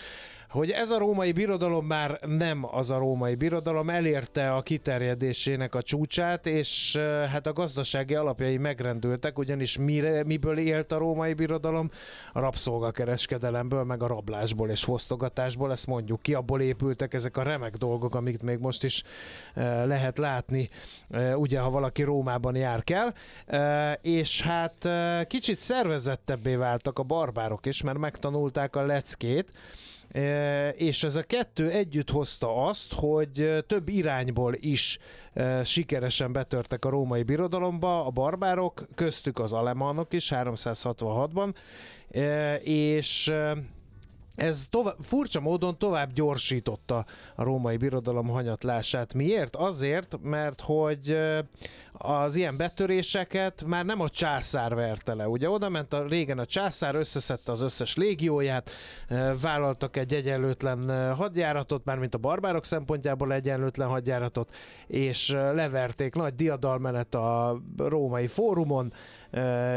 Hogy 0.49 0.70
ez 0.70 0.90
a 0.90 0.99
római 0.99 1.32
birodalom 1.32 1.86
már 1.86 2.18
nem 2.26 2.66
az 2.70 2.90
a 2.90 2.99
római 2.99 3.34
birodalom, 3.34 3.90
elérte 3.90 4.53
a 4.53 4.62
kiterjedésének 4.62 5.74
a 5.74 5.82
csúcsát, 5.82 6.46
és 6.46 6.96
hát 7.30 7.46
a 7.46 7.53
gazdasági 7.53 8.14
alapjai 8.14 8.57
megrendültek, 8.57 9.38
ugyanis 9.38 9.78
mire, 9.78 10.24
miből 10.24 10.59
élt 10.59 10.92
a 10.92 10.99
római 10.99 11.34
birodalom? 11.34 11.90
A 12.32 12.40
rabszolgakereskedelemből, 12.40 13.84
meg 13.84 14.03
a 14.03 14.07
rablásból 14.07 14.70
és 14.70 14.84
fosztogatásból, 14.84 15.70
ezt 15.70 15.86
mondjuk 15.86 16.22
ki, 16.22 16.34
abból 16.34 16.61
épültek 16.61 17.14
ezek 17.14 17.36
a 17.36 17.42
remek 17.42 17.76
dolgok, 17.76 18.14
amiket 18.14 18.42
még 18.42 18.59
most 18.59 18.84
is 18.84 19.03
eh, 19.55 19.86
lehet 19.86 20.18
látni, 20.18 20.68
ugye, 21.34 21.61
ha 21.61 21.70
valaki 21.70 22.03
Rómában 22.03 22.57
jár 22.57 22.84
kell, 22.84 23.12
és 24.03 24.42
hát 24.42 24.88
kicsit 25.26 25.61
szervezettebbé 25.61 26.55
váltak 26.55 26.99
a 26.99 27.03
barbárok 27.03 27.66
is, 27.66 27.82
mert 27.82 27.99
megtanulták 27.99 28.76
a 28.76 28.86
leckét, 28.86 29.53
és 30.76 31.04
ez 31.04 31.16
a 31.16 31.22
kettő 31.22 31.70
együtt 31.70 32.11
hozta 32.11 32.66
azt, 32.66 32.94
hogy 32.94 33.40
e, 33.40 33.61
több 33.61 33.88
irányból 33.88 34.54
is 34.54 34.98
e, 35.32 35.64
sikeresen 35.64 36.32
betörtek 36.32 36.84
a 36.84 36.88
római 36.88 37.22
birodalomba 37.22 38.06
a 38.06 38.11
barbárok, 38.11 38.86
köztük 38.94 39.38
az 39.38 39.52
alemánok 39.52 40.12
is 40.12 40.32
366-ban, 40.34 41.54
e, 42.11 42.54
és 42.56 43.28
e, 43.28 43.56
ez 44.39 44.66
tovább, 44.70 44.97
furcsa 45.03 45.41
módon 45.41 45.78
tovább 45.78 46.12
gyorsította 46.12 47.05
a 47.34 47.43
római 47.43 47.76
birodalom 47.76 48.28
hanyatlását. 48.28 49.14
Miért? 49.14 49.57
Azért, 49.57 50.18
mert 50.22 50.61
hogy 50.61 51.18
az 51.93 52.34
ilyen 52.34 52.57
betöréseket 52.57 53.64
már 53.66 53.84
nem 53.84 54.01
a 54.01 54.09
császár 54.09 54.74
verte 54.74 55.14
le. 55.14 55.28
Ugye 55.28 55.51
oda 55.51 55.68
ment 55.68 55.93
a, 55.93 56.07
régen 56.07 56.39
a 56.39 56.47
császár, 56.47 56.95
összeszedte 56.95 57.53
az 57.53 57.62
összes 57.62 57.97
légióját, 57.97 58.70
vállaltak 59.41 59.97
egy 59.97 60.14
egyenlőtlen 60.14 61.14
hadjáratot, 61.14 61.84
mármint 61.84 62.14
a 62.14 62.18
barbárok 62.18 62.64
szempontjából 62.64 63.32
egyenlőtlen 63.32 63.89
hadjáratot, 63.89 64.55
és 64.86 65.30
leverték 65.30 66.14
nagy 66.14 66.34
diadalmenet 66.34 67.14
a 67.14 67.61
római 67.76 68.26
fórumon, 68.26 68.93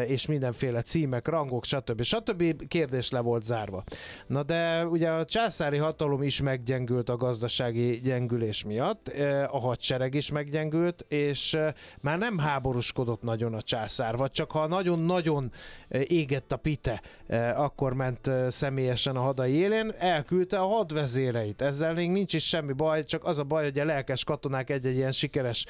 és 0.08 0.26
mindenféle 0.26 0.82
címek, 0.82 1.28
rangok, 1.28 1.66
stb. 1.66 2.02
stb. 2.02 2.68
kérdés 2.68 3.10
le 3.10 3.20
volt 3.20 3.44
zárva. 3.44 3.84
Na 4.28 4.44
de 4.44 4.86
ugye 4.86 5.10
a 5.10 5.26
császári 5.26 5.78
hatalom 5.78 6.24
is 6.24 6.42
meggyengült 6.42 7.10
a 7.10 7.18
gazdasági 7.18 8.00
gyengülés 8.00 8.64
miatt, 8.64 9.12
a 9.52 9.60
hadsereg 9.60 10.14
is 10.14 10.32
meggyengült, 10.32 11.06
és 11.08 11.58
már 12.02 12.18
nem 12.18 12.38
háborúskodott 12.38 13.22
nagyon 13.22 13.54
a 13.54 13.62
császár, 13.62 14.18
vagy 14.18 14.32
csak 14.32 14.52
ha 14.52 14.68
nagyon-nagyon 14.68 15.52
égett 15.90 16.52
a 16.52 16.58
pite, 16.58 17.02
akkor 17.56 17.94
ment 17.94 18.32
személyesen 18.50 19.16
a 19.16 19.22
hadai 19.22 19.52
élén, 19.52 19.94
elküldte 19.98 20.60
a 20.60 20.66
hadvezéreit. 20.66 21.62
Ezzel 21.62 21.94
még 21.94 22.12
nincs 22.12 22.34
is 22.34 22.48
semmi 22.48 22.74
baj, 22.74 23.04
csak 23.04 23.26
az 23.26 23.40
a 23.40 23.44
baj, 23.44 23.64
hogy 23.64 23.80
a 23.80 23.86
lelkes 23.86 24.24
katonák 24.24 24.70
egy-egy 24.70 24.96
ilyen 24.96 25.12
sikeres 25.12 25.66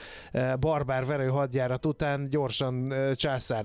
barbár 0.59 1.05
verő 1.05 1.27
hadjárat 1.27 1.85
után 1.85 2.29
gyorsan 2.29 2.91
ö, 2.91 3.13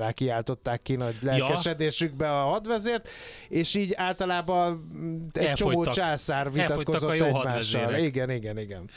császárrá 0.07 0.13
kiáltották 0.13 0.83
ki 0.83 0.95
nagy 0.95 1.15
lelkesedésükbe 1.21 2.31
a 2.41 2.45
hadvezért, 2.45 3.09
és 3.49 3.75
így 3.75 3.93
általában 3.95 4.91
egy 5.33 5.53
csomó 5.53 5.71
Elfogytak. 5.71 5.95
császár 5.95 6.53
vitatkozott 6.53 7.11
a 7.11 7.15
jó 7.15 7.25
egymással. 7.25 7.45
hadvezérek. 7.47 8.03
Igen, 8.03 8.31
igen, 8.31 8.59
igen. 8.59 8.91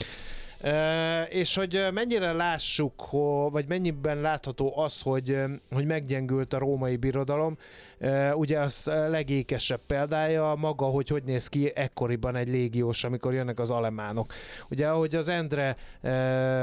E, 0.62 1.24
és 1.24 1.55
hogy 1.55 1.88
mennyire 1.93 2.32
lássuk, 2.32 3.01
ho, 3.01 3.49
vagy 3.49 3.66
mennyiben 3.68 4.22
látható 4.22 4.78
az, 4.78 5.01
hogy, 5.01 5.38
hogy 5.72 5.86
meggyengült 5.86 6.53
a 6.53 6.57
római 6.57 6.95
birodalom, 6.95 7.57
ugye 8.33 8.59
az 8.59 8.83
legékesebb 8.85 9.81
példája 9.87 10.55
maga, 10.57 10.85
hogy 10.85 11.07
hogy 11.07 11.23
néz 11.23 11.47
ki 11.47 11.71
ekkoriban 11.75 12.35
egy 12.35 12.47
légiós, 12.47 13.03
amikor 13.03 13.33
jönnek 13.33 13.59
az 13.59 13.71
alemánok. 13.71 14.33
Ugye 14.69 14.87
ahogy 14.87 15.15
az 15.15 15.27
Endre 15.27 15.75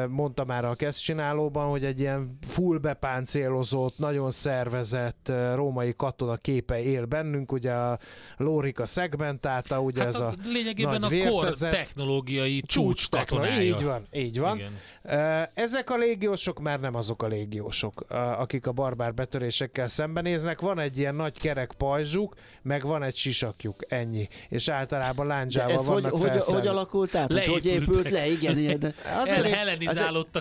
mondta 0.08 0.44
már 0.44 0.64
a 0.64 0.74
kezdcsinálóban, 0.74 1.68
hogy 1.68 1.84
egy 1.84 2.00
ilyen 2.00 2.38
full 2.40 2.78
bepáncélozott, 2.78 3.98
nagyon 3.98 4.30
szervezett 4.30 5.32
római 5.54 5.94
katona 5.96 6.36
képe 6.36 6.82
él 6.82 7.04
bennünk, 7.04 7.52
ugye 7.52 7.72
a 7.72 7.98
Lórika 8.36 8.86
szegmentálta, 8.86 9.80
ugye 9.80 9.98
Hát 9.98 10.08
ez 10.08 10.20
a, 10.20 10.26
a, 10.26 10.34
lényegében 10.44 11.00
nagy 11.00 11.20
a 11.20 11.30
kor 11.30 11.54
technológiai 11.54 12.60
csúcs 12.60 13.08
katonája. 13.08 13.62
Így 13.62 13.84
van, 13.84 14.06
így 14.12 14.38
van. 14.38 14.56
Igen. 14.56 14.72
Ezek 15.54 15.90
a 15.90 15.96
légiósok 15.96 16.60
már 16.60 16.80
nem 16.80 16.94
azok 16.94 17.22
a 17.22 17.26
légiósok, 17.26 18.04
akik 18.38 18.66
a 18.66 18.72
barbár 18.72 19.14
betörésekkel 19.14 19.86
szembenéznek. 19.86 20.60
Van 20.60 20.78
egy 20.78 20.98
ilyen 20.98 21.14
nagy 21.26 21.38
kerek 21.38 21.72
pajzsuk, 21.78 22.34
meg 22.62 22.82
van 22.82 23.02
egy 23.02 23.16
sisakjuk, 23.16 23.76
ennyi. 23.88 24.28
És 24.48 24.68
általában 24.68 25.26
De 25.26 25.34
lándzsával 25.34 25.72
ez 25.74 25.86
hogy, 25.86 25.94
vannak 25.94 26.10
hogy, 26.10 26.20
hogy 26.20 26.30
felszerelve. 26.30 26.70
alakult 26.70 27.14
át? 27.14 27.32
Hogy, 27.32 27.46
hogy 27.46 27.66
épült 27.66 28.10
Leépültek. 28.10 28.12
le? 28.12 28.26
Igen, 28.28 28.58
igen. 28.58 28.78
De 28.78 28.94
Azért, 29.22 29.44
El, 29.52 29.68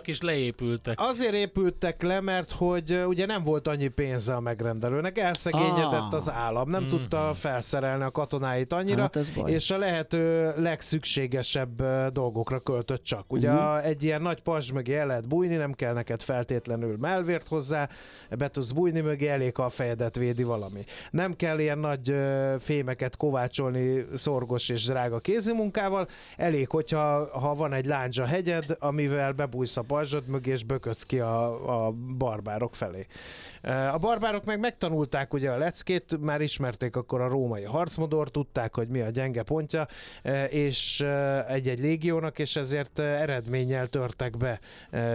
és 0.04 0.22
leépültek. 0.22 0.96
azért 1.00 1.34
épültek 1.34 2.02
le, 2.02 2.22
mert 2.22 2.52
hogy 2.52 3.04
ugye 3.08 3.26
nem 3.26 3.44
volt 3.44 3.68
annyi 3.68 3.88
pénze 3.88 4.34
a 4.36 4.40
megrendelőnek, 4.40 5.18
elszegényedett 5.18 5.84
Ah. 5.86 6.14
az 6.14 6.30
állam, 6.32 6.70
nem 6.70 6.82
Mhm. 6.82 6.90
tudta 6.90 7.34
felszerelni 7.34 8.04
a 8.04 8.12
katonáit 8.12 8.74
annyira, 8.74 9.02
hát 9.02 9.16
ez 9.16 9.30
baj. 9.30 9.52
és 9.52 9.72
a 9.72 9.78
lehető 9.78 10.54
legszükségesebb 10.58 11.84
dolgokra 12.12 12.60
költött 12.60 13.04
csak. 13.04 13.32
Ugye 13.34 13.52
uh-huh. 13.52 13.86
egy 13.86 14.04
ilyen 14.04 14.22
nagy 14.22 14.42
pas 14.42 14.72
mögé 14.72 14.96
el 14.96 15.08
lehet 15.08 15.28
bújni, 15.28 15.56
nem 15.56 15.74
kell 15.74 15.94
neked 15.94 16.22
feltétlenül 16.22 16.98
melvért 16.98 17.48
hozzá, 17.48 17.90
be 18.38 18.50
tudsz 18.50 18.72
bújni 18.72 19.00
mögé, 19.02 19.28
elég, 19.28 19.56
ha 19.56 19.64
a 19.64 19.70
fejedet 19.70 20.16
védi 20.16 20.44
valami. 20.44 20.75
Nem 21.12 21.36
kell 21.36 21.60
ilyen 21.60 21.78
nagy 21.78 22.16
fémeket 22.60 23.18
kovácsolni 23.18 24.06
szorgos 24.16 24.70
és 24.70 24.86
drága 24.86 25.20
kézimunkával, 25.20 26.08
elég, 26.38 26.70
hogyha 26.70 27.30
ha 27.40 27.56
van 27.56 27.74
egy 27.74 27.86
lándzsa 27.86 28.26
hegyed, 28.26 28.66
amivel 28.80 29.32
bebújsz 29.32 29.78
a 29.78 29.82
pajzsod 29.82 30.28
mögé, 30.28 30.52
és 30.52 30.64
böködsz 30.64 31.04
ki 31.04 31.20
a, 31.20 31.86
a 31.86 31.92
barbárok 32.18 32.76
felé. 32.76 33.06
A 33.94 33.98
barbárok 33.98 34.44
meg 34.44 34.60
megtanulták 34.60 35.34
ugye 35.34 35.52
a 35.52 35.58
leckét, 35.58 36.18
már 36.20 36.42
ismerték 36.42 36.96
akkor 36.96 37.22
a 37.22 37.28
római 37.28 37.64
harcmodort, 37.64 38.32
tudták, 38.32 38.76
hogy 38.76 38.88
mi 38.88 39.02
a 39.02 39.10
gyenge 39.10 39.44
pontja, 39.44 39.88
és 40.50 41.06
egy-egy 41.48 41.80
légiónak, 41.80 42.40
és 42.40 42.56
ezért 42.56 43.00
eredménnyel 43.00 43.88
törtek 43.88 44.38
be 44.38 44.60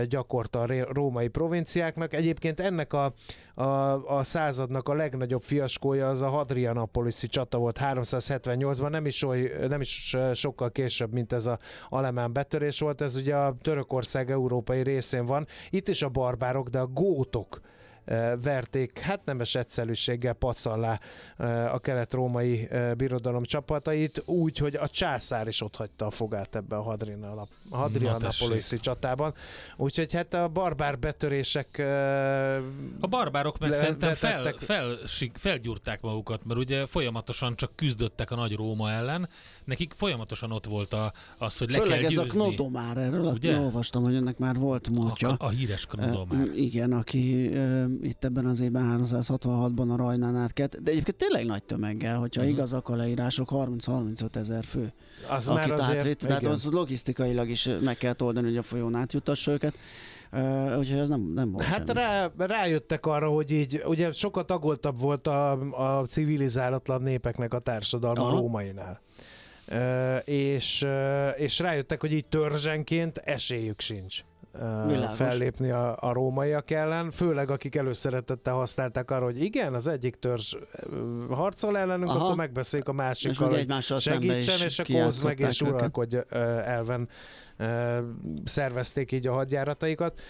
gyakorta 0.09 0.61
a 0.61 0.93
római 0.93 1.29
provinciáknak. 1.29 2.15
Egyébként 2.15 2.61
ennek 2.61 2.93
a, 2.93 3.15
a, 3.61 4.17
a 4.19 4.25
századnak 4.25 4.89
a 4.89 4.95
legnagyobb 4.95 5.43
fiaskója 5.43 6.09
az 6.09 6.23
a 6.23 6.29
Hadrianapoliszi 6.29 7.27
csata 7.27 7.59
volt 7.59 7.79
378-ban, 7.83 8.91
nem 8.91 9.07
is, 9.07 9.23
oly, 9.23 9.53
nem 9.69 9.81
is 9.81 10.17
sokkal 10.35 10.71
később, 10.71 11.13
mint 11.13 11.33
ez 11.33 11.47
a 11.47 11.59
alemán 11.89 12.33
betörés 12.33 12.81
volt, 12.81 13.01
ez 13.01 13.17
ugye 13.17 13.37
a 13.37 13.57
Törökország 13.63 14.31
európai 14.31 14.83
részén 14.83 15.27
van. 15.27 15.47
Itt 15.71 15.89
is 15.89 16.03
a 16.03 16.09
barbárok, 16.09 16.69
de 16.69 16.79
a 16.79 16.87
gótok 16.87 17.61
verték, 18.43 18.99
hát 18.99 19.25
nemes 19.25 19.55
egyszerűséggel 19.55 20.33
pacallá 20.33 21.01
a 21.73 21.79
kelet-római 21.79 22.69
birodalom 22.97 23.45
csapatait, 23.45 24.23
úgy, 24.27 24.59
hogy 24.59 24.75
a 24.75 24.89
császár 24.89 25.49
is 25.49 25.63
ott 25.63 25.77
hagyta 25.77 26.07
a 26.07 26.11
fogát 26.11 26.57
ebbe 26.57 26.77
a 26.77 26.97
Hadrianapoliszi 27.71 28.79
csatában. 28.79 29.35
Úgyhogy 29.77 30.13
hát 30.13 30.35
a 30.35 30.49
barbár 30.49 30.99
betörések 30.99 31.79
A 33.01 33.07
barbárok 33.07 33.59
meg 33.59 33.75
szerintem 33.75 34.15
fel, 34.15 34.55
fel, 34.59 34.97
felgyúrták 35.35 36.01
magukat, 36.01 36.45
mert 36.45 36.61
ugye 36.61 36.87
folyamatosan 36.87 37.57
csak 37.57 37.77
küzdöttek 37.77 38.31
a 38.31 38.35
nagy 38.35 38.55
Róma 38.55 38.91
ellen, 38.91 39.29
nekik 39.65 39.95
folyamatosan 39.97 40.53
ott 40.53 40.67
volt 40.67 40.93
a, 40.93 41.13
az, 41.39 41.59
hogy 41.59 41.71
le 41.71 41.79
Főleg 41.79 41.99
kell 41.99 42.07
ez 42.07 42.15
győzni. 42.15 42.41
a 42.41 42.45
Knodomár, 42.45 42.97
erről 42.97 43.25
ugye? 43.25 43.59
olvastam, 43.59 44.03
hogy 44.03 44.15
ennek 44.15 44.39
már 44.39 44.57
volt 44.57 44.89
múltja. 44.89 45.29
A, 45.29 45.37
a 45.39 45.49
híres 45.49 45.87
Knodomár. 45.87 46.47
Uh, 46.47 46.61
igen, 46.61 46.93
aki 46.93 47.47
uh, 47.47 47.85
itt 48.03 48.25
ebben 48.25 48.47
az 48.47 48.61
évben 48.61 49.05
366-ban 49.05 49.91
a 49.91 49.97
Rajnán 49.97 50.37
átkelt, 50.37 50.83
de 50.83 50.91
egyébként 50.91 51.17
tényleg 51.17 51.47
nagy 51.47 51.63
tömeggel, 51.63 52.19
hogyha 52.19 52.41
uh-huh. 52.41 52.57
igazak 52.57 52.89
a 52.89 52.97
leírások, 52.97 53.49
30-35 53.53 54.37
ezer 54.37 54.65
fő. 54.65 54.93
Az 55.29 55.49
már 55.49 55.73
azért, 55.73 55.99
átvitt, 55.99 56.19
tehát 56.19 56.47
az 56.47 56.65
logisztikailag 56.65 57.49
is 57.49 57.69
meg 57.81 57.97
kell 57.97 58.15
oldani, 58.19 58.47
hogy 58.47 58.57
a 58.57 58.63
folyón 58.63 58.95
átjutassa 58.95 59.53
őket. 59.53 59.75
Uh, 60.33 60.79
úgyhogy 60.79 60.99
ez 60.99 61.09
nem, 61.09 61.33
nem 61.35 61.53
volt 61.53 61.65
Hát 61.65 61.91
rá, 61.91 62.31
rájöttek 62.37 63.07
arra, 63.07 63.29
hogy 63.29 63.51
így, 63.51 63.83
ugye 63.85 64.13
sokat 64.13 64.47
tagoltabb 64.47 64.99
volt 64.99 65.27
a, 65.27 65.51
a 65.99 66.05
civilizálatlan 66.07 67.03
népeknek 67.03 67.55
a 67.55 67.59
társadalma 67.59 68.23
Aha. 68.23 68.37
rómainál. 68.37 69.01
Uh, 69.69 70.29
és, 70.29 70.83
uh, 70.83 71.41
és 71.41 71.59
rájöttek, 71.59 72.01
hogy 72.01 72.13
így 72.13 72.27
törzsenként 72.27 73.19
esélyük 73.19 73.81
sincs. 73.81 74.23
Világos. 74.87 75.17
fellépni 75.17 75.71
a, 75.71 75.97
a 76.01 76.13
rómaiak 76.13 76.71
ellen, 76.71 77.11
főleg 77.11 77.51
akik 77.51 77.77
előszeretettel 77.77 78.55
használták 78.55 79.11
arra, 79.11 79.25
hogy 79.25 79.43
igen, 79.43 79.75
az 79.75 79.89
egyik 79.89 80.17
törzs 80.17 80.55
harcol 81.29 81.79
ellenünk, 81.79 82.11
Aha. 82.11 82.25
akkor 82.25 82.37
megbeszéljük 82.37 82.89
a 82.89 82.93
másikkal, 82.93 83.49
hogy 83.49 83.83
segítsen, 84.01 84.67
és 84.67 84.79
akkor 84.79 85.13
meg 85.23 85.39
és 85.39 85.61
uralkodj 85.61 86.17
elven 86.65 87.09
szervezték 88.45 89.13
így 89.13 89.27
a 89.27 89.33
hadjárataikat, 89.33 90.21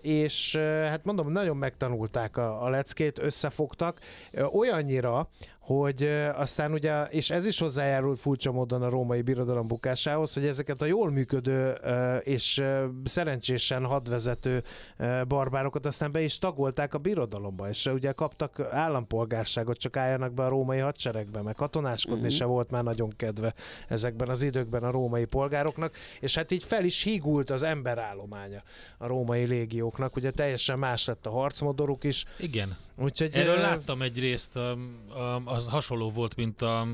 és 0.00 0.56
hát 0.84 1.04
mondom, 1.04 1.32
nagyon 1.32 1.56
megtanulták 1.56 2.36
a, 2.36 2.64
a 2.64 2.68
leckét, 2.68 3.18
összefogtak, 3.18 4.00
olyannyira, 4.52 5.28
hogy 5.66 6.02
aztán 6.34 6.72
ugye, 6.72 7.02
és 7.02 7.30
ez 7.30 7.46
is 7.46 7.58
hozzájárult 7.58 8.18
furcsa 8.18 8.52
módon 8.52 8.82
a 8.82 8.88
római 8.88 9.22
birodalom 9.22 9.68
bukásához, 9.68 10.34
hogy 10.34 10.46
ezeket 10.46 10.82
a 10.82 10.86
jól 10.86 11.10
működő 11.10 11.70
és 12.20 12.64
szerencsésen 13.04 13.84
hadvezető 13.84 14.62
barbárokat 15.28 15.86
aztán 15.86 16.12
be 16.12 16.20
is 16.20 16.38
tagolták 16.38 16.94
a 16.94 16.98
birodalomba, 16.98 17.68
és 17.68 17.86
ugye 17.86 18.12
kaptak 18.12 18.60
állampolgárságot, 18.70 19.78
csak 19.78 19.96
álljanak 19.96 20.32
be 20.32 20.44
a 20.44 20.48
római 20.48 20.78
hadseregbe, 20.78 21.42
meg 21.42 21.54
katonáskodni 21.54 22.20
uh-huh. 22.20 22.36
se 22.36 22.44
volt 22.44 22.70
már 22.70 22.82
nagyon 22.82 23.12
kedve 23.16 23.54
ezekben 23.88 24.28
az 24.28 24.42
időkben 24.42 24.82
a 24.82 24.90
római 24.90 25.24
polgároknak, 25.24 25.94
és 26.20 26.34
hát 26.34 26.50
így 26.56 26.64
fel 26.64 26.84
is 26.84 27.02
hígult 27.02 27.50
az 27.50 27.62
emberállománya 27.62 28.62
a 28.98 29.06
római 29.06 29.44
légióknak, 29.44 30.16
ugye 30.16 30.30
teljesen 30.30 30.78
más 30.78 31.04
lett 31.04 31.26
a 31.26 31.30
harcmodoruk 31.30 32.04
is. 32.04 32.24
Igen. 32.38 32.76
Úgyhogy, 32.98 33.34
Erről 33.34 33.56
láttam 33.56 34.02
egy 34.02 34.18
részt, 34.18 34.58
az 35.44 35.68
hasonló 35.68 36.10
volt, 36.10 36.36
mint 36.36 36.62
a 36.62 36.86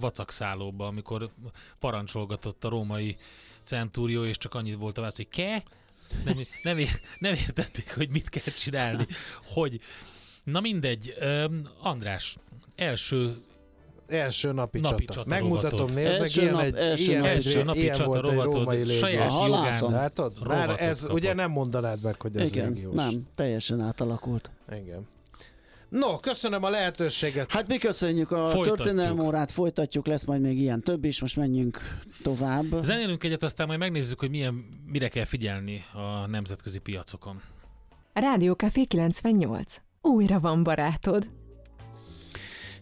vacakszállóban, 0.00 0.86
amikor 0.86 1.30
parancsolgatott 1.78 2.64
a 2.64 2.68
római 2.68 3.16
centúrió, 3.62 4.24
és 4.24 4.38
csak 4.38 4.54
annyit 4.54 4.76
volt 4.76 4.98
a 4.98 5.00
válasz, 5.00 5.16
hogy 5.16 5.28
ke? 5.28 5.62
Nem, 6.24 6.46
nem, 6.62 6.78
ér, 6.78 7.00
nem 7.18 7.32
értették, 7.34 7.94
hogy 7.94 8.08
mit 8.08 8.28
kell 8.28 8.54
csinálni. 8.54 9.06
Hogy, 9.54 9.80
na 10.44 10.60
mindegy, 10.60 11.14
András, 11.80 12.36
első 12.74 13.36
első 14.08 14.52
napi, 14.52 14.80
napi 14.80 15.04
csata. 15.04 15.12
csata. 15.14 15.28
Megmutatom, 15.28 15.94
nézzek, 15.94 16.20
első 16.20 16.40
ilyen, 16.40 16.52
nap, 16.52 16.62
egy, 16.62 16.74
első 16.74 17.02
ilyen, 17.02 17.20
nap, 17.20 17.28
első 17.30 17.58
egy, 17.58 17.64
napi 17.64 17.78
ilyen 17.80 17.94
csata 17.94 18.08
volt 18.08 18.20
rovatod, 18.20 18.46
egy 18.46 18.58
római 18.58 18.84
saját 18.86 19.32
jogán 19.32 19.90
Látod? 19.90 20.46
Már 20.46 20.82
ez 20.82 21.00
kapott. 21.00 21.16
ugye 21.16 21.34
nem 21.34 21.50
mondanád 21.50 22.02
meg, 22.02 22.20
hogy 22.20 22.36
ez 22.36 22.52
Igen, 22.52 22.72
légiós. 22.72 22.94
nem, 22.94 23.26
teljesen 23.34 23.80
átalakult. 23.80 24.50
Igen. 24.70 25.06
No, 25.88 26.20
köszönöm 26.20 26.64
a 26.64 26.70
lehetőséget. 26.70 27.50
Hát 27.52 27.66
mi 27.68 27.78
köszönjük 27.78 28.30
a 28.30 28.50
történelmi 28.62 29.20
órát, 29.20 29.50
folytatjuk, 29.50 30.06
lesz 30.06 30.24
majd 30.24 30.40
még 30.40 30.58
ilyen 30.58 30.80
több 30.80 31.04
is, 31.04 31.20
most 31.20 31.36
menjünk 31.36 31.78
tovább. 32.22 32.64
Zenélünk 32.82 33.24
egyet, 33.24 33.42
aztán 33.42 33.66
majd 33.66 33.78
megnézzük, 33.78 34.18
hogy 34.18 34.30
milyen, 34.30 34.64
mire 34.86 35.08
kell 35.08 35.24
figyelni 35.24 35.84
a 35.92 36.26
nemzetközi 36.26 36.78
piacokon. 36.78 37.42
Rádió 38.12 38.52
Café 38.52 38.84
98. 38.84 39.80
Újra 40.00 40.38
van 40.38 40.62
barátod. 40.62 41.28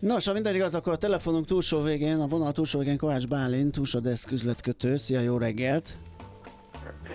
Nos, 0.03 0.27
ha 0.27 0.33
minden 0.33 0.55
igaz, 0.55 0.75
akkor 0.75 0.93
a 0.93 0.97
telefonunk 0.97 1.47
túlsó 1.47 1.83
végén, 1.83 2.21
a 2.21 2.27
vonal 2.27 2.53
túlsó 2.53 2.79
végén 2.79 2.97
Kovács 2.97 3.27
Bálint, 3.27 3.73
túlsodeszk 3.73 4.31
üzletkötő. 4.31 4.97
Szia, 4.97 5.21
jó 5.21 5.39
reggelt! 5.39 5.97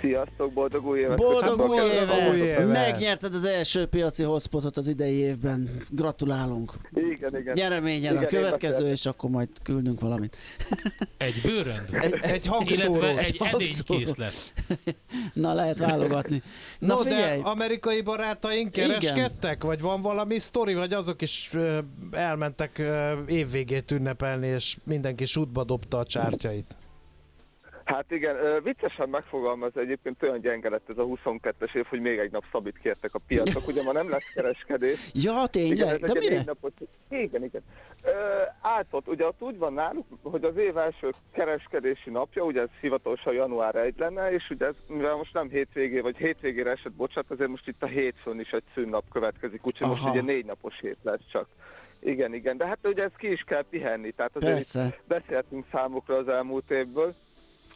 Sziasztok, 0.02 0.54
boldog 0.54 0.86
új 0.86 1.00
évet! 1.00 1.18
Boldog 1.18 1.70
új 1.70 1.78
évet! 1.78 2.30
új 2.30 2.38
évet! 2.38 2.68
Megnyerted 2.68 3.34
az 3.34 3.44
első 3.44 3.86
piaci 3.86 4.24
hotspotot 4.24 4.78
az 4.78 4.88
idei 4.88 5.14
évben. 5.14 5.70
Gratulálunk! 5.90 6.74
Igen, 6.94 7.38
igen. 7.38 7.54
Nyereményen 7.54 8.14
igen, 8.14 8.24
a 8.24 8.28
következő, 8.28 8.88
és 8.88 9.06
akkor 9.06 9.30
majd 9.30 9.50
küldünk 9.64 10.00
valamit. 10.00 10.38
Egy 11.18 11.42
bőrön? 11.44 11.86
Egy, 11.92 12.20
egy 12.22 12.48
hangszóró. 12.48 13.04
egy 13.04 13.38
edénykészlet. 13.40 14.54
Na, 15.34 15.54
lehet 15.54 15.80
válogatni. 15.80 16.42
Na, 16.80 16.94
no, 16.94 17.02
figyelj! 17.02 17.42
de 17.42 17.48
amerikai 17.48 18.02
barátaink 18.02 18.72
kereskedtek? 18.72 19.56
Igen. 19.56 19.68
Vagy 19.68 19.82
van 19.82 20.02
valami 20.02 20.40
sztori, 20.40 20.74
vagy 20.74 20.94
azok 20.94 21.22
is 21.22 21.52
elmentek 22.12 22.82
évvégét 23.28 23.92
ünnepelni, 23.92 24.48
és 24.48 24.78
mindenki 24.84 25.26
sútba 25.26 25.64
dobta 25.64 25.98
a 25.98 26.06
csártyait? 26.06 26.76
Hát 27.88 28.12
igen, 28.12 28.64
viccesen 28.64 29.10
megfogalmaz 29.10 29.78
egyébként 29.78 30.24
olyan 30.24 30.40
gyenge 30.42 30.70
lett 30.70 30.90
ez 30.90 30.98
a 30.98 31.04
22-es 31.04 31.76
év, 31.76 31.86
hogy 31.86 32.02
még 32.02 32.18
egy 32.18 32.32
nap 32.32 32.44
szabit 32.52 32.78
kértek 32.78 33.14
a 33.14 33.20
piacok, 33.28 33.68
ugye 33.68 33.84
ma 33.84 33.92
nem 33.92 34.10
lesz 34.10 34.32
kereskedés. 34.34 35.10
Ja, 35.28 35.46
tényleg? 35.48 35.96
Igen, 35.96 36.00
De 36.00 36.20
mire? 36.20 36.44
Napot, 36.46 36.74
igen, 37.10 37.44
igen. 37.44 37.62
Ö, 38.04 38.10
átott, 38.62 39.08
ugye 39.08 39.26
ott 39.26 39.42
úgy 39.42 39.58
van 39.58 39.74
náluk, 39.74 40.06
hogy 40.22 40.44
az 40.44 40.58
év 40.58 40.78
első 40.78 41.10
kereskedési 41.34 42.10
napja, 42.10 42.44
ugye 42.44 42.62
ez 42.62 42.68
hivatalosan 42.82 43.34
január 43.34 43.76
1 43.76 43.94
lenne, 43.98 44.32
és 44.32 44.50
ugye 44.50 44.66
ez, 44.66 44.76
mivel 44.88 45.16
most 45.16 45.34
nem 45.34 45.50
hétvégé, 45.50 46.00
vagy 46.00 46.18
hétvégére 46.18 46.72
esett, 46.72 46.94
bocsánat, 46.94 47.32
azért 47.32 47.50
most 47.50 47.68
itt 47.68 47.84
a 47.84 47.88
hétfőn 47.88 48.40
is 48.40 48.52
egy 48.52 48.64
szűnnap 48.74 49.04
következik, 49.12 49.66
úgyhogy 49.66 49.88
Aha. 49.88 50.02
most 50.02 50.14
ugye 50.14 50.22
négy 50.22 50.46
napos 50.46 50.80
hét 50.80 50.98
lesz 51.04 51.28
csak. 51.32 51.48
Igen, 52.00 52.34
igen, 52.34 52.58
de 52.58 52.66
hát 52.66 52.80
ugye 52.84 53.04
ezt 53.04 53.18
ki 53.18 53.32
is 53.32 53.44
kell 53.44 53.64
pihenni, 53.70 54.12
tehát 54.12 54.36
azért 54.36 54.58
beszéltünk 55.08 55.66
számokra 55.72 56.16
az 56.16 56.28
elmúlt 56.28 56.72
évből. 56.72 57.16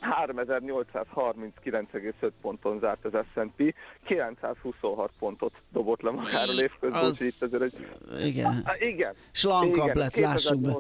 3839,5 0.02 2.32
ponton 2.42 2.80
zárt 2.80 3.06
az 3.06 3.14
S&P, 3.34 3.74
926 4.04 5.12
pontot 5.20 5.54
dobott 5.72 6.02
le 6.02 6.12
magáról 6.12 6.60
évközben, 6.60 7.04
az... 7.04 7.22
itt 7.22 7.42
azért 7.42 7.62
egy... 7.62 7.88
Igen. 8.26 8.62
A, 8.66 8.76
igen. 8.80 9.14
Slankabb 9.32 9.86
igen, 9.86 9.98
lett, 9.98 10.16
lássuk 10.16 10.60
be. 10.60 10.78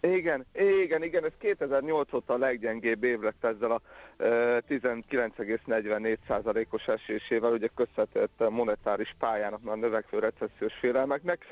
Igen, 0.00 0.46
igen, 0.82 1.02
igen, 1.02 1.24
ez 1.24 1.32
2008 1.38 2.12
óta 2.12 2.34
a 2.34 2.38
leggyengébb 2.38 3.04
év 3.04 3.20
lett 3.20 3.44
ezzel 3.44 3.70
a 3.70 3.80
e, 4.16 4.26
19,44%-os 4.68 6.88
esésével, 6.88 7.52
ugye 7.52 7.68
köszönhetett 7.74 8.50
monetáris 8.50 9.14
pályának, 9.18 9.60
a 9.64 9.74
növekvő 9.74 10.18
recessziós 10.18 10.74
félelmeknek. 10.74 11.44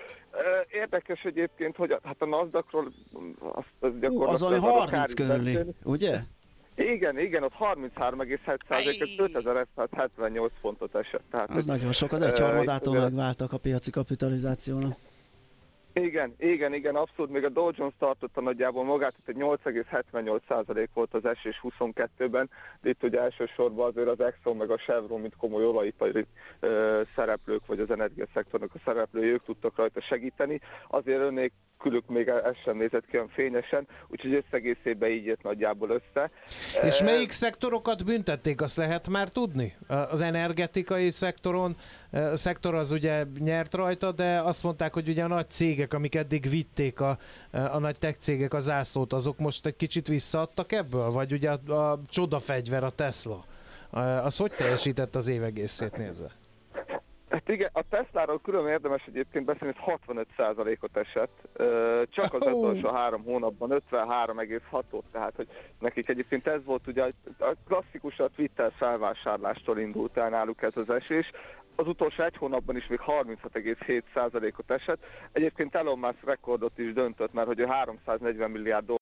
Érdekes 0.73 1.25
egyébként, 1.25 1.77
hogy 1.77 1.91
a, 1.91 2.01
hát 2.05 2.23
a 2.23 2.27
NASDAQ-ról 2.27 2.93
azt, 3.39 3.67
azt 3.81 4.01
gyakorlatilag... 4.01 4.35
Az 4.35 4.43
ami 4.43 4.59
30 4.59 5.15
körüli, 5.15 5.59
ugye? 5.83 6.19
Igen, 6.77 7.19
igen, 7.19 7.43
ott 7.43 7.53
33,7%-et 7.61 9.19
5178 9.19 10.53
pontot 10.61 10.95
esett. 10.95 11.23
Tehát, 11.31 11.51
az 11.51 11.65
nagyon 11.65 11.93
sok, 11.93 12.13
az 12.13 12.23
egyharmadától 12.23 12.95
megváltak 12.95 13.53
a 13.53 13.59
piaci 13.59 13.91
kapitalizációnak. 13.91 14.97
Igen, 15.93 16.35
igen, 16.39 16.75
igen, 16.75 16.97
abszolút. 16.97 17.31
Még 17.31 17.45
a 17.45 17.49
Dow 17.49 17.71
Jones 17.75 17.95
tartotta 17.99 18.41
nagyjából 18.41 18.85
magát, 18.85 19.15
hogy 19.25 19.35
8,78% 19.39 20.89
volt 20.95 21.15
az 21.15 21.25
esés 21.25 21.61
22-ben, 21.63 22.51
de 22.81 22.89
itt 22.89 23.03
ugye 23.03 23.21
elsősorban 23.21 23.87
azért 23.87 24.09
az 24.09 24.21
Exxon 24.21 24.57
meg 24.57 24.71
a 24.71 24.77
Chevron, 24.77 25.21
mint 25.21 25.37
komoly 25.37 25.65
olajipari 25.65 26.27
ö, 26.61 27.01
szereplők, 27.15 27.67
vagy 27.67 27.81
az 27.81 27.91
energiaszektornak 27.91 28.75
a 28.75 28.81
szereplői, 28.85 29.31
ők 29.31 29.45
tudtak 29.45 29.77
rajta 29.77 30.01
segíteni. 30.01 30.61
Azért 30.89 31.21
önnék 31.21 31.53
külük 31.79 32.07
még 32.07 32.29
ez 32.29 32.57
sem 32.65 32.77
nézett 32.77 33.07
ki 33.07 33.17
olyan 33.17 33.29
fényesen, 33.29 33.87
úgyhogy 34.09 34.45
összegészében 34.45 35.11
így 35.11 35.25
jött 35.25 35.43
nagyjából 35.43 35.91
össze. 35.91 36.31
És 36.83 37.03
melyik 37.03 37.31
szektorokat 37.31 38.05
büntették, 38.05 38.61
azt 38.61 38.77
lehet 38.77 39.09
már 39.09 39.29
tudni? 39.29 39.77
Az 39.87 40.21
energetikai 40.21 41.11
szektoron, 41.11 41.77
a 42.11 42.37
szektor 42.37 42.75
az 42.75 42.93
ugye 42.93 43.25
nyert 43.39 43.75
rajta, 43.75 44.13
de 44.13 44.41
azt 44.41 44.63
mondták, 44.63 44.93
hogy 44.93 45.09
ugye 45.09 45.25
a 45.25 45.29
nagy 45.29 45.51
cégek, 45.51 45.95
amik 45.95 46.15
eddig 46.15 46.51
vitték 46.51 47.01
a, 47.01 47.19
a 47.51 47.79
nagy 47.79 47.99
tech 47.99 48.19
cégek 48.19 48.55
a 48.55 48.59
zászlót, 48.59 49.13
azok 49.13 49.39
most 49.39 49.67
egy 49.67 49.77
kicsit 49.77 50.09
visszaadtak 50.09 50.73
ebből? 50.73 51.11
Vagy 51.11 51.33
ugye 51.33 51.51
a, 51.51 51.91
a 51.91 52.01
csodafegyver, 52.09 52.85
a 52.85 52.91
Tesla? 52.91 53.45
Az 54.23 54.37
hogy 54.37 54.53
teljesített 54.53 55.15
az 55.15 55.29
év 55.29 55.43
egészét 55.43 55.97
nézve? 55.97 56.31
Hát 57.31 57.49
igen, 57.49 57.71
a 57.73 57.83
Tesláról 57.89 58.41
külön 58.41 58.67
érdemes 58.67 59.07
egyébként 59.07 59.45
beszélni, 59.45 59.75
hogy 59.79 59.99
65%-ot 60.07 60.97
esett, 60.97 61.49
csak 62.11 62.35
az 62.35 62.53
utolsó 62.53 62.89
három 62.89 63.23
hónapban 63.23 63.83
53,6-ot, 63.91 65.03
tehát 65.13 65.33
hogy 65.37 65.49
nekik 65.79 66.09
egyébként 66.09 66.47
ez 66.47 66.65
volt 66.65 66.87
ugye 66.87 67.11
a 67.39 67.53
klasszikus 67.67 68.19
a 68.19 68.29
Twitter 68.29 68.73
felvásárlástól 68.77 69.79
indult 69.79 70.17
el 70.17 70.29
náluk 70.29 70.63
ez 70.63 70.77
az 70.77 70.91
esés, 70.91 71.31
az 71.77 71.87
utolsó 71.87 72.23
egy 72.23 72.37
hónapban 72.37 72.77
is 72.77 72.87
még 72.87 73.01
36,7%-ot 73.07 74.71
esett. 74.71 75.05
Egyébként 75.33 75.75
Elon 75.75 75.99
Musk 75.99 76.25
rekordot 76.25 76.79
is 76.79 76.93
döntött, 76.93 77.33
mert 77.33 77.47
hogy 77.47 77.61
ő 77.61 77.65
340 77.65 78.51
milliárd 78.51 78.91